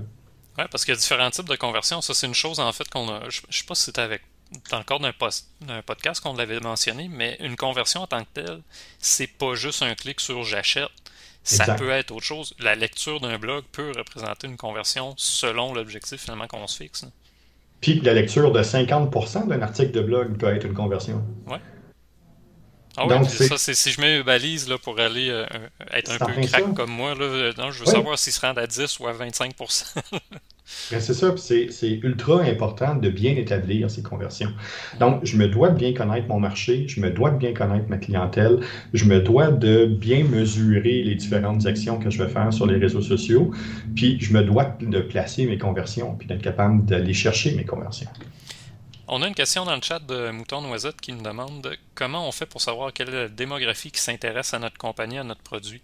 Oui, 0.58 0.64
parce 0.72 0.86
qu'il 0.86 0.94
y 0.94 0.98
a 0.98 1.00
différents 1.00 1.30
types 1.30 1.50
de 1.50 1.56
conversions. 1.56 2.02
Ça, 2.02 2.14
c'est 2.14 2.28
une 2.28 2.34
chose, 2.34 2.60
en 2.60 2.72
fait, 2.72 2.90
qu'on 2.90 3.10
a. 3.10 3.30
Je 3.30 3.42
ne 3.48 3.52
sais 3.52 3.66
pas 3.66 3.76
si 3.76 3.84
c'était 3.84 4.02
avec 4.02 4.22
dans 4.70 4.78
le 4.78 4.84
cadre 4.84 5.12
d'un 5.62 5.82
podcast 5.82 6.22
qu'on 6.22 6.34
l'avait 6.34 6.60
mentionné, 6.60 7.10
mais 7.10 7.38
une 7.40 7.56
conversion 7.56 8.02
en 8.02 8.08
tant 8.08 8.24
que 8.24 8.30
telle, 8.34 8.62
c'est 9.00 9.28
pas 9.28 9.56
juste 9.56 9.82
un 9.82 9.96
clic 9.96 10.20
sur 10.20 10.44
j'achète. 10.44 10.90
Ça 11.44 11.76
peut 11.76 11.92
être 11.92 12.12
autre 12.12 12.26
chose. 12.26 12.56
La 12.60 12.74
lecture 12.76 13.20
d'un 13.20 13.38
blog 13.38 13.66
peut 13.72 13.92
représenter 13.96 14.48
une 14.48 14.58
conversion 14.58 15.14
selon 15.18 15.74
l'objectif 15.74 16.22
finalement 16.22 16.48
qu'on 16.48 16.66
se 16.66 16.78
fixe. 16.78 17.06
Puis 17.82 18.00
la 18.02 18.14
lecture 18.14 18.52
de 18.52 18.64
50% 18.64 19.48
d'un 19.48 19.62
article 19.62 19.92
de 19.92 20.02
blog 20.02 20.38
peut 20.40 20.56
être 20.56 20.66
une 20.66 20.74
conversion. 20.74 21.24
Oui. 21.46 21.58
Ah 22.98 23.06
oui, 23.08 23.30
ça, 23.30 23.58
c'est 23.58 23.74
si 23.74 23.92
je 23.92 24.00
mets 24.00 24.18
une 24.18 24.24
balise 24.24 24.70
là, 24.70 24.78
pour 24.78 25.00
aller 25.00 25.30
euh, 25.30 25.46
être 25.92 26.12
un 26.12 26.26
peu 26.26 26.42
crack 26.42 26.74
comme 26.74 26.92
moi, 26.92 27.14
là, 27.14 27.24
euh, 27.24 27.54
non, 27.58 27.72
je 27.72 27.80
veux 27.80 27.86
savoir 27.86 28.18
s'il 28.18 28.32
se 28.32 28.40
rend 28.40 28.54
à 28.54 28.68
10 28.68 29.00
ou 29.00 29.08
à 29.08 29.14
25% 29.14 29.96
ben, 30.12 31.00
C'est 31.02 31.14
ça, 31.14 31.36
c'est 31.38 31.92
ultra 32.04 32.42
important 32.42 32.96
de 32.96 33.10
bien 33.10 33.36
établir 33.36 33.92
ces 33.92 34.02
conversions. 34.02 34.52
Donc, 35.00 35.26
je 35.26 35.36
me 35.36 35.48
dois 35.48 35.70
de 35.70 35.78
bien 35.78 35.94
connaître 35.94 36.28
mon 36.28 36.40
marché, 36.40 36.86
je 36.88 37.02
me 37.02 37.10
dois 37.10 37.32
de 37.32 37.38
bien 37.38 37.54
connaître 37.54 37.90
ma 37.90 37.98
clientèle, 37.98 38.60
je 38.94 39.06
me 39.06 39.20
dois 39.20 39.52
de 39.52 39.86
bien 39.86 40.24
mesurer 40.24 41.04
les 41.04 41.16
différentes 41.16 41.66
actions 41.66 42.00
que 42.00 42.10
je 42.10 42.24
vais 42.24 42.30
faire 42.30 42.54
sur 42.54 42.66
les 42.66 42.78
réseaux 42.78 43.02
sociaux, 43.02 43.52
puis 43.96 44.18
je 44.22 44.34
me 44.34 44.42
dois 44.42 44.76
de 44.80 45.02
placer 45.02 45.46
mes 45.46 45.58
conversions, 45.58 46.16
puis 46.16 46.28
d'être 46.28 46.42
capable 46.42 46.86
d'aller 46.86 47.14
chercher 47.14 47.56
mes 47.56 47.66
conversions. 47.66 48.10
On 49.08 49.22
a 49.22 49.28
une 49.28 49.36
question 49.36 49.66
dans 49.66 49.76
le 49.76 49.82
chat 49.84 50.00
de 50.00 50.32
Mouton 50.32 50.62
Noisette 50.62 51.00
qui 51.00 51.14
nous 51.14 51.22
demande 51.22 51.70
comment 51.94 52.28
on 52.28 52.32
fait 52.32 52.48
pour 52.48 52.60
savoir 52.60 52.92
quelle 52.92 53.30
démographie 53.36 53.92
qui 53.92 54.02
s'intéresse 54.02 54.56
à 54.56 54.60
notre 54.60 54.80
compagnie, 54.80 55.20
à 55.20 55.24
notre 55.24 55.44
produit. 55.44 55.80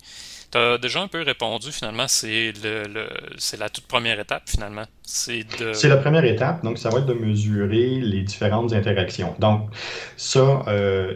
Tu 0.52 0.58
as 0.58 0.80
déjà 0.80 1.02
un 1.02 1.08
peu 1.08 1.22
répondu 1.22 1.72
finalement, 1.72 2.08
c'est 2.08 2.52
le, 2.64 3.08
c'est 3.38 3.60
la 3.60 3.70
toute 3.70 3.86
première 3.86 4.20
étape 4.20 4.44
finalement. 4.50 4.86
C'est 5.04 5.46
la 5.84 5.98
première 5.98 6.26
étape, 6.26 6.64
donc 6.64 6.80
ça 6.80 6.90
va 6.90 6.98
être 6.98 7.06
de 7.06 7.14
mesurer 7.14 8.00
les 8.02 8.24
différentes 8.24 8.74
interactions. 8.74 9.36
Donc 9.38 9.70
ça, 10.18 10.64
euh, 10.68 11.14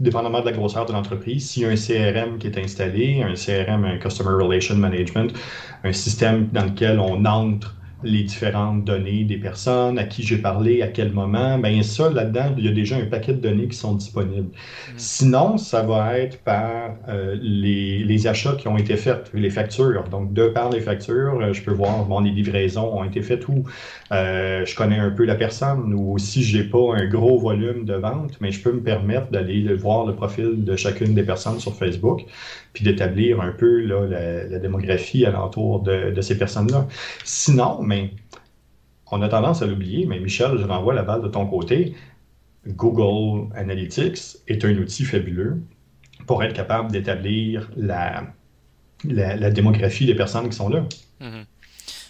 dépendamment 0.00 0.40
de 0.40 0.46
la 0.46 0.52
grosseur 0.52 0.84
de 0.84 0.92
l'entreprise, 0.92 1.48
s'il 1.48 1.62
y 1.62 1.66
a 1.66 1.68
un 1.68 1.76
CRM 1.76 2.38
qui 2.38 2.48
est 2.48 2.58
installé, 2.58 3.22
un 3.22 3.34
CRM, 3.34 3.84
un 3.84 3.98
Customer 3.98 4.42
Relation 4.42 4.74
Management, 4.74 5.32
un 5.84 5.92
système 5.92 6.48
dans 6.48 6.64
lequel 6.64 6.98
on 6.98 7.24
entre 7.24 7.76
les 8.06 8.22
différentes 8.22 8.84
données 8.84 9.24
des 9.24 9.36
personnes, 9.36 9.98
à 9.98 10.04
qui 10.04 10.22
j'ai 10.22 10.38
parlé, 10.38 10.82
à 10.82 10.88
quel 10.88 11.12
moment, 11.12 11.58
bien 11.58 11.82
ça, 11.82 12.10
là-dedans, 12.10 12.54
il 12.56 12.64
y 12.64 12.68
a 12.68 12.72
déjà 12.72 12.96
un 12.96 13.06
paquet 13.06 13.32
de 13.32 13.40
données 13.40 13.68
qui 13.68 13.76
sont 13.76 13.94
disponibles. 13.94 14.48
Mm. 14.48 14.92
Sinon, 14.96 15.58
ça 15.58 15.82
va 15.82 16.18
être 16.18 16.38
par 16.38 16.96
euh, 17.08 17.36
les, 17.40 18.04
les, 18.04 18.26
achats 18.26 18.54
qui 18.58 18.68
ont 18.68 18.78
été 18.78 18.96
faits, 18.96 19.30
les 19.34 19.50
factures. 19.50 20.04
Donc, 20.10 20.32
de 20.32 20.48
par 20.48 20.70
les 20.70 20.80
factures, 20.80 21.38
euh, 21.40 21.52
je 21.52 21.62
peux 21.62 21.72
voir, 21.72 22.04
bon, 22.04 22.20
les 22.20 22.30
livraisons 22.30 22.98
ont 22.98 23.04
été 23.04 23.22
faites 23.22 23.48
où 23.48 23.64
euh, 24.12 24.64
je 24.64 24.74
connais 24.76 24.98
un 24.98 25.10
peu 25.10 25.24
la 25.24 25.34
personne, 25.34 25.92
ou 25.94 26.18
si 26.18 26.42
j'ai 26.42 26.64
pas 26.64 26.94
un 26.96 27.06
gros 27.06 27.38
volume 27.38 27.84
de 27.84 27.94
vente, 27.94 28.34
mais 28.40 28.52
je 28.52 28.62
peux 28.62 28.72
me 28.72 28.82
permettre 28.82 29.30
d'aller 29.30 29.74
voir 29.74 30.06
le 30.06 30.14
profil 30.14 30.64
de 30.64 30.76
chacune 30.76 31.14
des 31.14 31.24
personnes 31.24 31.58
sur 31.60 31.74
Facebook, 31.74 32.24
puis 32.72 32.84
d'établir 32.84 33.40
un 33.40 33.52
peu 33.52 33.80
là, 33.80 34.06
la, 34.06 34.58
démographie 34.58 35.24
alentour 35.24 35.80
de, 35.80 36.10
de 36.10 36.20
ces 36.20 36.38
personnes-là. 36.38 36.86
Sinon, 37.24 37.80
mais 37.82 37.95
on 39.10 39.22
a 39.22 39.28
tendance 39.28 39.62
à 39.62 39.66
l'oublier, 39.66 40.06
mais 40.06 40.18
Michel, 40.18 40.58
je 40.58 40.64
renvoie 40.64 40.94
la 40.94 41.02
balle 41.02 41.22
de 41.22 41.28
ton 41.28 41.46
côté. 41.46 41.94
Google 42.66 43.52
Analytics 43.54 44.38
est 44.48 44.64
un 44.64 44.76
outil 44.76 45.04
fabuleux 45.04 45.62
pour 46.26 46.42
être 46.42 46.54
capable 46.54 46.90
d'établir 46.90 47.70
la, 47.76 48.24
la, 49.04 49.50
démographie 49.50 50.06
des 50.06 50.14
personnes 50.14 50.48
qui 50.48 50.56
sont 50.56 50.68
là. 50.68 50.84
Mm-hmm. 51.20 51.44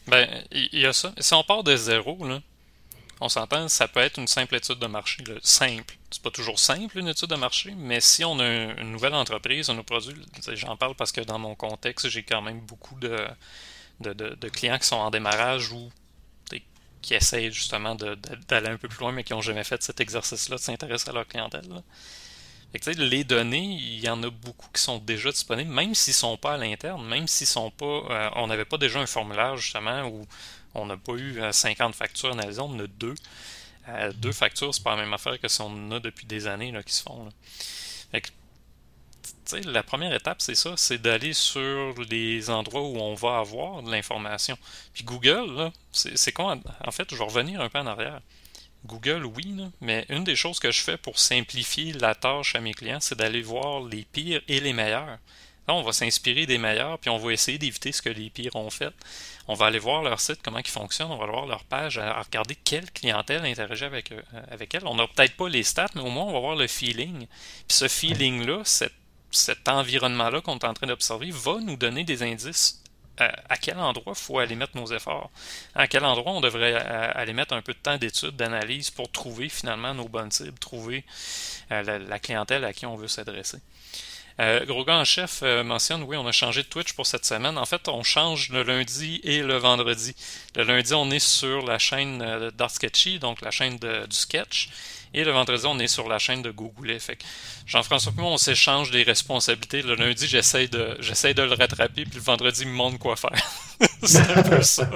Ben, 0.09 0.29
il 0.53 0.81
y, 0.81 0.87
a 0.87 0.93
ça. 0.93 1.13
Si 1.19 1.35
on 1.35 1.43
part 1.43 1.65
de 1.65 1.77
zéro, 1.77 2.17
là, 2.27 2.41
On 3.21 3.29
s'entend, 3.29 3.69
ça 3.69 3.89
peut 3.89 4.01
être 4.01 4.19
une 4.19 4.29
simple 4.29 4.55
étude 4.55 4.79
de 4.79 4.87
marché. 4.87 5.25
Simple. 5.43 5.97
C'est 6.11 6.23
pas 6.23 6.31
toujours 6.31 6.59
simple 6.59 6.99
une 6.99 7.09
étude 7.09 7.29
de 7.29 7.35
marché, 7.35 7.75
mais 7.77 8.01
si 8.01 8.25
on 8.25 8.39
a 8.39 8.47
une 8.81 8.93
nouvelle 8.93 9.15
entreprise, 9.15 9.69
un 9.69 9.83
produit, 9.83 10.15
j'en 10.55 10.77
parle 10.77 10.95
parce 10.95 11.13
que 11.13 11.21
dans 11.21 11.39
mon 11.39 11.55
contexte, 11.55 12.09
j'ai 12.09 12.23
quand 12.23 12.41
même 12.41 12.61
beaucoup 12.61 12.99
de, 13.01 13.17
de, 14.01 14.49
clients 14.49 14.79
qui 14.79 14.87
sont 14.87 14.97
en 14.97 15.11
démarrage 15.11 15.73
ou 15.73 15.91
qui 17.03 17.15
essayent 17.15 17.53
justement 17.53 17.95
d'aller 17.95 18.69
un 18.69 18.77
peu 18.77 18.89
plus 18.89 18.99
loin, 18.99 19.13
mais 19.13 19.23
qui 19.23 19.33
n'ont 19.33 19.41
jamais 19.41 19.63
fait 19.63 19.81
cet 19.81 20.01
exercice-là, 20.01 20.57
de 20.57 20.61
s'intéresser 20.61 21.09
à 21.09 21.13
leur 21.13 21.27
clientèle. 21.29 21.63
les 22.99 23.23
données, 23.23 23.79
il 23.81 24.01
y 24.01 24.09
en 24.09 24.21
a 24.25 24.31
beaucoup 24.31 24.69
qui 24.73 24.83
sont 24.83 24.99
déjà 24.99 25.31
disponibles, 25.31 25.71
même 25.71 25.95
s'ils 25.95 26.11
ne 26.13 26.17
sont 26.17 26.37
pas 26.37 26.55
à 26.55 26.57
l'interne, 26.57 27.07
même 27.07 27.29
s'ils 27.29 27.47
sont 27.47 27.71
pas. 27.71 28.03
Euh, 28.11 28.31
on 28.35 28.49
n'avait 28.49 28.65
pas 28.65 28.77
déjà 28.77 28.99
un 28.99 29.07
formulaire 29.07 29.57
justement 29.57 30.09
où 30.09 30.27
on 30.75 30.87
n'a 30.87 30.97
pas 30.97 31.13
eu 31.13 31.41
50 31.53 31.91
euh, 31.91 31.93
factures 31.97 32.33
analysées, 32.33 32.61
on 32.61 32.71
en 32.71 32.81
a 32.81 32.87
deux. 32.89 33.15
Euh, 33.89 34.13
deux 34.15 34.33
factures, 34.33 34.75
c'est 34.75 34.83
pas 34.83 34.97
la 34.97 35.03
même 35.03 35.15
affaire 35.15 35.41
que 35.41 35.47
si 35.47 35.61
on 35.61 35.67
en 35.67 35.93
a 35.93 36.01
depuis 36.01 36.27
des 36.27 36.49
années 36.49 36.73
là, 36.73 36.83
qui 36.83 36.93
se 36.93 37.03
font. 37.05 37.29
La 39.65 39.83
première 39.83 40.13
étape, 40.13 40.41
c'est 40.41 40.55
ça, 40.55 40.75
c'est 40.77 40.99
d'aller 40.99 41.33
sur 41.33 41.95
les 42.11 42.51
endroits 42.51 42.83
où 42.83 42.97
on 42.99 43.15
va 43.15 43.39
avoir 43.39 43.83
de 43.83 43.91
l'information. 43.91 44.57
Puis 44.93 45.05
Google, 45.05 45.71
c'est 45.93 46.33
quoi? 46.33 46.57
En 46.85 46.91
fait, 46.91 47.09
je 47.11 47.17
vais 47.17 47.25
revenir 47.25 47.61
un 47.61 47.69
peu 47.69 47.79
en 47.79 47.87
arrière. 47.87 48.21
Google, 48.85 49.25
oui, 49.25 49.57
mais 49.81 50.07
une 50.09 50.25
des 50.25 50.37
choses 50.37 50.61
que 50.61 50.71
je 50.71 50.81
fais 50.81 50.97
pour 50.97 51.19
simplifier 51.19 51.93
la 51.93 52.15
tâche 52.15 52.55
à 52.55 52.61
mes 52.61 52.75
clients, 52.75 53.01
c'est 53.01 53.19
d'aller 53.19 53.43
voir 53.43 53.83
les 53.83 54.05
pires 54.05 54.43
et 54.49 54.61
les 54.61 54.73
meilleurs. 54.73 55.19
Là, 55.69 55.75
on 55.75 55.83
va 55.83 55.93
s'inspirer 55.93 56.47
des 56.47 56.59
meilleurs, 56.59 56.99
puis 56.99 57.11
on 57.11 57.19
va 57.19 57.33
essayer 57.33 57.59
d'éviter 57.59 57.91
ce 57.91 58.01
que 58.01 58.09
les 58.09 58.31
pires 58.31 58.55
ont 58.55 58.71
fait. 58.71 58.95
On 59.49 59.55
va 59.55 59.67
aller 59.67 59.81
voir 59.81 60.03
leur 60.03 60.21
site, 60.21 60.39
comment 60.43 60.59
ils 60.59 60.69
fonctionnent, 60.69 61.11
on 61.11 61.17
va 61.17 61.25
aller 61.25 61.33
voir 61.33 61.47
leur 61.47 61.65
page, 61.65 61.99
à, 61.99 62.23
regarder 62.23 62.55
quelle 62.55 62.91
clientèle 62.93 63.45
interagit 63.45 63.85
avec, 63.85 64.13
euh, 64.13 64.23
avec 64.49 64.75
elle. 64.75 64.87
On 64.87 64.95
n'a 64.95 65.09
peut-être 65.09 65.37
pas 65.37 65.49
les 65.49 65.65
stats, 65.65 65.91
mais 65.97 66.03
au 66.03 66.11
moins 66.11 66.25
on 66.25 66.33
va 66.33 66.39
voir 66.39 66.57
le 66.57 66.69
feeling. 66.69 67.27
Puis 67.67 67.77
ce 67.77 67.89
feeling-là, 67.89 68.63
cet 69.37 69.69
environnement-là 69.69 70.41
qu'on 70.41 70.59
est 70.59 70.65
en 70.65 70.75
train 70.75 70.87
d'observer, 70.87 71.31
va 71.31 71.59
nous 71.61 71.77
donner 71.77 72.05
des 72.05 72.23
indices 72.23 72.83
euh, 73.21 73.29
à, 73.49 73.57
quel 73.57 73.79
endroit 73.79 74.13
il 74.15 74.21
faut 74.21 74.39
aller 74.39 74.57
mettre 74.57 74.77
nos 74.77 74.87
efforts. 74.87 75.31
À 75.75 75.87
quel 75.87 76.05
endroit 76.05 76.33
on 76.33 76.41
devrait 76.41 76.75
euh, 76.75 77.11
aller 77.15 77.33
mettre 77.33 77.55
un 77.55 77.63
peu 77.63 77.73
de 77.73 77.79
temps 77.79 77.97
d'étude, 77.97 78.37
d'analyse 78.37 78.91
pour 78.91 79.11
trouver 79.11 79.49
finalement 79.49 79.95
nos 79.95 80.09
bonnes 80.09 80.31
cibles, 80.31 80.59
trouver 80.59 81.05
la, 81.71 82.19
clientèle 82.19 82.65
à 82.65 82.73
qui 82.73 82.87
on 82.87 82.97
veut 82.97 83.09
s'adresser. 83.09 83.59
Euh, 84.39 84.67
en 84.89 85.05
chef 85.05 85.41
euh, 85.43 85.65
mentionne, 85.65 86.03
oui, 86.03 86.17
on 86.17 86.27
a 86.27 86.33
changé 86.33 86.63
de 86.63 86.69
Twitch 86.69 86.93
pour 86.93 87.07
cette 87.07 87.25
semaine. 87.25 87.57
En 87.57 87.65
fait, 87.65 87.89
on 87.89 88.03
change 88.03 88.51
le 88.51 88.63
lundi 88.63 89.21
et 89.25 89.43
le 89.43 89.57
vendredi. 89.57 90.15
Le 90.55 90.65
lundi, 90.65 90.93
on 90.93 91.11
est 91.11 91.19
sur 91.19 91.65
la 91.65 91.79
chaîne 91.79 92.21
euh, 92.21 92.51
d'Art 92.51 92.71
Sketchy, 92.71 93.19
donc 93.19 93.41
la 93.41 93.51
chaîne 93.51 93.79
du 93.79 94.17
sketch. 94.17 94.69
Et 95.17 95.25
le 95.25 95.31
vendredi, 95.33 95.65
on 95.67 95.79
est 95.79 95.89
sur 95.89 96.09
la 96.11 96.19
chaîne 96.19 96.43
de 96.43 96.51
Google. 96.51 97.01
Fait 97.01 97.17
Jean-François 97.67 98.13
et 98.17 98.21
moi, 98.21 98.31
on 98.33 98.37
s'échange 98.37 98.91
des 98.91 99.03
responsabilités. 99.03 99.81
Le 99.81 99.95
lundi, 99.95 100.29
j'essaie 100.29 100.69
de, 100.69 100.99
de 100.99 101.43
le 101.43 101.55
rattraper, 101.55 102.05
puis 102.05 102.17
le 102.17 102.21
vendredi, 102.21 102.61
il 102.63 102.69
me 102.69 102.75
montre 102.75 102.99
quoi 102.99 103.17
faire. 103.17 103.33
c'est 104.03 104.31
un 104.31 104.43
peu 104.43 104.61
ça. 104.61 104.89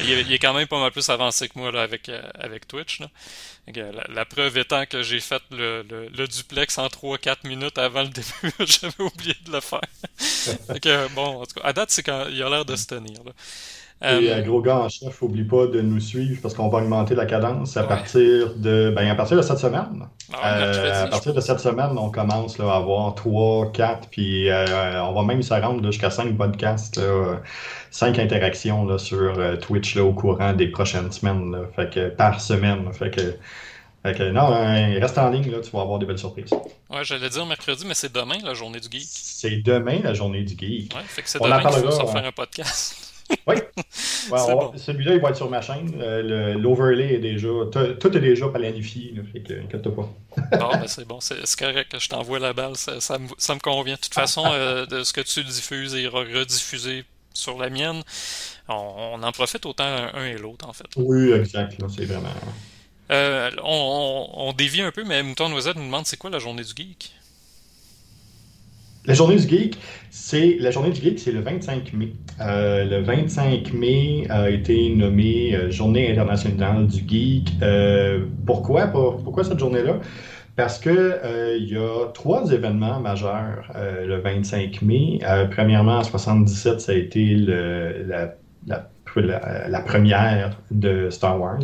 Il 0.00 0.32
est, 0.32 0.38
quand 0.40 0.54
même 0.54 0.66
pas 0.66 0.80
mal 0.80 0.90
plus 0.90 1.08
avancé 1.08 1.48
que 1.48 1.56
moi 1.56 1.70
là, 1.70 1.82
avec, 1.82 2.08
euh, 2.08 2.20
avec 2.34 2.66
Twitch. 2.66 3.00
La, 4.08 4.24
preuve 4.24 4.58
étant 4.58 4.86
que 4.86 5.04
j'ai 5.04 5.20
fait 5.20 5.42
le, 5.52 5.82
le, 5.88 6.26
duplex 6.26 6.76
en 6.78 6.88
3-4 6.88 7.46
minutes 7.46 7.78
avant 7.78 8.02
le 8.02 8.08
début, 8.08 8.52
j'avais 8.58 9.00
oublié 9.00 9.36
de 9.46 9.52
le 9.52 9.60
faire. 9.60 9.80
bon, 11.10 11.42
en 11.42 11.46
tout 11.46 11.60
cas, 11.60 11.68
à 11.68 11.72
date, 11.72 11.92
c'est 11.92 12.02
quand 12.02 12.26
il 12.28 12.42
a 12.42 12.50
l'air 12.50 12.64
de 12.64 12.74
se 12.74 12.86
tenir. 12.86 13.22
Là. 13.24 13.32
Et 14.02 14.30
euh, 14.30 14.42
gros 14.42 14.60
gars 14.60 14.78
en 14.78 14.88
chef, 14.88 15.22
n'oublie 15.22 15.44
pas 15.44 15.66
de 15.66 15.80
nous 15.80 16.00
suivre 16.00 16.40
parce 16.42 16.52
qu'on 16.54 16.68
va 16.68 16.78
augmenter 16.78 17.14
la 17.14 17.26
cadence 17.26 17.76
à 17.76 17.84
partir 17.84 18.54
de 18.56 18.92
ben, 18.94 19.08
à 19.08 19.14
partir 19.14 19.36
de 19.36 19.42
cette 19.42 19.58
semaine. 19.58 20.06
Ah 20.32 20.58
euh, 20.58 21.04
à 21.04 21.06
partir 21.06 21.32
de 21.32 21.40
cette 21.40 21.60
semaine, 21.60 21.96
on 21.96 22.10
commence 22.10 22.58
là, 22.58 22.72
à 22.72 22.76
avoir 22.76 23.14
3, 23.14 23.72
4, 23.72 24.08
puis 24.10 24.50
euh, 24.50 25.02
on 25.04 25.12
va 25.12 25.22
même 25.22 25.42
se 25.42 25.54
rendre 25.54 25.84
jusqu'à 25.90 26.10
5 26.10 26.36
podcasts, 26.36 26.96
là, 26.98 27.40
5 27.92 28.18
interactions 28.18 28.84
là, 28.84 28.98
sur 28.98 29.38
Twitch 29.60 29.94
là, 29.94 30.04
au 30.04 30.12
courant 30.12 30.52
des 30.52 30.68
prochaines 30.68 31.10
semaines. 31.10 31.56
fait 31.74 31.90
que, 31.90 32.08
par 32.08 32.40
semaine. 32.40 32.92
fait 32.92 33.10
que, 33.10 33.36
fait 34.02 34.18
que 34.18 34.30
non, 34.30 34.48
reste 35.00 35.16
en 35.16 35.30
ligne, 35.30 35.50
là, 35.50 35.60
tu 35.60 35.70
vas 35.70 35.80
avoir 35.80 35.98
des 35.98 36.04
belles 36.04 36.18
surprises. 36.18 36.50
Ouais, 36.90 37.04
j'allais 37.04 37.30
dire 37.30 37.46
mercredi, 37.46 37.86
mais 37.86 37.94
c'est 37.94 38.12
demain 38.12 38.38
la 38.42 38.52
journée 38.52 38.80
du 38.80 38.88
geek. 38.90 39.08
C'est 39.08 39.62
demain 39.62 40.00
la 40.02 40.12
journée 40.12 40.42
du 40.42 40.54
geek. 40.58 40.94
Ouais, 40.94 41.02
fait 41.06 41.22
que 41.22 41.28
c'est 41.30 41.42
demain 41.42 41.60
qu'il 41.60 41.90
faut 41.90 42.06
faire 42.08 42.26
un 42.26 42.32
podcast. 42.32 43.13
Oui. 43.46 43.56
Celui-là, 44.76 45.14
il 45.14 45.20
va 45.20 45.30
être 45.30 45.36
sur 45.36 45.50
ma 45.50 45.60
chaîne. 45.60 45.92
Euh, 46.00 46.54
l'overlay 46.54 47.14
est 47.14 47.18
déjà. 47.18 47.48
Tout 48.00 48.16
est 48.16 48.20
déjà 48.20 48.48
planifié. 48.48 49.12
Là, 49.14 49.22
fait 49.32 49.40
que, 49.40 49.52
inquiète 49.62 49.88
pas. 49.88 50.08
bon, 50.58 50.70
ben 50.72 50.86
c'est 50.86 51.06
bon. 51.06 51.20
C'est 51.20 51.58
correct 51.58 51.92
que 51.92 51.98
je 51.98 52.08
t'envoie 52.08 52.38
la 52.38 52.52
balle. 52.52 52.76
Ça, 52.76 53.00
ça, 53.00 53.18
me, 53.18 53.28
ça, 53.36 53.54
me, 53.54 53.60
convient. 53.60 53.94
De 53.94 54.00
toute 54.00 54.14
façon, 54.14 54.44
euh, 54.46 54.86
de 54.86 55.02
ce 55.02 55.12
que 55.12 55.20
tu 55.20 55.44
diffuses 55.44 55.94
est 55.94 56.06
rediffusé 56.06 57.04
sur 57.34 57.58
la 57.58 57.68
mienne. 57.68 58.02
On, 58.68 59.22
en 59.22 59.32
profite 59.32 59.66
autant 59.66 59.84
un 59.84 60.24
et 60.24 60.38
l'autre, 60.38 60.68
en 60.68 60.72
fait. 60.72 60.86
Oui, 60.96 61.32
exact. 61.32 61.76
C'est 61.94 62.06
vraiment. 62.06 62.28
Euh, 63.10 63.50
on, 63.62 64.28
on, 64.32 64.52
dévie 64.54 64.80
un 64.80 64.90
peu, 64.90 65.04
mais 65.04 65.22
Mouton 65.22 65.50
Noisette 65.50 65.76
nous 65.76 65.84
demande 65.84 66.06
c'est 66.06 66.16
quoi 66.16 66.30
la 66.30 66.38
journée 66.38 66.64
du 66.64 66.72
geek? 66.74 67.12
La 69.06 69.14
journée 69.14 69.36
du 69.36 69.46
geek, 69.46 69.78
c'est 70.10 70.56
la 70.60 70.70
journée 70.70 70.90
du 70.90 71.00
geek, 71.00 71.18
c'est 71.18 71.32
le 71.32 71.40
25 71.40 71.92
mai. 71.92 72.12
Euh, 72.40 72.84
le 72.84 73.02
25 73.02 73.72
mai 73.74 74.26
a 74.30 74.48
été 74.48 74.94
nommé 74.94 75.54
euh, 75.54 75.70
Journée 75.70 76.10
internationale 76.10 76.86
du 76.86 77.04
geek. 77.06 77.52
Euh, 77.62 78.24
pourquoi 78.46 78.86
Pourquoi 78.86 79.44
cette 79.44 79.58
journée-là? 79.58 79.98
Parce 80.56 80.78
que 80.78 81.20
il 81.58 81.68
y 81.68 81.76
a 81.76 82.06
trois 82.14 82.52
événements 82.52 83.00
majeurs 83.00 83.72
le 83.74 84.20
25 84.20 84.82
mai. 84.82 85.18
premièrement, 85.50 85.98
en 85.98 86.04
77, 86.04 86.80
ça 86.80 86.92
a 86.92 86.94
été 86.94 87.34
la, 87.34 88.36
la, 88.64 89.80
première 89.80 90.56
de 90.70 91.10
Star 91.10 91.40
Wars. 91.40 91.58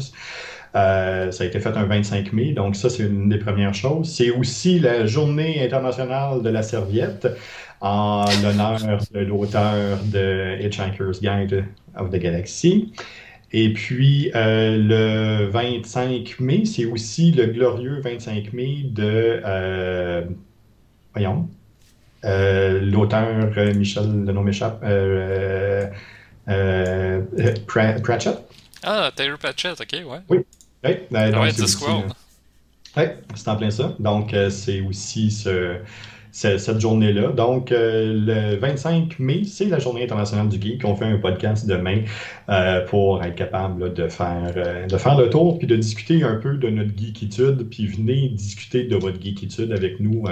Euh, 0.77 1.33
ça 1.33 1.45
a 1.45 1.47
été 1.47 1.59
fait 1.59 1.77
un 1.77 1.85
25 1.85 2.33
mai, 2.33 2.53
donc 2.53 2.77
ça, 2.77 2.89
c'est 2.91 3.03
une 3.05 3.29
des 3.29 3.39
premières 3.39 3.75
choses. 3.75 4.09
C'est 4.09 4.31
aussi 4.31 4.79
la 4.79 5.07
journée 5.07 5.65
internationale 5.65 6.43
de 6.43 6.49
la 6.49 6.63
serviette 6.63 7.27
en 7.81 8.25
l'honneur 8.43 8.79
de 9.13 9.21
l'auteur 9.21 9.99
de 10.05 10.59
Hitchhiker's 10.61 11.21
Guide 11.21 11.65
of 11.97 12.11
the 12.11 12.17
Galaxy. 12.17 12.93
Et 13.53 13.73
puis, 13.73 14.31
euh, 14.37 14.77
le 14.79 15.51
25 15.51 16.37
mai, 16.39 16.65
c'est 16.67 16.85
aussi 16.85 17.33
le 17.33 17.47
glorieux 17.47 18.01
25 18.01 18.53
mai 18.53 18.85
de, 18.85 19.41
euh, 19.45 20.23
voyons, 21.15 21.49
l'auteur 22.23 23.29
Michel, 23.75 24.25
le 24.25 24.33
nom 24.33 24.43
m'échappe, 24.43 24.81
Pratchett. 28.05 28.39
Ah, 28.83 29.11
Taylor 29.15 29.39
Pratchett, 29.39 29.81
ok, 29.81 29.93
ouais. 30.07 30.19
Oui, 30.29 30.39
oui, 30.85 30.93
ah 31.15 31.51
Discworld. 31.51 32.13
Oui, 32.97 33.05
c'est 33.35 33.49
en 33.49 33.57
plein 33.57 33.71
ça. 33.71 33.95
Donc, 34.01 34.35
euh, 34.35 34.51
c'est 34.51 34.81
aussi 34.81 35.31
ce, 35.31 35.77
cette 36.33 36.81
journée-là. 36.81 37.29
Donc, 37.29 37.71
euh, 37.71 38.53
le 38.53 38.57
25 38.57 39.19
mai, 39.19 39.45
c'est 39.45 39.67
la 39.67 39.79
journée 39.79 40.03
internationale 40.03 40.49
du 40.49 40.61
geek. 40.61 40.85
On 40.85 40.97
fait 40.97 41.05
un 41.05 41.19
podcast 41.19 41.67
demain 41.67 42.03
euh, 42.49 42.85
pour 42.87 43.23
être 43.23 43.37
capable 43.37 43.93
de, 43.93 44.09
faire, 44.09 44.87
de 44.89 44.97
faire 44.97 45.17
le 45.17 45.31
tour 45.31 45.59
puis 45.59 45.69
de 45.69 45.77
discuter 45.77 46.25
un 46.25 46.37
peu 46.37 46.57
de 46.57 46.69
notre 46.69 46.97
geekitude. 46.97 47.69
Puis 47.71 47.87
venez 47.87 48.29
discuter 48.31 48.85
de 48.85 48.97
votre 48.97 49.21
geekitude 49.23 49.73
avec 49.73 50.01
nous. 50.01 50.25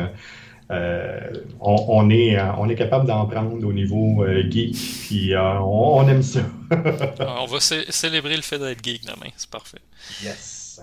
On, 0.70 2.10
est, 2.10 2.40
on 2.58 2.68
est 2.68 2.74
capable 2.74 3.06
d'en 3.06 3.26
prendre 3.26 3.66
au 3.66 3.72
niveau 3.72 4.24
geek, 4.50 4.76
puis 5.02 5.32
on, 5.36 6.08
aime 6.08 6.22
ça. 6.22 6.40
on 7.40 7.46
va 7.46 7.60
célébrer 7.60 8.36
le 8.36 8.42
fait 8.42 8.58
d'être 8.58 8.84
geek 8.84 9.04
demain, 9.04 9.30
c'est 9.36 9.50
parfait. 9.50 9.80
Yes. 10.22 10.80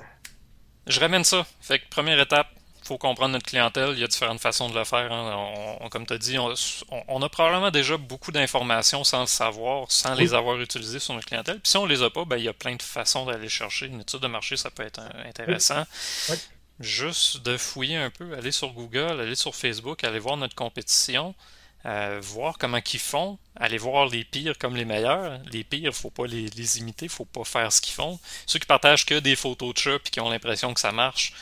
Je 0.88 1.00
ramène 1.00 1.24
ça. 1.24 1.46
Fait 1.62 1.80
que 1.80 1.86
première 1.90 2.20
étape, 2.20 2.48
faut 2.86 2.98
comprendre 2.98 3.34
notre 3.34 3.46
clientèle. 3.46 3.92
Il 3.94 4.00
y 4.00 4.04
a 4.04 4.08
différentes 4.08 4.40
façons 4.40 4.70
de 4.70 4.78
le 4.78 4.84
faire. 4.84 5.12
Hein. 5.12 5.80
comme 5.90 6.06
tu 6.06 6.14
as 6.14 6.18
dit, 6.18 6.38
on, 6.38 7.22
a 7.22 7.30
probablement 7.30 7.72
déjà 7.72 7.98
beaucoup 7.98 8.32
d'informations 8.32 9.04
sans 9.04 9.22
le 9.22 9.28
savoir, 9.28 9.92
sans 9.92 10.14
les 10.14 10.34
avoir 10.34 10.60
utilisées 10.62 11.00
sur 11.00 11.16
notre 11.16 11.26
clientèle. 11.26 11.60
Puis 11.60 11.72
si 11.72 11.78
on 11.78 11.86
les 11.86 12.04
a 12.04 12.10
pas, 12.10 12.26
ben, 12.26 12.38
il 12.38 12.44
y 12.44 12.48
a 12.48 12.54
plein 12.54 12.76
de 12.76 12.82
façons 12.82 13.26
d'aller 13.26 13.50
chercher. 13.50 13.88
Une 13.88 14.02
étude 14.02 14.20
de 14.20 14.28
marché, 14.28 14.56
ça 14.56 14.70
peut 14.70 14.84
être 14.84 15.02
intéressant. 15.26 15.84
Juste 16.80 17.44
de 17.44 17.58
fouiller 17.58 17.98
un 17.98 18.10
peu, 18.10 18.36
aller 18.38 18.52
sur 18.52 18.70
Google, 18.74 19.20
aller 19.22 19.36
sur 19.36 19.56
Facebook, 19.56 20.04
aller 20.04 20.20
voir 20.20 20.38
notre 20.38 20.56
compétition. 20.56 21.34
Euh, 21.86 22.20
voir 22.20 22.58
comment 22.58 22.80
ils 22.94 23.00
font, 23.00 23.38
aller 23.56 23.78
voir 23.78 24.08
les 24.08 24.24
pires 24.24 24.58
comme 24.58 24.76
les 24.76 24.86
meilleurs. 24.86 25.40
Les 25.52 25.64
pires, 25.64 25.94
faut 25.94 26.10
pas 26.10 26.26
les, 26.26 26.48
les 26.50 26.80
imiter, 26.80 27.08
faut 27.08 27.26
pas 27.26 27.44
faire 27.44 27.72
ce 27.72 27.80
qu'ils 27.80 27.94
font. 27.94 28.20
Ceux 28.48 28.58
qui 28.58 28.66
partagent 28.66 29.06
que 29.06 29.20
des 29.20 29.36
photos 29.36 29.76
de 29.76 29.80
chats 29.80 29.96
et 30.04 30.10
qui 30.10 30.20
ont 30.20 30.30
l'impression 30.32 30.74
que 30.74 30.80
ça 30.80 30.92
marche, 30.92 31.34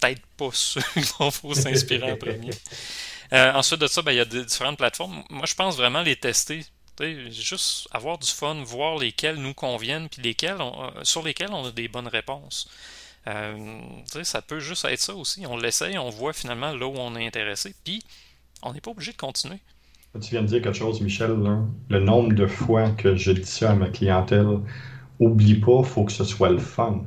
peut-être 0.00 0.22
pas 0.38 0.48
ceux 0.52 0.80
dont 1.18 1.28
il 1.28 1.32
faut 1.32 1.54
s'inspirer 1.54 2.12
en 2.12 2.16
premier. 2.16 2.50
Euh, 3.32 3.50
ensuite 3.54 3.80
de 3.80 3.86
ça, 3.86 4.02
ben, 4.02 4.12
il 4.12 4.16
y 4.16 4.20
a 4.20 4.26
différentes 4.26 4.76
plateformes. 4.76 5.24
Moi, 5.30 5.46
je 5.46 5.54
pense 5.54 5.78
vraiment 5.78 6.02
les 6.02 6.16
tester 6.16 6.66
juste 7.30 7.88
avoir 7.90 8.18
du 8.18 8.30
fun, 8.30 8.62
voir 8.62 8.98
lesquels 8.98 9.36
nous 9.36 9.54
conviennent, 9.54 10.08
puis 10.08 10.22
lesquels 10.22 10.58
sur 11.02 11.22
lesquels 11.22 11.52
on 11.52 11.66
a 11.66 11.70
des 11.70 11.88
bonnes 11.88 12.08
réponses. 12.08 12.68
Ça 13.24 14.42
peut 14.42 14.60
juste 14.60 14.84
être 14.84 15.00
ça 15.00 15.14
aussi. 15.14 15.46
On 15.46 15.56
l'essaye, 15.56 15.98
on 15.98 16.10
voit 16.10 16.32
finalement 16.32 16.72
là 16.72 16.86
où 16.86 16.94
on 16.96 17.16
est 17.16 17.26
intéressé, 17.26 17.74
puis 17.84 18.02
on 18.62 18.72
n'est 18.72 18.80
pas 18.80 18.90
obligé 18.90 19.12
de 19.12 19.16
continuer. 19.16 19.58
Tu 20.20 20.30
viens 20.30 20.42
de 20.42 20.46
dire 20.46 20.60
quelque 20.60 20.76
chose, 20.76 21.00
Michel. 21.00 21.36
Le 21.88 22.00
nombre 22.00 22.34
de 22.34 22.46
fois 22.46 22.90
que 22.90 23.16
je 23.16 23.32
dis 23.32 23.46
ça 23.46 23.70
à 23.70 23.74
ma 23.74 23.88
clientèle, 23.88 24.58
oublie 25.20 25.54
pas, 25.54 25.78
il 25.78 25.86
faut 25.86 26.04
que 26.04 26.12
ce 26.12 26.24
soit 26.24 26.50
le 26.50 26.58
fun. 26.58 27.02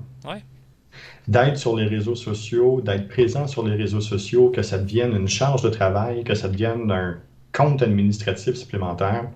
D'être 1.27 1.57
sur 1.57 1.75
les 1.75 1.85
réseaux 1.85 2.15
sociaux, 2.15 2.81
d'être 2.81 3.07
présent 3.07 3.47
sur 3.47 3.65
les 3.67 3.75
réseaux 3.75 4.01
sociaux, 4.01 4.49
que 4.49 4.61
ça 4.61 4.77
devienne 4.77 5.15
une 5.15 5.27
charge 5.27 5.61
de 5.63 5.69
travail, 5.69 6.23
que 6.23 6.35
ça 6.35 6.47
devienne 6.47 6.91
un 6.91 7.17
compte 7.51 7.81
administratif 7.81 8.55
supplémentaire, 8.55 9.29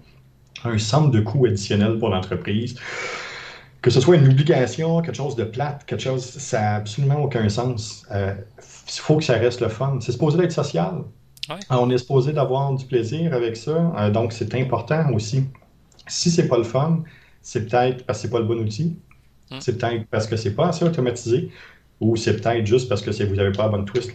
un 0.63 0.77
centre 0.77 1.09
de 1.09 1.19
coûts 1.19 1.45
additionnel 1.45 1.97
pour 1.99 2.09
l'entreprise. 2.09 2.75
Que 3.81 3.89
ce 3.89 4.01
soit 4.01 4.17
une 4.17 4.27
obligation, 4.27 5.01
quelque 5.01 5.15
chose 5.15 5.35
de 5.35 5.45
plate, 5.45 5.85
quelque 5.85 6.01
chose, 6.01 6.23
ça 6.23 6.59
n'a 6.59 6.75
absolument 6.75 7.21
aucun 7.21 7.47
sens. 7.47 8.05
Il 8.09 8.15
euh, 8.15 8.33
faut 8.59 9.17
que 9.17 9.23
ça 9.23 9.35
reste 9.35 9.61
le 9.61 9.69
fun. 9.69 9.99
C'est 10.01 10.11
supposé 10.11 10.43
être 10.43 10.51
social. 10.51 11.03
On 11.69 11.89
est 11.89 11.97
supposé 11.97 12.33
d'avoir 12.33 12.73
du 12.73 12.85
plaisir 12.85 13.33
avec 13.33 13.57
ça, 13.57 13.93
euh, 13.97 14.09
donc 14.09 14.33
c'est 14.33 14.53
important 14.55 15.11
aussi. 15.13 15.45
Si 16.07 16.29
c'est 16.31 16.47
pas 16.47 16.57
le 16.57 16.63
fun, 16.63 17.03
c'est 17.41 17.67
peut-être 17.67 18.05
parce 18.05 18.19
que 18.19 18.23
c'est 18.23 18.31
pas 18.31 18.39
le 18.39 18.45
bon 18.45 18.59
outil, 18.59 18.97
hmm. 19.49 19.59
c'est 19.59 19.77
peut-être 19.77 20.05
parce 20.07 20.27
que 20.27 20.35
c'est 20.35 20.53
pas 20.53 20.67
assez 20.69 20.85
automatisé, 20.85 21.51
ou 21.99 22.15
c'est 22.15 22.39
peut-être 22.39 22.65
juste 22.65 22.87
parce 22.87 23.01
que 23.01 23.11
vous 23.23 23.35
n'avez 23.35 23.51
pas 23.51 23.63
la 23.63 23.69
bonne 23.69 23.85
twist. 23.85 24.11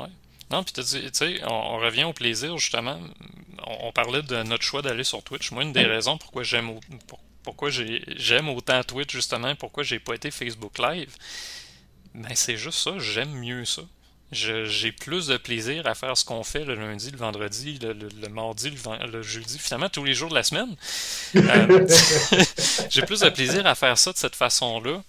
Oui. 0.00 0.06
Non, 0.50 0.62
puis 0.62 0.72
tu 0.72 0.82
sais, 0.82 1.40
on, 1.46 1.78
revient 1.78 2.04
au 2.04 2.12
plaisir 2.12 2.56
justement. 2.56 2.98
On, 3.84 3.92
parlait 3.92 4.22
de 4.22 4.42
notre 4.42 4.64
choix 4.64 4.82
d'aller 4.82 5.04
sur 5.04 5.22
Twitch. 5.22 5.52
Moi, 5.52 5.62
une 5.62 5.72
des 5.72 5.84
raisons 5.84 6.18
pourquoi 6.18 6.42
j'aime 6.42 6.70
pourquoi 7.42 7.70
j'aime 7.70 8.48
autant 8.48 8.82
Twitch 8.82 9.12
justement, 9.12 9.54
pourquoi 9.54 9.82
j'ai 9.82 9.98
pas 9.98 10.14
été 10.14 10.30
Facebook 10.30 10.78
Live, 10.78 11.14
ben 12.14 12.34
c'est 12.34 12.56
juste 12.56 12.78
ça, 12.78 12.98
j'aime 12.98 13.32
mieux 13.32 13.64
ça 13.64 13.82
j'ai 14.32 14.92
plus 14.92 15.26
de 15.26 15.36
plaisir 15.36 15.86
à 15.86 15.94
faire 15.94 16.16
ce 16.16 16.24
qu'on 16.24 16.42
fait 16.42 16.64
le 16.64 16.74
lundi, 16.74 17.10
le 17.10 17.18
vendredi, 17.18 17.78
le, 17.82 18.28
mardi, 18.28 18.70
le, 18.70 19.22
jeudi, 19.22 19.58
finalement 19.58 19.88
tous 19.88 20.04
les 20.04 20.14
jours 20.14 20.30
de 20.30 20.34
la 20.34 20.42
semaine. 20.42 20.74
Euh, 21.36 21.86
j'ai 22.90 23.02
plus 23.02 23.20
de 23.20 23.28
plaisir 23.28 23.66
à 23.66 23.74
faire 23.74 23.98
ça 23.98 24.12
de 24.12 24.16
cette 24.16 24.36
façon-là 24.36 25.02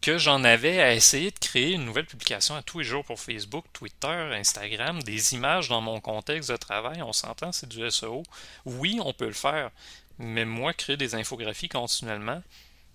que 0.00 0.18
j'en 0.18 0.44
avais 0.44 0.82
à 0.82 0.92
essayer 0.92 1.30
de 1.30 1.38
créer 1.38 1.72
une 1.72 1.84
nouvelle 1.84 2.04
publication 2.04 2.56
à 2.56 2.62
tous 2.62 2.80
les 2.80 2.84
jours 2.84 3.04
pour 3.04 3.18
Facebook, 3.18 3.64
Twitter, 3.72 4.08
Instagram, 4.08 5.02
des 5.02 5.34
images 5.34 5.68
dans 5.68 5.80
mon 5.80 6.00
contexte 6.00 6.50
de 6.50 6.56
travail. 6.56 7.00
On 7.00 7.12
s'entend, 7.12 7.52
c'est 7.52 7.68
du 7.68 7.90
SEO. 7.90 8.22
Oui, 8.66 8.98
on 9.02 9.14
peut 9.14 9.26
le 9.26 9.32
faire, 9.32 9.70
mais 10.18 10.44
moi, 10.44 10.72
créer 10.72 10.96
des 10.96 11.14
infographies 11.14 11.68
continuellement, 11.68 12.42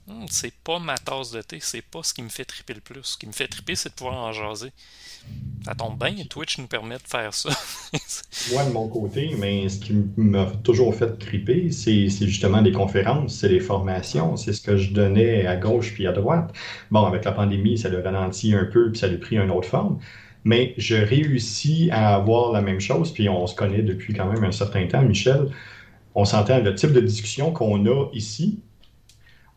hmm, 0.08 0.26
c'est 0.30 0.54
pas 0.54 0.80
ma 0.80 0.98
tasse 0.98 1.32
de 1.32 1.42
thé, 1.42 1.60
c'est 1.62 1.82
pas 1.82 2.04
ce 2.04 2.14
qui 2.14 2.22
me 2.22 2.30
fait 2.30 2.46
triper 2.46 2.74
le 2.74 2.82
plus. 2.82 3.04
Ce 3.04 3.18
qui 3.18 3.28
me 3.28 3.32
fait 3.32 3.48
triper, 3.48 3.76
c'est 3.76 3.90
de 3.90 3.96
pouvoir 3.96 4.16
en 4.16 4.32
jaser. 4.32 4.72
Ça 5.66 5.76
tombe 5.76 6.00
bien, 6.00 6.16
Twitch 6.30 6.58
nous 6.58 6.68
permet 6.68 6.96
de 6.96 7.04
faire 7.06 7.34
ça. 7.34 7.50
Moi, 8.54 8.64
de 8.66 8.72
mon 8.72 8.88
côté, 8.88 9.36
mais 9.38 9.68
ce 9.68 9.80
qui 9.80 9.94
m'a 10.16 10.46
toujours 10.64 10.96
fait 10.96 11.18
triper, 11.18 11.72
c'est 11.72 12.08
justement 12.10 12.62
des 12.62 12.72
conférences, 12.72 13.36
c'est 13.36 13.50
les 13.50 13.60
formations, 13.60 14.38
c'est 14.38 14.54
ce 14.54 14.62
que 14.62 14.78
je 14.78 14.94
donnais 14.94 15.46
à 15.46 15.58
gauche 15.58 15.94
puis 15.94 16.08
à 16.08 16.14
droite. 16.14 16.54
Bon, 16.90 17.06
avec 17.06 17.26
la 17.26 17.34
pandémie, 17.34 17.78
ça 17.78 17.90
le 17.90 18.00
ralentit 18.00 18.54
un 18.54 18.66
peu 18.66 18.92
puis 18.92 19.00
ça 19.00 19.08
lui 19.08 19.16
a 19.16 19.20
pris 19.20 19.38
une 19.38 19.52
autre 19.52 19.68
forme. 19.68 20.00
Mais 20.46 20.74
je 20.78 20.96
réussis 20.96 21.90
à 21.92 22.16
avoir 22.16 22.54
la 22.54 22.62
même 22.62 22.80
chose, 22.80 23.14
puis 23.14 23.28
on 23.28 23.46
se 23.46 23.56
connaît 23.56 23.82
depuis 23.82 24.14
quand 24.14 24.32
même 24.32 24.46
un 24.46 24.54
certain 24.54 24.88
temps, 24.88 25.02
Michel. 25.02 25.50
On 26.16 26.26
s'entend 26.26 26.60
le 26.60 26.76
type 26.76 26.92
de 26.92 27.02
discussion 27.02 27.52
qu'on 27.52 27.86
a 27.86 28.10
ici, 28.14 28.60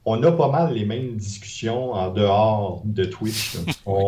on 0.05 0.23
a 0.23 0.33
pas 0.33 0.49
mal 0.49 0.75
les 0.75 0.85
mêmes 0.85 1.17
discussions 1.17 1.93
en 1.93 2.11
dehors 2.11 2.83
de 2.85 3.05
Twitch. 3.05 3.57
On, 3.87 4.07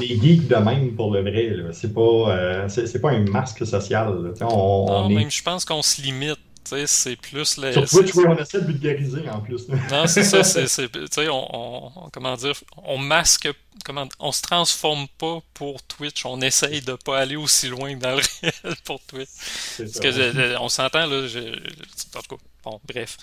est 0.00 0.22
geek 0.22 0.48
de 0.48 0.56
même 0.56 0.94
pour 0.96 1.12
le 1.12 1.20
vrai. 1.20 1.54
C'est 1.72 1.92
pas, 1.92 2.00
euh, 2.00 2.68
c'est, 2.68 3.00
pas 3.00 3.10
un 3.10 3.24
masque 3.24 3.66
social. 3.66 4.32
non, 4.40 5.08
même 5.08 5.30
je 5.30 5.42
pense 5.42 5.64
qu'on 5.64 5.82
se 5.82 6.00
limite. 6.00 6.38
C'est 6.86 7.16
plus 7.16 7.56
les. 7.58 7.72
Sur 7.72 7.88
Twitch, 7.88 8.16
on 8.16 8.36
essaie 8.36 8.60
de 8.60 8.66
vulgariser 8.66 9.28
en 9.28 9.40
plus. 9.40 9.68
non, 9.90 10.06
c'est 10.06 10.24
ça. 10.24 10.42
C'est, 10.42 11.28
on, 11.28 11.96
on, 12.06 12.10
comment 12.10 12.36
dire, 12.36 12.54
on 12.76 12.98
masque. 12.98 13.48
Comment, 13.84 14.08
on 14.18 14.32
se 14.32 14.42
transforme 14.42 15.06
pas 15.18 15.40
pour 15.54 15.82
Twitch. 15.82 16.24
On 16.24 16.40
essaye 16.40 16.80
de 16.80 16.94
pas 16.94 17.20
aller 17.20 17.36
aussi 17.36 17.68
loin 17.68 17.94
dans 17.96 18.16
le 18.16 18.22
réel 18.42 18.76
pour 18.84 19.00
Twitch. 19.06 19.28
Parce 19.78 20.00
que 20.00 20.58
on 20.58 20.68
s'entend 20.68 21.06
là. 21.06 21.26
Je, 21.26 21.38
en 21.38 22.22
tout 22.22 22.36
cas, 22.36 22.42
bon, 22.64 22.80
bref. 22.86 23.16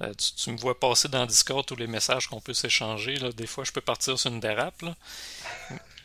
Euh, 0.00 0.12
tu, 0.14 0.52
me 0.52 0.56
vois 0.56 0.78
passer 0.78 1.08
dans 1.08 1.26
Discord 1.26 1.66
tous 1.66 1.74
les 1.74 1.88
messages 1.88 2.28
qu'on 2.28 2.40
peut 2.40 2.54
s'échanger. 2.54 3.18
Des 3.36 3.46
fois, 3.46 3.64
je 3.64 3.72
peux 3.72 3.80
partir 3.80 4.18
sur 4.18 4.30
une 4.30 4.40
dérape. 4.40 4.84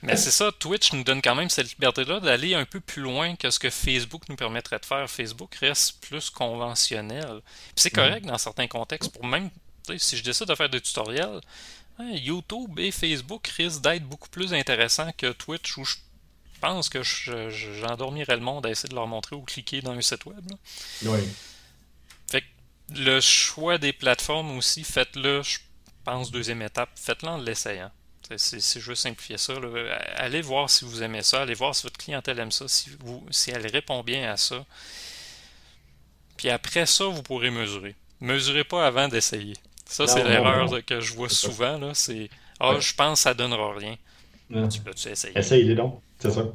Mais 0.03 0.17
c'est 0.17 0.31
ça, 0.31 0.51
Twitch 0.51 0.93
nous 0.93 1.03
donne 1.03 1.21
quand 1.21 1.35
même 1.35 1.49
cette 1.49 1.69
liberté-là 1.71 2.19
d'aller 2.19 2.55
un 2.55 2.65
peu 2.65 2.79
plus 2.79 3.01
loin 3.01 3.35
que 3.35 3.49
ce 3.49 3.57
que 3.57 3.69
Facebook 3.69 4.27
nous 4.29 4.35
permettrait 4.35 4.79
de 4.79 4.85
faire. 4.85 5.09
Facebook 5.09 5.55
reste 5.55 6.01
plus 6.01 6.29
conventionnel. 6.29 7.41
c'est 7.75 7.89
correct 7.89 8.25
dans 8.25 8.37
certains 8.37 8.67
contextes. 8.67 9.11
Pour 9.11 9.25
même, 9.25 9.49
si 9.97 10.17
je 10.17 10.23
décide 10.23 10.47
de 10.47 10.55
faire 10.55 10.69
des 10.69 10.81
tutoriels, 10.81 11.41
hein, 11.99 12.11
YouTube 12.11 12.79
et 12.79 12.91
Facebook 12.91 13.47
risquent 13.47 13.81
d'être 13.81 14.03
beaucoup 14.03 14.29
plus 14.29 14.53
intéressants 14.53 15.11
que 15.17 15.31
Twitch 15.31 15.77
où 15.77 15.85
je 15.85 15.95
pense 16.59 16.89
que 16.89 17.01
j'endormirais 17.01 18.35
le 18.35 18.41
monde 18.41 18.65
à 18.65 18.69
essayer 18.69 18.89
de 18.89 18.95
leur 18.95 19.07
montrer 19.07 19.35
où 19.35 19.41
cliquer 19.41 19.81
dans 19.81 19.91
un 19.91 20.01
site 20.01 20.25
web. 20.25 20.45
Oui 21.03 21.19
le 22.95 23.19
choix 23.19 23.77
des 23.77 23.93
plateformes 23.93 24.57
aussi, 24.57 24.83
faites-le, 24.83 25.41
je 25.41 25.59
pense, 26.03 26.31
deuxième 26.31 26.61
étape, 26.61 26.89
faites-le 26.95 27.29
en 27.29 27.37
l'essayant. 27.37 27.91
C'est 28.37 28.79
juste 28.79 29.03
simplifier 29.03 29.37
ça. 29.37 29.53
Allez 30.15 30.41
voir 30.41 30.69
si 30.69 30.85
vous 30.85 31.03
aimez 31.03 31.23
ça, 31.23 31.41
allez 31.41 31.53
voir 31.53 31.75
si 31.75 31.83
votre 31.83 31.97
clientèle 31.97 32.39
aime 32.39 32.51
ça, 32.51 32.67
si, 32.67 32.89
vous, 32.99 33.23
si 33.31 33.51
elle 33.51 33.67
répond 33.67 34.01
bien 34.03 34.31
à 34.31 34.37
ça. 34.37 34.65
Puis 36.37 36.49
après 36.49 36.85
ça, 36.85 37.05
vous 37.05 37.23
pourrez 37.23 37.51
mesurer. 37.51 37.95
Mesurez 38.21 38.63
pas 38.63 38.85
avant 38.85 39.07
d'essayer. 39.07 39.55
Ça, 39.85 40.07
c'est 40.07 40.23
l'erreur 40.23 40.69
que 40.85 41.01
je 41.01 41.13
vois 41.13 41.29
souvent. 41.29 41.79
C'est 41.93 42.29
Ah, 42.59 42.75
je 42.79 42.93
pense 42.93 43.19
que 43.19 43.23
ça 43.23 43.33
donnera 43.33 43.73
rien. 43.75 43.95
Tu 44.69 44.79
peux-tu 44.81 45.09
essayer? 45.09 45.37
Essayez 45.37 45.75
donc, 45.75 46.01
c'est 46.19 46.31
ça. 46.31 46.45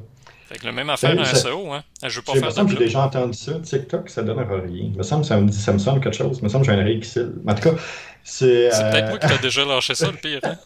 Fait 0.47 0.57
que 0.57 0.65
le 0.65 0.71
même 0.71 0.89
affaire 0.89 1.15
ben, 1.15 1.21
un 1.21 1.25
SEO, 1.25 1.71
hein. 1.73 1.83
Je 2.01 2.19
veux 2.19 2.23
pas 2.23 2.33
faire 2.33 2.51
ça. 2.51 2.65
J'ai 2.67 2.75
déjà 2.75 3.01
entendu 3.01 3.37
ça. 3.37 3.59
TikTok, 3.59 4.09
ça 4.09 4.23
donne 4.23 4.39
rien. 4.39 4.89
Il 4.91 4.97
me 4.97 5.03
semble 5.03 5.23
ça 5.23 5.39
me, 5.39 5.51
ça 5.51 5.73
me 5.73 5.77
sonne 5.77 6.01
quelque 6.01 6.15
chose. 6.15 6.39
Il 6.39 6.43
me 6.43 6.49
semble 6.49 6.65
que 6.65 6.73
j'ai 6.73 6.79
un 6.79 6.99
qui 6.99 7.19
En 7.47 7.53
tout 7.53 7.61
cas, 7.61 7.75
c'est. 8.23 8.71
C'est 8.71 8.89
peut-être 8.89 9.09
moi 9.09 9.19
qui 9.19 9.27
t'as 9.27 9.37
déjà 9.37 9.63
lâché 9.65 9.93
ça, 9.93 10.07
le 10.07 10.17
pire. 10.17 10.39
Hein? 10.43 10.57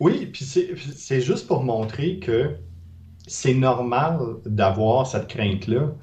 Oui, 0.00 0.26
puis 0.26 0.44
c'est 0.44 1.20
juste 1.20 1.46
pour 1.46 1.62
montrer 1.64 2.18
que 2.18 2.56
c'est 3.26 3.54
normal 3.54 4.18
d'avoir 4.44 5.06
cette 5.06 5.28
crainte-là. 5.28 5.94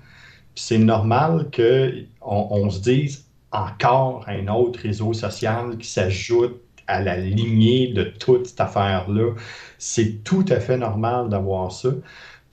C'est 0.56 0.78
normal 0.78 1.50
qu'on 1.56 2.48
on 2.52 2.70
se 2.70 2.82
dise 2.82 3.28
encore 3.52 4.26
un 4.28 4.48
autre 4.48 4.80
réseau 4.82 5.14
social 5.14 5.78
qui 5.78 5.88
s'ajoute 5.88 6.60
à 6.88 7.02
la 7.02 7.18
lignée 7.18 7.94
de 7.94 8.04
toute 8.04 8.48
cette 8.48 8.62
affaire-là. 8.62 9.34
C'est 9.78 10.24
tout 10.24 10.46
à 10.50 10.60
fait 10.60 10.78
normal 10.78 11.30
d'avoir 11.30 11.72
ça. 11.72 11.90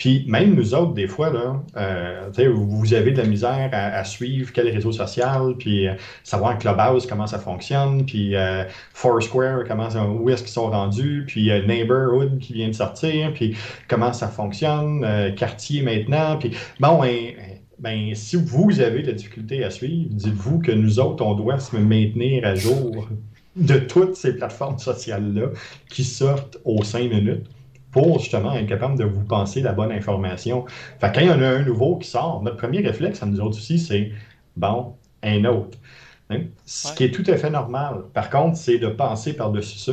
Puis 0.00 0.24
même 0.26 0.54
nous 0.54 0.74
autres, 0.74 0.94
des 0.94 1.06
fois, 1.06 1.30
là, 1.30 1.62
euh, 1.76 2.30
vous 2.54 2.94
avez 2.94 3.12
de 3.12 3.18
la 3.18 3.28
misère 3.28 3.68
à, 3.72 4.02
suivre 4.02 4.50
quel 4.50 4.70
réseau 4.70 4.92
social, 4.92 5.54
puis 5.58 5.86
euh, 5.86 5.92
savoir 6.24 6.56
Clubhouse, 6.56 7.06
comment 7.06 7.26
ça 7.26 7.38
fonctionne, 7.38 8.06
puis 8.06 8.34
euh, 8.34 8.64
Foursquare, 8.94 9.64
comment 9.68 9.88
où 10.18 10.30
est-ce 10.30 10.42
qu'ils 10.42 10.52
sont 10.52 10.70
rendus, 10.70 11.24
puis 11.26 11.50
Neighborhood 11.66 12.38
qui 12.38 12.54
vient 12.54 12.68
de 12.68 12.72
sortir, 12.72 13.34
puis 13.34 13.54
comment 13.88 14.14
ça 14.14 14.28
fonctionne, 14.28 15.34
quartier 15.36 15.82
maintenant, 15.82 16.38
puis 16.38 16.52
bon, 16.80 17.02
ben, 17.02 17.34
ben, 17.78 18.14
si 18.14 18.36
vous 18.36 18.80
avez 18.80 19.02
de 19.02 19.08
la 19.08 19.12
difficulté 19.12 19.64
à 19.64 19.70
suivre, 19.70 20.08
dites-vous 20.12 20.60
que 20.60 20.72
nous 20.72 20.98
autres, 20.98 21.22
on 21.22 21.34
doit 21.34 21.58
se 21.58 21.76
maintenir 21.76 22.46
à 22.46 22.54
jour 22.54 23.06
de 23.54 23.78
toutes 23.78 24.16
ces 24.16 24.34
plateformes 24.34 24.78
sociales-là 24.78 25.48
qui 25.90 26.04
sortent 26.04 26.56
aux 26.64 26.84
cinq 26.84 27.10
minutes 27.10 27.46
pour 27.92 28.20
justement 28.20 28.54
être 28.54 28.66
capable 28.66 28.98
de 28.98 29.04
vous 29.04 29.24
penser 29.24 29.60
la 29.60 29.72
bonne 29.72 29.92
information. 29.92 30.64
Fait 31.00 31.12
quand 31.12 31.20
il 31.20 31.26
y 31.26 31.30
en 31.30 31.42
a 31.42 31.48
un 31.48 31.62
nouveau 31.62 31.96
qui 31.96 32.08
sort, 32.08 32.42
notre 32.42 32.56
premier 32.56 32.80
réflexe 32.80 33.22
à 33.22 33.26
nous 33.26 33.40
autres 33.40 33.58
aussi, 33.58 33.78
c'est 33.78 34.12
bon, 34.56 34.94
un 35.22 35.44
autre. 35.44 35.78
Hein? 36.30 36.42
Ce 36.64 36.92
qui 36.94 37.04
est 37.04 37.10
tout 37.10 37.28
à 37.28 37.36
fait 37.36 37.50
normal. 37.50 38.04
Par 38.14 38.30
contre, 38.30 38.56
c'est 38.56 38.78
de 38.78 38.88
penser 38.88 39.34
par-dessus 39.34 39.78
ça. 39.78 39.92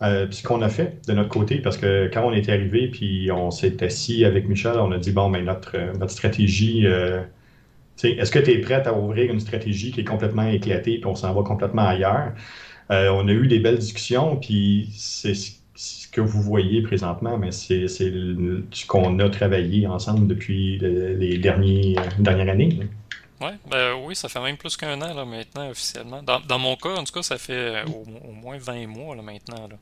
Euh, 0.00 0.28
ce 0.30 0.44
qu'on 0.44 0.62
a 0.62 0.68
fait 0.68 1.04
de 1.08 1.12
notre 1.12 1.28
côté, 1.28 1.58
parce 1.58 1.76
que 1.76 2.08
quand 2.12 2.24
on 2.24 2.32
est 2.32 2.48
arrivé, 2.48 2.88
puis 2.88 3.32
on 3.32 3.50
s'est 3.50 3.82
assis 3.82 4.24
avec 4.24 4.48
Michel, 4.48 4.78
on 4.78 4.92
a 4.92 4.98
dit 4.98 5.10
bon, 5.10 5.28
mais 5.28 5.42
notre, 5.42 5.76
euh, 5.76 5.92
notre 5.94 6.12
stratégie, 6.12 6.86
euh, 6.86 7.20
est-ce 8.04 8.30
que 8.30 8.38
tu 8.38 8.52
es 8.52 8.58
prête 8.60 8.86
à 8.86 8.94
ouvrir 8.96 9.32
une 9.32 9.40
stratégie 9.40 9.90
qui 9.90 10.02
est 10.02 10.04
complètement 10.04 10.46
éclatée, 10.48 10.98
puis 10.98 11.06
on 11.06 11.16
s'en 11.16 11.34
va 11.34 11.42
complètement 11.42 11.86
ailleurs? 11.88 12.32
on 12.90 13.28
a 13.28 13.32
eu 13.32 13.48
des 13.48 13.58
belles 13.58 13.76
discussions, 13.78 14.36
puis 14.36 14.88
c'est 14.96 15.34
ce 15.78 16.08
que 16.08 16.20
vous 16.20 16.42
voyez 16.42 16.82
présentement, 16.82 17.38
mais 17.38 17.52
c'est 17.52 17.86
ce 17.86 18.86
qu'on 18.86 19.18
a 19.20 19.30
travaillé 19.30 19.86
ensemble 19.86 20.26
depuis 20.26 20.76
les 20.78 21.38
derniers, 21.38 21.94
dernières 22.18 22.48
années. 22.48 22.80
Ouais, 23.40 23.56
ben 23.70 23.94
oui, 23.94 24.16
ça 24.16 24.28
fait 24.28 24.40
même 24.40 24.56
plus 24.56 24.76
qu'un 24.76 25.00
an 25.00 25.14
là, 25.14 25.24
maintenant 25.24 25.70
officiellement. 25.70 26.22
Dans, 26.24 26.40
dans, 26.40 26.58
mon 26.58 26.74
cas, 26.74 26.96
en 26.96 27.04
tout 27.04 27.12
cas, 27.12 27.22
ça 27.22 27.38
fait 27.38 27.52
euh, 27.52 27.84
au, 27.86 28.04
au, 28.28 28.32
moins 28.32 28.58
20 28.58 28.88
mois 28.88 29.14
là, 29.14 29.22
maintenant. 29.22 29.68
Là. 29.68 29.76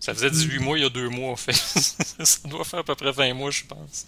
Ça 0.00 0.12
faisait 0.12 0.30
18 0.30 0.58
mois 0.58 0.76
il 0.76 0.82
y 0.82 0.86
a 0.86 0.88
deux 0.88 1.08
mois, 1.08 1.30
en 1.30 1.36
fait. 1.36 1.52
ça 2.24 2.48
doit 2.48 2.64
faire 2.64 2.80
à 2.80 2.84
peu 2.84 2.96
près 2.96 3.12
20 3.12 3.34
mois, 3.34 3.52
je 3.52 3.62
pense. 3.64 4.06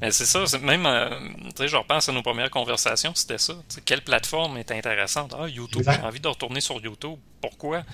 Mais 0.00 0.10
c'est 0.10 0.26
ça, 0.26 0.44
même, 0.58 0.86
euh, 0.86 1.20
tu 1.50 1.56
sais, 1.56 1.68
je 1.68 1.76
repense 1.76 2.08
à 2.08 2.12
nos 2.12 2.22
premières 2.22 2.50
conversations, 2.50 3.12
c'était 3.14 3.38
ça. 3.38 3.54
quelle 3.84 4.02
plateforme 4.02 4.58
est 4.58 4.72
intéressante? 4.72 5.34
Ah, 5.38 5.46
YouTube, 5.46 5.84
j'ai 5.84 6.02
envie 6.02 6.20
de 6.20 6.28
retourner 6.28 6.60
sur 6.60 6.82
YouTube. 6.82 7.18
Pourquoi? 7.40 7.84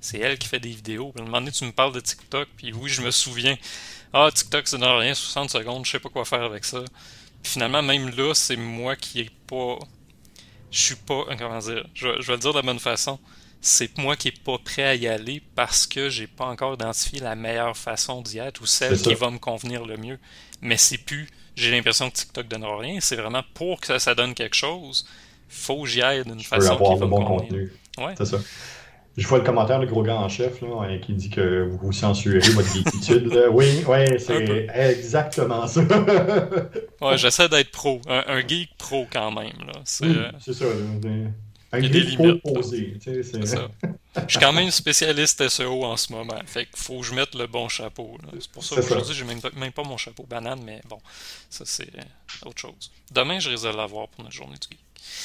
C'est 0.00 0.18
elle 0.20 0.38
qui 0.38 0.46
fait 0.46 0.60
des 0.60 0.68
vidéos. 0.68 1.10
Puis, 1.10 1.20
à 1.20 1.22
un 1.22 1.26
moment 1.26 1.40
donné, 1.40 1.50
tu 1.50 1.64
me 1.64 1.72
parles 1.72 1.92
de 1.92 2.00
TikTok, 2.00 2.48
puis 2.56 2.72
oui, 2.72 2.88
je 2.88 3.02
me 3.02 3.10
souviens. 3.10 3.56
Ah, 4.12 4.30
TikTok, 4.32 4.68
c'est 4.68 4.78
dans 4.78 4.98
rien, 4.98 5.14
60 5.14 5.50
secondes, 5.50 5.84
je 5.84 5.90
sais 5.90 5.98
pas 5.98 6.10
quoi 6.10 6.24
faire 6.24 6.42
avec 6.42 6.64
ça. 6.64 6.84
Puis 7.42 7.52
finalement, 7.52 7.82
même 7.82 8.08
là, 8.16 8.34
c'est 8.34 8.56
moi 8.56 8.96
qui 8.96 9.20
ai 9.20 9.30
pas 9.46 9.78
je 10.76 10.82
suis 10.82 10.94
pas, 10.94 11.24
comment 11.38 11.58
dire, 11.58 11.86
je, 11.94 12.08
vais 12.08 12.32
le 12.34 12.38
dire 12.38 12.52
de 12.52 12.56
la 12.56 12.62
bonne 12.62 12.78
façon, 12.78 13.18
c'est 13.62 13.96
moi 13.96 14.14
qui 14.14 14.28
est 14.28 14.42
pas 14.44 14.58
prêt 14.58 14.84
à 14.84 14.94
y 14.94 15.08
aller 15.08 15.42
parce 15.54 15.86
que 15.86 16.10
j'ai 16.10 16.26
pas 16.26 16.44
encore 16.44 16.74
identifié 16.74 17.20
la 17.20 17.34
meilleure 17.34 17.76
façon 17.76 18.20
d'y 18.20 18.38
être 18.38 18.60
ou 18.60 18.66
celle 18.66 19.00
qui 19.00 19.14
va 19.14 19.30
me 19.30 19.38
convenir 19.38 19.86
le 19.86 19.96
mieux. 19.96 20.18
Mais 20.60 20.76
c'est 20.76 20.98
plus, 20.98 21.28
j'ai 21.56 21.70
l'impression 21.70 22.10
que 22.10 22.16
TikTok 22.16 22.46
donnera 22.46 22.78
rien, 22.78 23.00
c'est 23.00 23.16
vraiment 23.16 23.42
pour 23.54 23.80
que 23.80 23.98
ça, 23.98 24.14
donne 24.14 24.34
quelque 24.34 24.54
chose, 24.54 25.06
faut 25.48 25.82
que 25.82 25.88
j'y 25.88 26.02
aille 26.02 26.24
d'une 26.24 26.42
façon 26.42 26.76
qui 26.76 27.00
va 27.00 27.06
me 27.06 27.24
convenir. 27.24 27.70
Ouais. 27.96 28.14
C'est 28.18 28.26
ça. 28.26 28.38
Je 29.16 29.26
vois 29.26 29.38
le 29.38 29.44
commentaire 29.44 29.78
le 29.78 29.86
gros 29.86 30.02
gars 30.02 30.16
en 30.16 30.28
chef 30.28 30.60
là, 30.60 30.98
qui 30.98 31.14
dit 31.14 31.30
que 31.30 31.62
vous 31.62 31.90
censurez 31.90 32.38
votre 32.50 32.68
geekitude. 32.68 33.48
Oui, 33.50 33.82
oui, 33.88 33.98
c'est 34.18 34.66
exactement 34.74 35.66
ça. 35.66 35.80
ouais, 37.00 37.16
j'essaie 37.16 37.48
d'être 37.48 37.70
pro. 37.70 38.00
Un, 38.06 38.46
geek 38.46 38.76
pro 38.76 39.06
quand 39.10 39.30
même. 39.32 39.70
C'est 39.84 40.04
euh, 40.04 40.30
ça. 40.38 40.64
Un 41.72 41.80
geek 41.80 42.18
pro 42.18 42.52
posé. 42.52 42.98
C'est 43.00 43.46
ça. 43.46 43.68
Je 44.26 44.32
suis 44.32 44.38
quand 44.38 44.52
même 44.52 44.70
spécialiste 44.70 45.48
SEO 45.48 45.84
en 45.84 45.96
ce 45.96 46.12
moment. 46.12 46.38
Fait 46.44 46.66
qu'il 46.66 46.76
faut 46.76 47.00
que 47.00 47.06
je 47.06 47.14
mette 47.14 47.34
le 47.34 47.46
bon 47.46 47.68
chapeau. 47.68 48.18
C'est 48.38 48.50
pour 48.50 48.64
ça 48.64 48.76
qu'aujourd'hui, 48.76 49.14
j'ai 49.14 49.24
même, 49.24 49.40
même 49.56 49.72
pas 49.72 49.82
mon 49.82 49.96
chapeau 49.96 50.24
banane, 50.28 50.60
mais 50.62 50.82
bon, 50.88 50.98
ça 51.48 51.64
c'est 51.64 51.90
autre 52.44 52.60
chose. 52.60 52.92
Demain, 53.12 53.38
je 53.38 53.48
risque 53.48 53.64
de 53.64 53.76
l'avoir 53.76 54.08
pour 54.08 54.24
notre 54.24 54.36
journée 54.36 54.56
du 54.56 54.68
geek. 54.68 54.78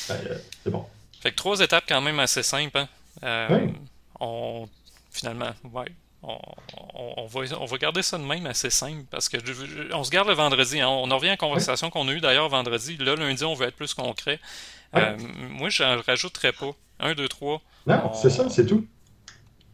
Ben, 0.07 0.15
euh, 0.29 0.37
c'est 0.63 0.69
bon. 0.69 0.85
Fait 1.21 1.31
que 1.31 1.35
trois 1.35 1.59
étapes 1.59 1.83
quand 1.87 2.01
même 2.01 2.19
assez 2.19 2.41
simples. 2.41 2.77
Hein? 2.77 2.87
Euh, 3.23 3.67
on, 4.19 4.67
finalement, 5.11 5.51
ouais, 5.73 5.91
on, 6.23 6.37
on, 6.93 7.25
va, 7.25 7.41
on 7.59 7.65
va 7.65 7.77
garder 7.77 8.01
ça 8.01 8.17
de 8.17 8.23
même 8.23 8.45
assez 8.45 8.69
simple 8.69 9.05
parce 9.09 9.27
que 9.29 9.37
on 9.93 10.03
se 10.03 10.11
garde 10.11 10.27
le 10.27 10.33
vendredi. 10.33 10.79
Hein. 10.79 10.87
On 10.87 11.09
en 11.09 11.15
revient 11.15 11.29
à 11.29 11.31
la 11.31 11.37
conversation 11.37 11.89
qu'on 11.89 12.07
a 12.07 12.11
eue 12.11 12.21
d'ailleurs 12.21 12.49
vendredi. 12.49 12.97
Là, 12.97 13.15
lundi, 13.15 13.43
on 13.43 13.53
veut 13.53 13.67
être 13.67 13.75
plus 13.75 13.93
concret. 13.93 14.39
Euh, 14.95 15.17
moi, 15.49 15.69
je 15.69 15.83
rajouterais 16.05 16.51
pas. 16.51 16.71
Un, 16.99 17.15
deux, 17.15 17.27
trois. 17.27 17.61
Non, 17.87 18.13
c'est 18.13 18.29
ça, 18.29 18.49
c'est 18.49 18.65
tout. 18.65 18.85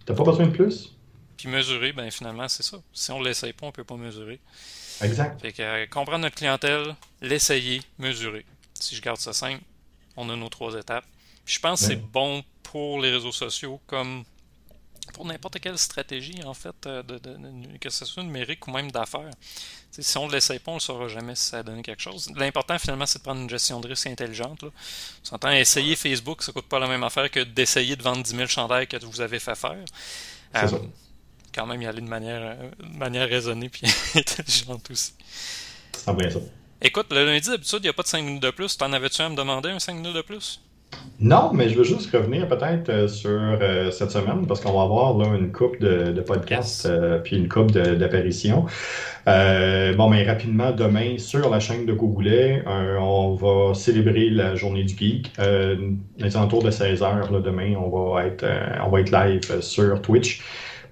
T'as 0.06 0.14
pas 0.14 0.24
besoin 0.24 0.48
de 0.48 0.52
plus? 0.52 0.96
Puis 1.36 1.50
mesurer, 1.50 1.92
ben 1.92 2.10
finalement, 2.10 2.48
c'est 2.48 2.64
ça. 2.64 2.78
Si 2.94 3.12
on 3.12 3.22
l'essaye 3.22 3.54
pas, 3.54 3.68
on 3.68 3.72
peut 3.72 3.84
pas 3.84 3.98
mesurer. 3.98 4.40
Exact. 5.02 5.40
Fait 5.42 5.52
que 5.52 5.62
euh, 5.62 5.86
comprendre 5.88 6.20
notre 6.20 6.36
clientèle, 6.36 6.96
l'essayer, 7.22 7.82
mesurer. 8.00 8.46
Si 8.74 8.96
je 8.96 9.02
garde 9.02 9.20
ça 9.20 9.34
simple, 9.34 9.62
on 10.16 10.30
a 10.30 10.36
nos 10.36 10.50
trois 10.50 10.74
étapes. 10.76 11.06
je 11.46 11.60
pense 11.60 11.82
que 11.82 11.88
c'est 11.88 11.96
bon 11.96 12.44
pour 12.72 13.00
les 13.02 13.12
réseaux 13.12 13.32
sociaux 13.32 13.80
comme 13.88 14.24
pour 15.14 15.26
n'importe 15.26 15.60
quelle 15.60 15.78
stratégie, 15.78 16.44
en 16.44 16.54
fait, 16.54 16.76
euh, 16.86 17.02
de, 17.02 17.20
que 17.80 17.90
ce 17.90 18.06
soit 18.06 18.24
numérique 18.24 18.68
ou 18.68 18.72
même 18.72 18.92
d'affaires. 18.92 19.32
Si 19.90 20.18
on 20.18 20.28
ne 20.28 20.34
l'essaye 20.34 20.60
pas, 20.60 20.72
on 20.72 20.76
ne 20.76 20.80
saura 20.80 21.08
jamais 21.08 21.34
si 21.34 21.44
ça 21.44 21.60
a 21.60 21.64
donné 21.64 21.82
quelque 21.82 22.02
chose. 22.02 22.30
L'important, 22.36 22.78
finalement, 22.78 23.06
c'est 23.06 23.20
de 23.20 23.24
prendre 23.24 23.42
une 23.42 23.50
gestion 23.50 23.80
de 23.80 23.88
risque 23.88 24.08
intelligente. 24.08 24.62
Là. 24.64 24.70
On 24.70 25.26
s'entend, 25.26 25.52
essayer 25.52 25.96
Facebook, 25.96 26.44
ça 26.44 26.52
ne 26.52 26.54
coûte 26.54 26.68
pas 26.68 26.80
la 26.80 26.88
même 26.88 27.04
affaire 27.04 27.32
que 27.32 27.40
d'essayer 27.40 27.96
de 27.96 28.04
vendre 28.04 28.22
10 28.22 28.36
000 28.36 28.48
chandails 28.48 28.88
que 28.88 29.04
vous 29.06 29.22
avez 29.22 29.40
fait 29.40 29.56
faire. 29.56 29.78
Euh, 30.56 30.68
quand 31.54 31.66
même 31.66 31.82
y 31.82 31.88
aller 31.88 32.02
de 32.02 32.08
manière, 32.08 32.42
euh, 32.42 32.70
de 32.80 32.98
manière 32.98 33.28
raisonnée 33.28 33.72
et 33.82 34.18
intelligente 34.20 34.92
aussi. 34.92 35.14
C'est 35.94 36.16
bien 36.16 36.30
ça. 36.30 36.40
Écoute, 36.82 37.08
le 37.12 37.26
lundi, 37.26 37.50
d'habitude, 37.50 37.80
il 37.80 37.84
n'y 37.84 37.90
a 37.90 37.94
pas 37.94 38.04
de 38.04 38.08
5 38.08 38.22
minutes 38.22 38.44
de 38.44 38.52
plus. 38.52 38.78
T'en 38.78 38.92
avais-tu 38.94 39.22
à 39.22 39.30
me 39.30 39.36
demander 39.36 39.70
un 39.70 39.80
5 39.80 39.94
minutes 39.94 40.16
de 40.16 40.22
plus? 40.22 40.62
Non, 41.20 41.52
mais 41.52 41.68
je 41.70 41.76
veux 41.76 41.84
juste 41.84 42.12
revenir 42.12 42.48
peut-être 42.48 42.90
euh, 42.90 43.08
sur 43.08 43.32
euh, 43.32 43.90
cette 43.90 44.12
semaine 44.12 44.46
parce 44.46 44.62
qu'on 44.62 44.74
va 44.74 44.84
avoir 44.84 45.18
là, 45.18 45.36
une 45.36 45.52
coupe 45.52 45.80
de, 45.80 46.22
podcasts 46.22 46.86
euh, 46.86 47.18
puis 47.18 47.38
une 47.38 47.50
coupe 47.50 47.72
d'apparitions. 47.72 48.66
bon, 49.26 50.10
mais 50.10 50.24
rapidement, 50.24 50.72
demain, 50.72 51.18
sur 51.18 51.50
la 51.50 51.60
chaîne 51.60 51.88
de 51.88 51.94
Goulet, 51.94 52.64
on 52.68 53.34
va 53.34 53.74
célébrer 53.74 54.30
la 54.30 54.54
journée 54.56 54.84
du 54.84 54.96
geek. 54.96 55.32
les 56.20 56.38
alentours 56.38 56.62
de 56.62 56.70
16 56.70 57.02
h 57.02 57.42
demain, 57.42 57.74
on 57.76 57.90
va 57.90 58.28
être 58.28 58.46
on 58.86 58.90
va 58.90 59.02
être 59.02 59.12
live 59.12 59.62
sur 59.62 60.02
Twitch 60.02 60.42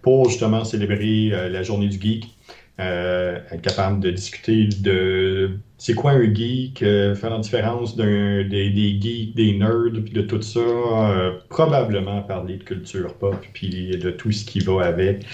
pour 0.02 0.30
justement 0.30 0.64
célébrer 0.64 1.50
la 1.50 1.62
journée 1.62 1.88
du 1.88 2.00
geek. 2.02 2.34
Être 2.78 3.61
capable 3.61 3.99
de 4.01 4.11
discuter 4.11 4.67
de 4.82 5.59
c'est 5.78 5.93
quoi 5.93 6.11
un 6.11 6.34
geek, 6.34 6.82
euh, 6.84 7.15
faire 7.15 7.32
la 7.32 7.39
différence 7.39 7.95
d'un, 7.95 8.43
des, 8.47 8.69
des, 8.69 8.99
geeks, 8.99 9.36
des 9.36 9.57
nerds, 9.57 10.01
puis 10.03 10.13
de 10.13 10.21
tout 10.21 10.41
ça. 10.41 10.59
Euh, 10.59 11.32
probablement 11.49 12.21
parler 12.21 12.57
de 12.57 12.63
culture 12.63 13.13
pop, 13.15 13.36
puis 13.53 13.97
de 13.97 14.11
tout 14.11 14.32
ce 14.32 14.45
qui 14.45 14.59
va 14.59 14.86
avec. 14.86 15.26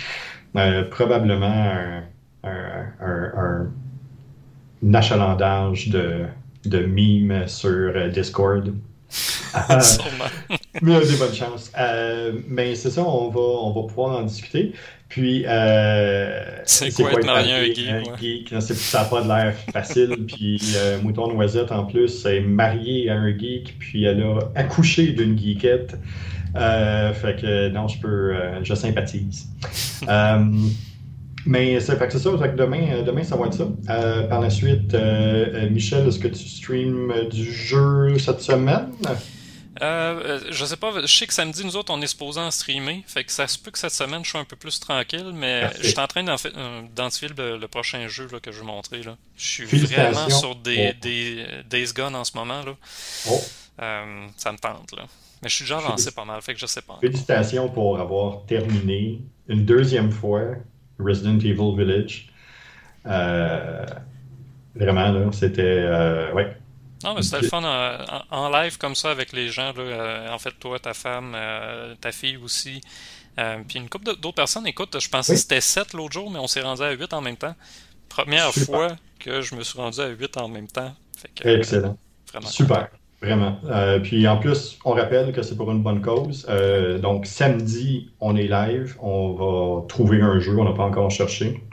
Euh, 0.56 0.84
probablement 0.90 1.46
un, 1.46 2.04
un, 2.44 2.86
un, 3.02 3.70
un 4.84 4.94
achalandage 4.94 5.90
de, 5.90 6.26
de 6.66 6.80
mimes 6.80 7.48
sur 7.48 8.10
Discord. 8.10 8.74
mais 10.82 11.00
des 11.02 11.18
bonnes 11.18 11.34
chances. 11.34 11.72
mais 12.48 12.76
c'est 12.76 12.92
ça, 12.92 13.04
on 13.04 13.30
va, 13.30 13.40
on 13.40 13.72
va 13.72 13.88
pouvoir 13.88 14.20
en 14.20 14.24
discuter. 14.24 14.74
Puis, 15.12 15.44
euh, 15.46 16.42
c'est 16.64 16.90
quoi, 16.94 17.12
être 17.12 17.26
marié 17.26 17.52
à 17.52 17.58
un 17.58 17.66
geek? 17.66 17.90
Un 17.90 18.18
geek 18.18 18.62
ça 18.62 19.00
n'a 19.00 19.06
pas 19.10 19.22
de 19.22 19.28
l'air 19.28 19.56
facile. 19.74 20.16
puis, 20.28 20.62
euh, 20.78 21.02
Mouton 21.02 21.34
Noisette, 21.34 21.74
en 21.74 21.84
plus, 21.84 22.26
est 22.26 22.40
mariée 22.40 23.10
à 23.10 23.16
un 23.16 23.38
geek, 23.38 23.76
puis 23.78 24.06
elle 24.06 24.24
a 24.24 24.40
accouché 24.56 25.08
d'une 25.08 25.38
geekette. 25.38 25.98
Euh, 26.56 27.14
fait 27.14 27.42
que, 27.42 27.70
non, 27.70 27.88
je 27.88 28.00
peux, 28.00 28.36
euh, 28.36 28.64
je 28.64 28.74
sympathise. 28.74 29.48
euh, 30.08 30.46
mais 31.46 31.80
c'est 31.80 31.98
ça, 31.98 32.08
que 32.08 32.56
demain, 32.56 33.04
demain, 33.06 33.24
ça 33.24 33.36
va 33.36 33.48
être 33.48 33.54
ça. 33.54 33.68
par 34.30 34.40
la 34.40 34.50
suite, 34.50 34.96
Michel, 35.72 36.08
est-ce 36.08 36.20
que 36.20 36.28
tu 36.28 36.48
streams 36.48 37.12
du 37.30 37.52
jeu 37.52 38.18
cette 38.20 38.42
semaine? 38.42 38.90
Euh, 39.82 40.40
je 40.52 40.66
sais 40.66 40.78
pas, 40.78 41.02
je 41.02 41.08
sais 41.08 41.26
que 41.26 41.34
samedi, 41.34 41.66
nous 41.66 41.76
autres, 41.76 41.92
on 41.94 42.02
est 42.02 42.08
supposé 42.08 42.40
en 42.40 42.52
streamer. 42.52 43.04
Fait 43.08 43.24
que 43.24 43.32
ça 43.32 43.48
se 43.48 43.58
peut 43.58 43.72
que 43.72 43.80
cette 43.80 43.92
semaine, 43.92 44.24
je 44.24 44.30
sois 44.30 44.40
un 44.40 44.46
peu 44.46 44.56
plus 44.56 44.80
tranquille, 44.80 45.32
mais 45.34 45.70
je 45.82 45.88
suis 45.88 46.00
en 46.00 46.08
train 46.08 46.26
euh, 46.28 46.82
d'identifier 46.84 47.30
le, 47.36 47.58
le, 47.58 47.68
prochain 47.68 48.08
jeu 48.08 48.28
là, 48.32 48.40
que 48.40 48.52
je 48.52 48.60
vais 48.60 48.66
montrer. 48.66 49.02
Là. 49.02 49.18
Je 49.36 49.46
suis 49.46 49.66
vraiment 49.66 50.30
sur 50.30 50.56
des, 50.56 50.94
des 50.94 51.46
Days 51.70 51.94
Gone 51.96 52.16
en 52.16 52.24
ce 52.24 52.38
moment. 52.38 52.62
Là. 52.62 52.76
Oh. 53.30 53.42
Euh, 53.82 54.28
ça 54.38 54.52
me 54.52 54.58
tente. 54.58 54.96
Là. 54.96 55.06
Mais 55.42 55.50
je 55.50 55.56
suis 55.56 55.64
déjà 55.64 55.78
avancé 55.80 56.12
pas 56.12 56.26
mal, 56.26 56.40
fait 56.44 56.54
que 56.54 56.60
je 56.60 56.68
sais 56.68 56.84
pas. 56.84 56.98
Félicitations 57.02 57.68
pour 57.70 58.00
avoir 58.00 58.46
terminé 58.46 59.20
une 59.48 59.66
deuxième 59.66 60.12
fois 60.12 60.42
Resident 61.00 61.40
Evil 61.40 61.76
Village. 61.76 62.30
Euh, 63.08 63.84
vraiment, 64.76 65.12
là, 65.12 65.32
c'était. 65.32 65.90
ouais, 66.36 66.56
non, 67.04 67.16
mais 67.16 67.22
c'était 67.22 67.42
le 67.42 67.48
fun 67.48 67.64
en, 68.30 68.50
live 68.50 68.78
comme 68.78 68.96
ça 68.96 69.12
avec 69.12 69.34
les 69.34 69.50
gens. 69.50 69.74
Là, 69.74 69.82
euh, 69.82 70.30
en 70.32 70.38
fait, 70.40 70.52
toi, 70.60 70.80
ta 70.80 70.94
femme, 70.94 71.34
euh, 71.36 71.96
ta 72.00 72.12
fille 72.12 72.38
aussi. 72.38 72.82
Euh, 73.40 73.58
puis 73.68 73.80
une 73.80 73.90
couple 73.90 74.06
d'autres 74.06 74.36
personnes. 74.36 74.68
Écoute, 74.68 74.98
je 75.00 75.10
pensais 75.10 75.34
que 75.34 75.40
c'était 75.40 75.62
7 75.62 75.94
l'autre 75.94 76.14
jour, 76.14 76.30
mais 76.30 76.40
on 76.40 76.48
s'est 76.48 76.62
rendu 76.62 76.82
à 76.82 76.92
8 76.92 77.14
en 77.14 77.22
même 77.22 77.38
temps. 77.38 77.56
Première 78.10 78.52
fois 78.54 78.90
que 79.20 79.42
je 79.42 79.56
me 79.56 79.64
suis 79.64 79.80
rendu 79.80 80.00
à 80.02 80.08
8 80.08 80.38
en 80.38 80.48
même 80.48 80.68
temps. 80.68 80.94
Excellent. 81.44 81.98
Super. 82.42 82.90
Vraiment. 83.22 83.60
puis 84.02 84.28
en 84.28 84.38
plus, 84.38 84.80
on 84.84 84.94
rappelle 84.94 85.32
que 85.32 85.44
c'est 85.44 85.56
pour 85.56 85.72
une 85.72 85.84
bonne 85.84 86.02
cause. 86.02 86.48
donc 87.02 87.28
samedi, 87.28 88.10
on 88.20 88.36
est 88.36 88.48
live. 88.48 88.98
On 89.00 89.34
va 89.34 89.88
trouver 89.88 90.22
un 90.22 90.40
jeu. 90.40 90.58
On 90.58 90.64
n'a 90.64 90.74
pas 90.74 90.86
encore 90.86 91.12
cherché 91.12 91.64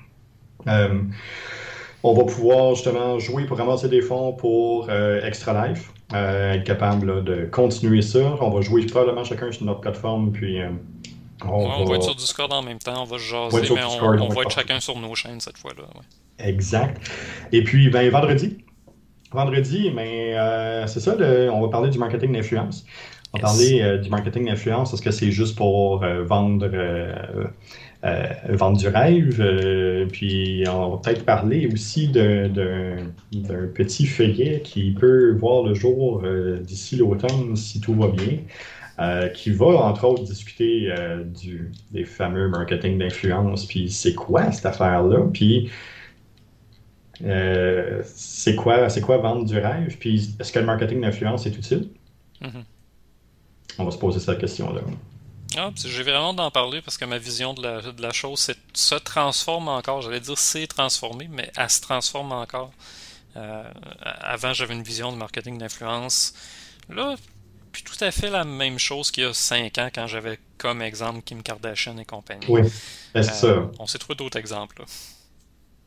on 2.02 2.14
va 2.14 2.24
pouvoir 2.24 2.74
justement 2.74 3.18
jouer 3.18 3.44
pour 3.44 3.58
ramasser 3.58 3.88
des 3.88 4.02
fonds 4.02 4.32
pour 4.32 4.88
euh, 4.88 5.24
Extra 5.24 5.68
Life, 5.68 5.92
euh, 6.14 6.54
être 6.54 6.64
capable 6.64 7.24
de 7.24 7.46
continuer 7.50 8.02
ça. 8.02 8.36
On 8.40 8.50
va 8.50 8.60
jouer 8.60 8.86
probablement 8.86 9.24
chacun 9.24 9.50
sur 9.50 9.64
notre 9.64 9.80
plateforme, 9.80 10.30
puis 10.30 10.60
euh, 10.60 10.70
on, 11.44 11.84
va... 11.84 11.96
être 11.96 12.04
sur 12.04 12.14
Discord 12.14 12.52
en 12.52 12.62
même 12.62 12.78
temps, 12.78 13.02
on 13.02 13.04
va 13.04 13.18
jaser, 13.18 13.74
mais 13.74 13.82
on, 13.84 14.28
va 14.28 14.42
être 14.42 14.50
chacun 14.50 14.80
sur 14.80 14.98
nos 14.98 15.14
chaînes 15.14 15.40
cette 15.40 15.58
fois-là. 15.58 15.84
Exact. 16.38 17.04
Et 17.52 17.64
puis, 17.64 17.90
ben, 17.90 18.08
vendredi, 18.10 18.58
vendredi, 19.32 19.90
mais 19.94 20.34
c'est 20.86 21.00
ça, 21.00 21.16
on 21.52 21.60
va 21.60 21.68
parler 21.68 21.90
du 21.90 21.98
marketing 21.98 22.32
d'influence. 22.32 22.84
On 23.34 23.38
va 23.38 23.48
parler 23.48 23.98
du 23.98 24.08
marketing 24.08 24.46
d'influence. 24.46 24.94
Est-ce 24.94 25.02
que 25.02 25.10
c'est 25.10 25.32
juste 25.32 25.56
pour 25.56 26.04
vendre 26.26 26.68
euh, 28.04 28.28
vendre 28.50 28.78
du 28.78 28.86
rêve. 28.86 29.40
Euh, 29.40 30.06
puis 30.06 30.62
on 30.68 30.90
va 30.90 30.96
peut-être 30.98 31.24
parler 31.24 31.68
aussi 31.72 32.08
d'un 32.08 33.10
petit 33.74 34.06
feuillet 34.06 34.60
qui 34.62 34.92
peut 34.92 35.32
voir 35.32 35.64
le 35.64 35.74
jour 35.74 36.22
euh, 36.24 36.58
d'ici 36.58 36.96
l'automne 36.96 37.56
si 37.56 37.80
tout 37.80 37.94
va 37.94 38.08
bien. 38.08 38.38
qui 39.34 39.50
va 39.50 39.66
entre 39.66 40.04
autres 40.06 40.24
discuter 40.24 40.92
du, 41.26 41.70
des 41.92 42.04
fameux 42.04 42.48
marketing 42.48 42.98
d'influence, 42.98 43.66
puis 43.66 43.90
c'est 43.90 44.14
quoi 44.14 44.50
cette 44.52 44.66
affaire-là, 44.66 45.28
puis 45.32 45.70
c'est 48.04 48.54
quoi, 48.56 48.88
quoi 49.02 49.18
vendre 49.18 49.44
du 49.44 49.56
rêve, 49.58 49.96
puis 49.98 50.34
est-ce 50.40 50.52
que 50.52 50.58
le 50.58 50.66
marketing 50.66 51.00
d'influence 51.00 51.46
est 51.46 51.56
utile? 51.56 51.88
Mm-hmm. 52.42 52.64
On 53.78 53.84
va 53.84 53.90
se 53.92 53.98
poser 53.98 54.18
cette 54.18 54.38
question-là. 54.38 54.80
Ah, 55.58 55.72
j'ai 55.74 56.02
vraiment 56.02 56.32
d'en 56.34 56.50
parler 56.50 56.80
parce 56.82 56.96
que 56.96 57.04
ma 57.04 57.18
vision 57.18 57.52
de 57.52 57.62
la, 57.62 57.80
de 57.80 58.02
la 58.02 58.12
chose 58.12 58.50
se 58.72 58.94
transforme 58.94 59.68
encore. 59.68 60.02
J'allais 60.02 60.20
dire 60.20 60.38
c'est 60.38 60.66
transformé, 60.66 61.28
mais 61.30 61.50
elle 61.56 61.70
se 61.70 61.80
transforme 61.80 62.32
encore. 62.32 62.70
Euh, 63.36 63.64
avant, 64.02 64.52
j'avais 64.52 64.74
une 64.74 64.82
vision 64.82 65.12
de 65.12 65.16
marketing 65.16 65.58
d'influence. 65.58 66.34
Là, 66.88 67.16
puis 67.72 67.82
tout 67.82 68.02
à 68.02 68.10
fait 68.10 68.30
la 68.30 68.44
même 68.44 68.78
chose 68.78 69.10
qu'il 69.10 69.24
y 69.24 69.26
a 69.26 69.34
5 69.34 69.78
ans 69.78 69.88
quand 69.94 70.06
j'avais 70.06 70.38
comme 70.56 70.82
exemple 70.82 71.22
Kim 71.24 71.42
Kardashian 71.42 71.98
et 71.98 72.04
compagnie. 72.04 72.46
Oui, 72.48 72.62
c'est 73.14 73.22
ça. 73.24 73.46
Euh, 73.46 73.66
on 73.78 73.86
s'est 73.86 73.98
trouvé 73.98 74.16
d'autres 74.16 74.38
exemples. 74.38 74.82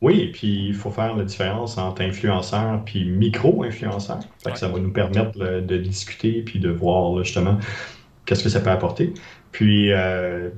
Oui, 0.00 0.32
puis 0.32 0.68
il 0.68 0.74
faut 0.74 0.90
faire 0.90 1.14
la 1.16 1.24
différence 1.24 1.78
entre 1.78 2.02
influenceur 2.02 2.84
puis 2.84 3.04
micro-influenceur. 3.04 4.20
Ça 4.54 4.68
va 4.68 4.78
nous 4.78 4.92
permettre 4.92 5.38
de 5.38 5.76
discuter 5.78 6.42
puis 6.42 6.58
de 6.58 6.70
voir 6.70 7.22
justement 7.22 7.58
qu'est-ce 8.26 8.42
que 8.42 8.48
ça 8.48 8.60
peut 8.60 8.70
apporter. 8.70 9.14
Puis 9.52 9.92
euh, 9.92 10.48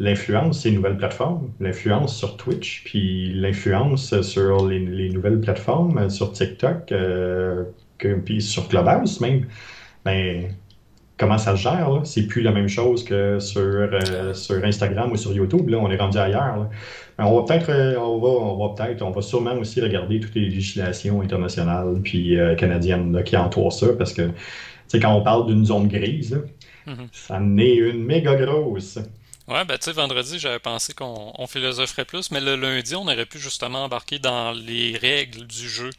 l'influence, 0.00 0.60
c'est 0.60 0.68
une 0.68 0.76
nouvelle 0.76 0.96
plateforme. 0.96 1.52
L'influence 1.60 2.16
sur 2.16 2.36
Twitch, 2.36 2.82
puis 2.84 3.32
l'influence 3.32 4.20
sur 4.22 4.66
les, 4.66 5.10
nouvelles 5.10 5.40
plateformes, 5.40 5.96
euh, 5.98 6.08
sur 6.08 6.32
TikTok, 6.32 6.90
euh, 6.92 7.64
puis 7.98 8.42
sur 8.42 8.68
Clubhouse 8.68 9.20
même. 9.20 9.46
Ben, 10.04 10.48
comment 11.16 11.38
ça 11.38 11.56
se 11.56 11.62
gère? 11.62 12.00
C'est 12.02 12.26
plus 12.26 12.42
la 12.42 12.50
même 12.50 12.68
chose 12.68 13.04
que 13.04 13.38
sur, 13.38 13.88
sur 14.34 14.64
Instagram 14.64 15.12
ou 15.12 15.16
sur 15.16 15.32
YouTube. 15.32 15.68
Là, 15.68 15.78
on 15.78 15.88
est 15.88 15.96
rendu 15.96 16.18
ailleurs. 16.18 16.68
Ben, 17.16 17.24
on 17.24 17.40
va 17.40 17.44
peut-être, 17.46 17.70
on 17.96 18.18
va, 18.18 18.28
on 18.28 18.66
va 18.66 18.74
peut-être, 18.74 19.02
on 19.02 19.12
va 19.12 19.22
sûrement 19.22 19.54
aussi 19.54 19.80
regarder 19.80 20.18
toutes 20.18 20.34
les 20.34 20.46
législations 20.46 21.20
internationales 21.20 22.00
puis 22.02 22.36
canadiennes 22.58 23.22
qui 23.22 23.36
entourent 23.36 23.72
ça, 23.72 23.86
parce 23.96 24.12
que 24.12 24.30
quand 24.98 25.14
on 25.14 25.22
parle 25.22 25.46
d'une 25.46 25.64
zone 25.64 25.86
grise, 25.86 26.42
Mhm. 26.86 27.08
Ça 27.12 27.36
en 27.36 27.58
est 27.58 27.74
une 27.74 28.04
méga 28.04 28.34
grosse. 28.36 28.98
Ouais, 29.48 29.64
ben 29.64 29.76
tu 29.76 29.86
sais, 29.86 29.92
vendredi, 29.92 30.38
j'avais 30.38 30.60
pensé 30.60 30.94
qu'on 30.94 31.46
philosopherait 31.48 32.04
plus, 32.04 32.30
mais 32.30 32.40
le 32.40 32.54
lundi, 32.54 32.94
on 32.94 33.02
aurait 33.02 33.26
pu 33.26 33.38
justement 33.38 33.84
embarquer 33.84 34.20
dans 34.20 34.52
les 34.52 34.96
règles 34.96 35.46
du 35.46 35.68
jeu. 35.68 35.90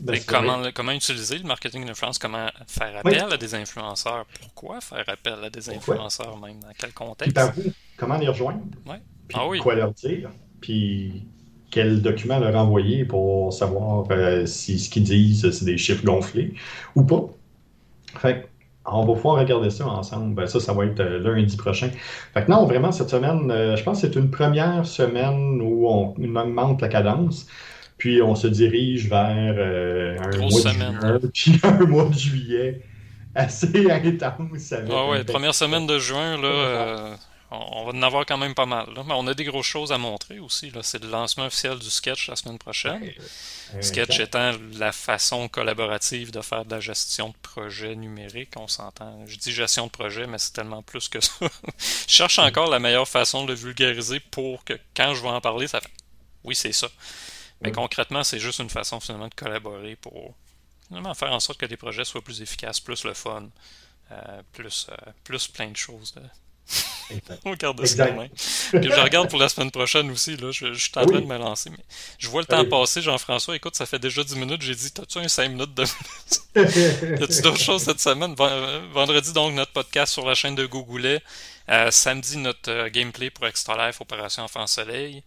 Ben, 0.00 0.20
comment, 0.26 0.62
comment 0.74 0.92
utiliser 0.92 1.38
le 1.38 1.44
marketing 1.44 1.86
d'influence, 1.86 2.18
comment 2.18 2.48
faire 2.66 2.96
appel 2.98 3.32
à 3.32 3.36
des 3.36 3.54
influenceurs, 3.54 4.26
pourquoi 4.40 4.80
faire 4.80 5.04
appel 5.06 5.44
à 5.44 5.50
des 5.50 5.70
influenceurs, 5.70 6.36
même? 6.38 6.58
Dans 6.60 6.72
quel 6.76 6.92
contexte? 6.92 7.38
Puis 7.52 7.72
comment 7.96 8.18
les 8.18 8.28
rejoindre, 8.28 8.62
ouais. 8.86 9.00
puis 9.28 9.38
ah 9.40 9.62
quoi 9.62 9.76
leur 9.76 9.92
dire, 9.92 10.30
puis 10.60 11.24
quel 11.70 12.02
document 12.02 12.40
leur 12.40 12.56
envoyer 12.56 13.04
pour 13.04 13.52
savoir 13.52 14.06
euh, 14.10 14.44
si 14.44 14.78
ce 14.78 14.90
qu'ils 14.90 15.04
disent, 15.04 15.48
c'est 15.50 15.64
des 15.64 15.78
chiffres 15.78 16.04
gonflés 16.04 16.54
ou 16.96 17.04
pas? 17.04 17.26
Fait 18.18 18.48
on 18.92 19.04
va 19.04 19.14
pouvoir 19.14 19.38
regarder 19.38 19.70
ça 19.70 19.86
ensemble. 19.86 20.34
Ben, 20.34 20.46
ça, 20.46 20.60
ça 20.60 20.72
va 20.72 20.84
être 20.86 21.00
euh, 21.00 21.18
lundi 21.18 21.56
prochain. 21.56 21.90
Fait 22.34 22.44
que 22.44 22.50
non, 22.50 22.64
vraiment, 22.64 22.92
cette 22.92 23.10
semaine, 23.10 23.50
euh, 23.50 23.76
je 23.76 23.82
pense 23.82 24.00
que 24.00 24.08
c'est 24.08 24.18
une 24.18 24.30
première 24.30 24.86
semaine 24.86 25.60
où 25.60 25.88
on, 25.88 26.14
augmente 26.36 26.80
la 26.80 26.88
cadence. 26.88 27.46
Puis 27.96 28.22
on 28.22 28.34
se 28.34 28.46
dirige 28.46 29.08
vers 29.08 29.54
euh, 29.58 30.16
un 30.20 30.38
mois 30.38 30.60
de 30.60 30.68
juin, 30.68 31.18
puis 31.34 31.60
un 31.64 31.86
mois 31.86 32.04
de 32.04 32.14
juillet 32.14 32.82
assez 33.34 33.90
intense. 33.90 34.74
Ah 34.90 35.08
ouais, 35.10 35.24
première 35.24 35.54
semaine 35.54 35.86
de 35.86 35.98
juin, 35.98 36.40
là, 36.40 37.16
on 37.50 37.84
va 37.84 37.92
en 37.92 38.02
avoir 38.02 38.26
quand 38.26 38.36
même 38.36 38.54
pas 38.54 38.66
mal. 38.66 38.86
Mais 38.94 39.14
on 39.14 39.26
a 39.26 39.34
des 39.34 39.44
grosses 39.44 39.66
choses 39.66 39.90
à 39.90 39.98
montrer 39.98 40.38
aussi. 40.38 40.70
C'est 40.82 41.02
le 41.02 41.08
lancement 41.08 41.46
officiel 41.46 41.78
du 41.78 41.88
sketch 41.88 42.28
la 42.28 42.36
semaine 42.36 42.58
prochaine. 42.58 43.10
sketch 43.80 44.20
étant 44.20 44.52
la 44.74 44.92
façon 44.92 45.48
collaborative 45.48 46.30
de 46.30 46.42
faire 46.42 46.64
de 46.64 46.70
la 46.70 46.80
gestion 46.80 47.30
de 47.30 47.36
projet 47.42 47.96
numérique, 47.96 48.50
on 48.56 48.68
s'entend. 48.68 49.24
Je 49.26 49.36
dis 49.36 49.52
gestion 49.52 49.86
de 49.86 49.90
projet, 49.90 50.26
mais 50.26 50.38
c'est 50.38 50.52
tellement 50.52 50.82
plus 50.82 51.08
que 51.08 51.20
ça. 51.20 51.32
je 51.40 52.12
cherche 52.12 52.38
encore 52.38 52.68
la 52.68 52.78
meilleure 52.78 53.08
façon 53.08 53.44
de 53.44 53.52
le 53.52 53.58
vulgariser 53.58 54.20
pour 54.20 54.64
que 54.64 54.78
quand 54.94 55.14
je 55.14 55.22
vais 55.22 55.28
en 55.28 55.40
parler, 55.40 55.68
ça 55.68 55.80
fait 55.80 55.90
oui, 56.44 56.54
c'est 56.54 56.72
ça. 56.72 56.88
Mais 57.60 57.72
concrètement, 57.72 58.22
c'est 58.22 58.38
juste 58.38 58.60
une 58.60 58.70
façon 58.70 59.00
finalement 59.00 59.28
de 59.28 59.34
collaborer 59.34 59.96
pour 59.96 60.34
finalement 60.86 61.14
faire 61.14 61.32
en 61.32 61.40
sorte 61.40 61.58
que 61.58 61.66
les 61.66 61.76
projets 61.76 62.04
soient 62.04 62.22
plus 62.22 62.40
efficaces, 62.40 62.80
plus 62.80 63.04
le 63.04 63.14
fun, 63.14 63.48
euh, 64.12 64.42
plus, 64.52 64.86
euh, 64.90 65.12
plus 65.24 65.48
plein 65.48 65.70
de 65.70 65.76
choses. 65.76 66.14
On 67.44 67.54
garde 67.54 67.84
ça 67.86 68.06
Que 68.06 68.82
je 68.82 69.00
regarde 69.00 69.30
pour 69.30 69.38
la 69.38 69.48
semaine 69.48 69.70
prochaine 69.70 70.10
aussi. 70.10 70.36
Là. 70.36 70.50
Je, 70.50 70.74
suis 70.74 70.90
en 70.96 71.06
train 71.06 71.20
de 71.20 71.26
me 71.26 71.38
lancer. 71.38 71.70
Mais 71.70 71.78
je 72.18 72.28
vois 72.28 72.42
le 72.42 72.46
temps 72.46 72.64
passer, 72.64 73.00
Jean-François. 73.00 73.56
Écoute, 73.56 73.76
ça 73.76 73.86
fait 73.86 73.98
déjà 73.98 74.22
10 74.22 74.36
minutes. 74.36 74.62
J'ai 74.62 74.74
dit, 74.74 74.90
t'as-tu 74.90 75.18
un 75.18 75.28
5 75.28 75.48
minutes 75.48 75.74
de 75.74 75.84
Y 76.56 77.22
a-tu 77.22 77.42
d'autres 77.42 77.60
choses 77.60 77.82
cette 77.82 78.00
semaine? 78.00 78.34
Vendredi, 78.92 79.32
donc, 79.32 79.54
notre 79.54 79.72
podcast 79.72 80.12
sur 80.12 80.26
la 80.26 80.34
chaîne 80.34 80.54
de 80.54 80.66
Googoulet. 80.66 81.22
Euh, 81.70 81.90
samedi, 81.90 82.38
notre 82.38 82.70
euh, 82.70 82.88
gameplay 82.90 83.30
pour 83.30 83.46
Extra 83.46 83.86
Life 83.86 84.00
Opération 84.00 84.42
Enfant 84.42 84.66
Soleil. 84.66 85.22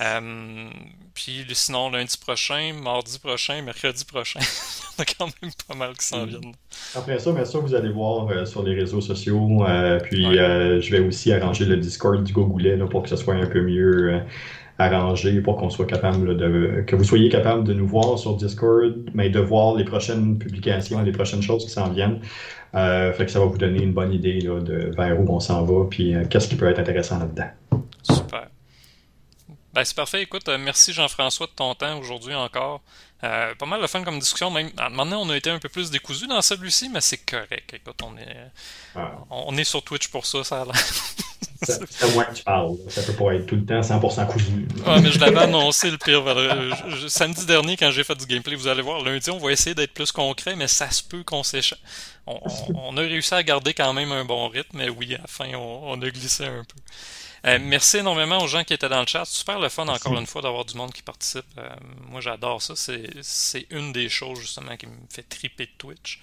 Euh, 0.00 0.68
puis 1.14 1.44
sinon, 1.52 1.90
lundi 1.90 2.16
prochain, 2.18 2.72
mardi 2.72 3.18
prochain, 3.18 3.62
mercredi 3.62 4.04
prochain, 4.04 4.40
il 4.98 5.00
y 5.00 5.00
en 5.00 5.02
a 5.02 5.06
quand 5.06 5.42
même 5.42 5.52
pas 5.66 5.74
mal 5.74 5.96
qui 5.96 6.06
s'en 6.06 6.24
mm. 6.24 6.28
viennent. 6.28 6.52
Après 6.94 7.18
ça, 7.18 7.32
bien 7.32 7.44
sûr, 7.44 7.62
vous 7.62 7.74
allez 7.74 7.90
voir 7.90 8.28
euh, 8.28 8.44
sur 8.44 8.62
les 8.62 8.74
réseaux 8.74 9.00
sociaux. 9.00 9.64
Puis 10.02 10.24
je 10.24 10.90
vais 10.90 11.00
aussi 11.00 11.32
arranger 11.32 11.64
le 11.64 11.76
Discord 11.76 12.22
du 12.22 12.32
Gogoulet 12.32 12.76
pour 12.90 13.02
que 13.02 13.08
ce 13.08 13.16
soit 13.16 13.34
un 13.34 13.46
peu 13.46 13.62
mieux 13.62 14.20
arrangé, 14.78 15.40
pour 15.40 15.56
qu'on 15.56 15.70
soit 15.70 15.86
capable 15.86 16.36
de. 16.36 16.84
que 16.86 16.94
vous 16.94 17.04
soyez 17.04 17.28
capable 17.28 17.64
de 17.64 17.74
nous 17.74 17.86
voir 17.86 18.18
sur 18.18 18.36
Discord, 18.36 18.94
mais 19.12 19.28
de 19.28 19.40
voir 19.40 19.74
les 19.74 19.84
prochaines 19.84 20.38
publications, 20.38 21.02
les 21.02 21.12
prochaines 21.12 21.42
choses 21.42 21.64
qui 21.64 21.70
s'en 21.70 21.90
viennent. 21.90 22.20
Fait 22.72 23.24
que 23.24 23.30
ça 23.30 23.40
va 23.40 23.46
vous 23.46 23.58
donner 23.58 23.82
une 23.82 23.92
bonne 23.92 24.12
idée 24.12 24.38
de 24.38 24.92
vers 24.96 25.20
où 25.20 25.26
on 25.34 25.40
s'en 25.40 25.64
va, 25.64 25.86
puis 25.88 26.14
qu'est-ce 26.30 26.48
qui 26.48 26.56
peut 26.56 26.68
être 26.68 26.80
intéressant 26.80 27.18
là-dedans. 27.18 27.50
Super. 28.02 28.48
Ben, 29.78 29.84
c'est 29.84 29.94
parfait. 29.94 30.22
Écoute, 30.22 30.48
euh, 30.48 30.58
merci 30.58 30.92
Jean-François 30.92 31.46
de 31.46 31.52
ton 31.52 31.72
temps 31.74 31.98
aujourd'hui 31.98 32.34
encore. 32.34 32.80
Euh, 33.22 33.54
pas 33.54 33.66
mal 33.66 33.80
de 33.80 33.86
fun 33.86 34.02
comme 34.02 34.18
discussion. 34.18 34.50
Même, 34.50 34.70
maintenant, 34.90 35.22
on 35.22 35.30
a 35.30 35.36
été 35.36 35.50
un 35.50 35.60
peu 35.60 35.68
plus 35.68 35.90
décousu 35.90 36.26
dans 36.26 36.42
celui-ci, 36.42 36.88
mais 36.88 37.00
c'est 37.00 37.18
correct. 37.18 37.74
Écoute, 37.74 38.00
on 38.02 38.16
est, 38.16 38.36
ah. 38.96 39.12
on 39.30 39.56
est 39.56 39.62
sur 39.62 39.82
Twitch 39.84 40.08
pour 40.08 40.26
ça, 40.26 40.42
ça 40.42 40.62
a 40.62 40.64
l'air. 40.64 40.74
Moi 42.14 42.24
que 42.24 42.34
tu 42.34 42.42
parles. 42.42 42.76
Ça 42.88 43.02
peut 43.02 43.12
pas 43.12 43.34
être 43.34 43.46
tout 43.46 43.56
le 43.56 43.64
temps 43.64 43.80
100% 43.80 44.26
cousu. 44.26 44.68
Ouais, 44.86 45.00
mais 45.00 45.10
je 45.10 45.18
l'avais 45.18 45.38
annoncé 45.38 45.90
le 45.90 45.98
pire. 45.98 46.24
samedi 47.08 47.46
dernier, 47.46 47.76
quand 47.76 47.90
j'ai 47.90 48.04
fait 48.04 48.14
du 48.14 48.26
gameplay, 48.26 48.54
vous 48.54 48.68
allez 48.68 48.82
voir, 48.82 49.02
lundi, 49.02 49.30
on 49.30 49.38
va 49.38 49.52
essayer 49.52 49.74
d'être 49.74 49.92
plus 49.92 50.12
concret, 50.12 50.56
mais 50.56 50.68
ça 50.68 50.90
se 50.90 51.02
peut 51.02 51.22
qu'on 51.24 51.42
s'échappe. 51.42 51.78
On, 52.26 52.96
a 52.96 53.00
réussi 53.00 53.32
à 53.32 53.42
garder 53.42 53.72
quand 53.72 53.92
même 53.94 54.12
un 54.12 54.24
bon 54.24 54.48
rythme, 54.48 54.76
mais 54.76 54.90
oui, 54.90 55.14
à 55.14 55.18
la 55.18 55.26
fin, 55.26 55.46
on, 55.54 55.80
on 55.84 56.02
a 56.02 56.10
glissé 56.10 56.44
un 56.44 56.64
peu. 56.64 56.76
Euh, 57.46 57.58
merci 57.60 57.98
énormément 57.98 58.38
aux 58.38 58.46
gens 58.46 58.64
qui 58.64 58.74
étaient 58.74 58.88
dans 58.88 59.00
le 59.00 59.06
chat. 59.06 59.24
Super 59.24 59.58
le 59.58 59.68
fun, 59.68 59.86
encore 59.86 60.18
une 60.18 60.26
fois, 60.26 60.42
d'avoir 60.42 60.64
du 60.64 60.76
monde 60.76 60.92
qui 60.92 61.02
participe. 61.02 61.46
Euh, 61.56 61.68
moi, 62.10 62.20
j'adore 62.20 62.60
ça. 62.60 62.74
C'est 62.76 63.66
une 63.70 63.92
des 63.92 64.08
choses, 64.08 64.40
justement, 64.40 64.76
qui 64.76 64.86
me 64.86 64.92
fait 65.08 65.22
triper 65.22 65.66
de 65.66 65.72
Twitch. 65.78 66.20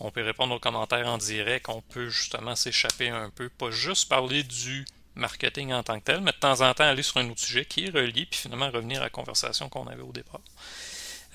On 0.00 0.10
peut 0.10 0.22
répondre 0.22 0.54
aux 0.54 0.58
commentaires 0.58 1.08
en 1.08 1.18
direct. 1.18 1.68
On 1.68 1.80
peut, 1.80 2.08
justement, 2.08 2.54
s'échapper 2.54 3.08
un 3.08 3.30
peu. 3.30 3.48
Pas 3.48 3.70
juste 3.70 4.08
parler 4.08 4.42
du 4.42 4.84
marketing 5.14 5.72
en 5.72 5.82
tant 5.82 5.98
que 5.98 6.04
tel, 6.04 6.20
mais 6.20 6.32
de 6.32 6.36
temps 6.36 6.60
en 6.60 6.72
temps 6.74 6.84
aller 6.84 7.02
sur 7.02 7.16
un 7.18 7.28
autre 7.28 7.40
sujet 7.40 7.64
qui 7.64 7.86
est 7.86 7.90
relié, 7.90 8.26
puis 8.26 8.40
finalement 8.40 8.70
revenir 8.70 9.00
à 9.00 9.04
la 9.04 9.10
conversation 9.10 9.68
qu'on 9.68 9.86
avait 9.88 10.02
au 10.02 10.12
départ. 10.12 10.40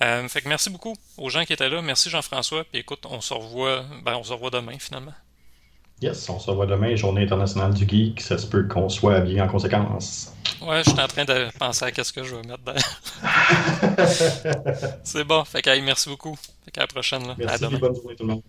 Euh, 0.02 0.26
fait 0.28 0.42
que 0.42 0.48
merci 0.48 0.70
beaucoup 0.70 0.96
aux 1.16 1.30
gens 1.30 1.44
qui 1.44 1.52
étaient 1.52 1.68
là. 1.68 1.80
Merci 1.82 2.10
Jean-François. 2.10 2.64
Puis 2.64 2.80
écoute, 2.80 3.06
on 3.06 3.20
se 3.20 3.34
revoit, 3.34 3.84
ben, 4.02 4.16
on 4.16 4.24
se 4.24 4.32
revoit 4.32 4.50
demain 4.50 4.78
finalement. 4.78 5.14
Yes, 6.02 6.28
on 6.28 6.38
se 6.38 6.50
revoit 6.50 6.66
demain, 6.66 6.96
Journée 6.96 7.22
internationale 7.22 7.72
du 7.72 7.88
geek. 7.88 8.20
Ça 8.20 8.36
se 8.36 8.46
peut 8.46 8.66
qu'on 8.68 8.88
soit 8.88 9.14
habillé 9.14 9.40
en 9.40 9.48
conséquence. 9.48 10.34
Ouais, 10.60 10.82
je 10.84 10.90
suis 10.90 11.00
en 11.00 11.06
train 11.06 11.24
de 11.24 11.48
penser 11.58 11.84
à 11.84 11.92
qu'est-ce 11.92 12.12
que 12.12 12.22
je 12.24 12.34
vais 12.34 12.42
mettre 12.42 12.64
dedans. 12.64 12.80
C'est 15.04 15.24
bon. 15.24 15.44
Fait 15.44 15.62
que, 15.62 15.80
merci 15.80 16.08
beaucoup. 16.08 16.36
Fait 16.64 16.70
qu'à 16.70 16.82
la 16.82 16.86
prochaine. 16.86 17.26
Là. 17.26 17.34
Merci, 17.38 17.64
bonne 17.78 17.94
journée 17.94 18.16
tout 18.16 18.26
le 18.26 18.34
monde. 18.34 18.42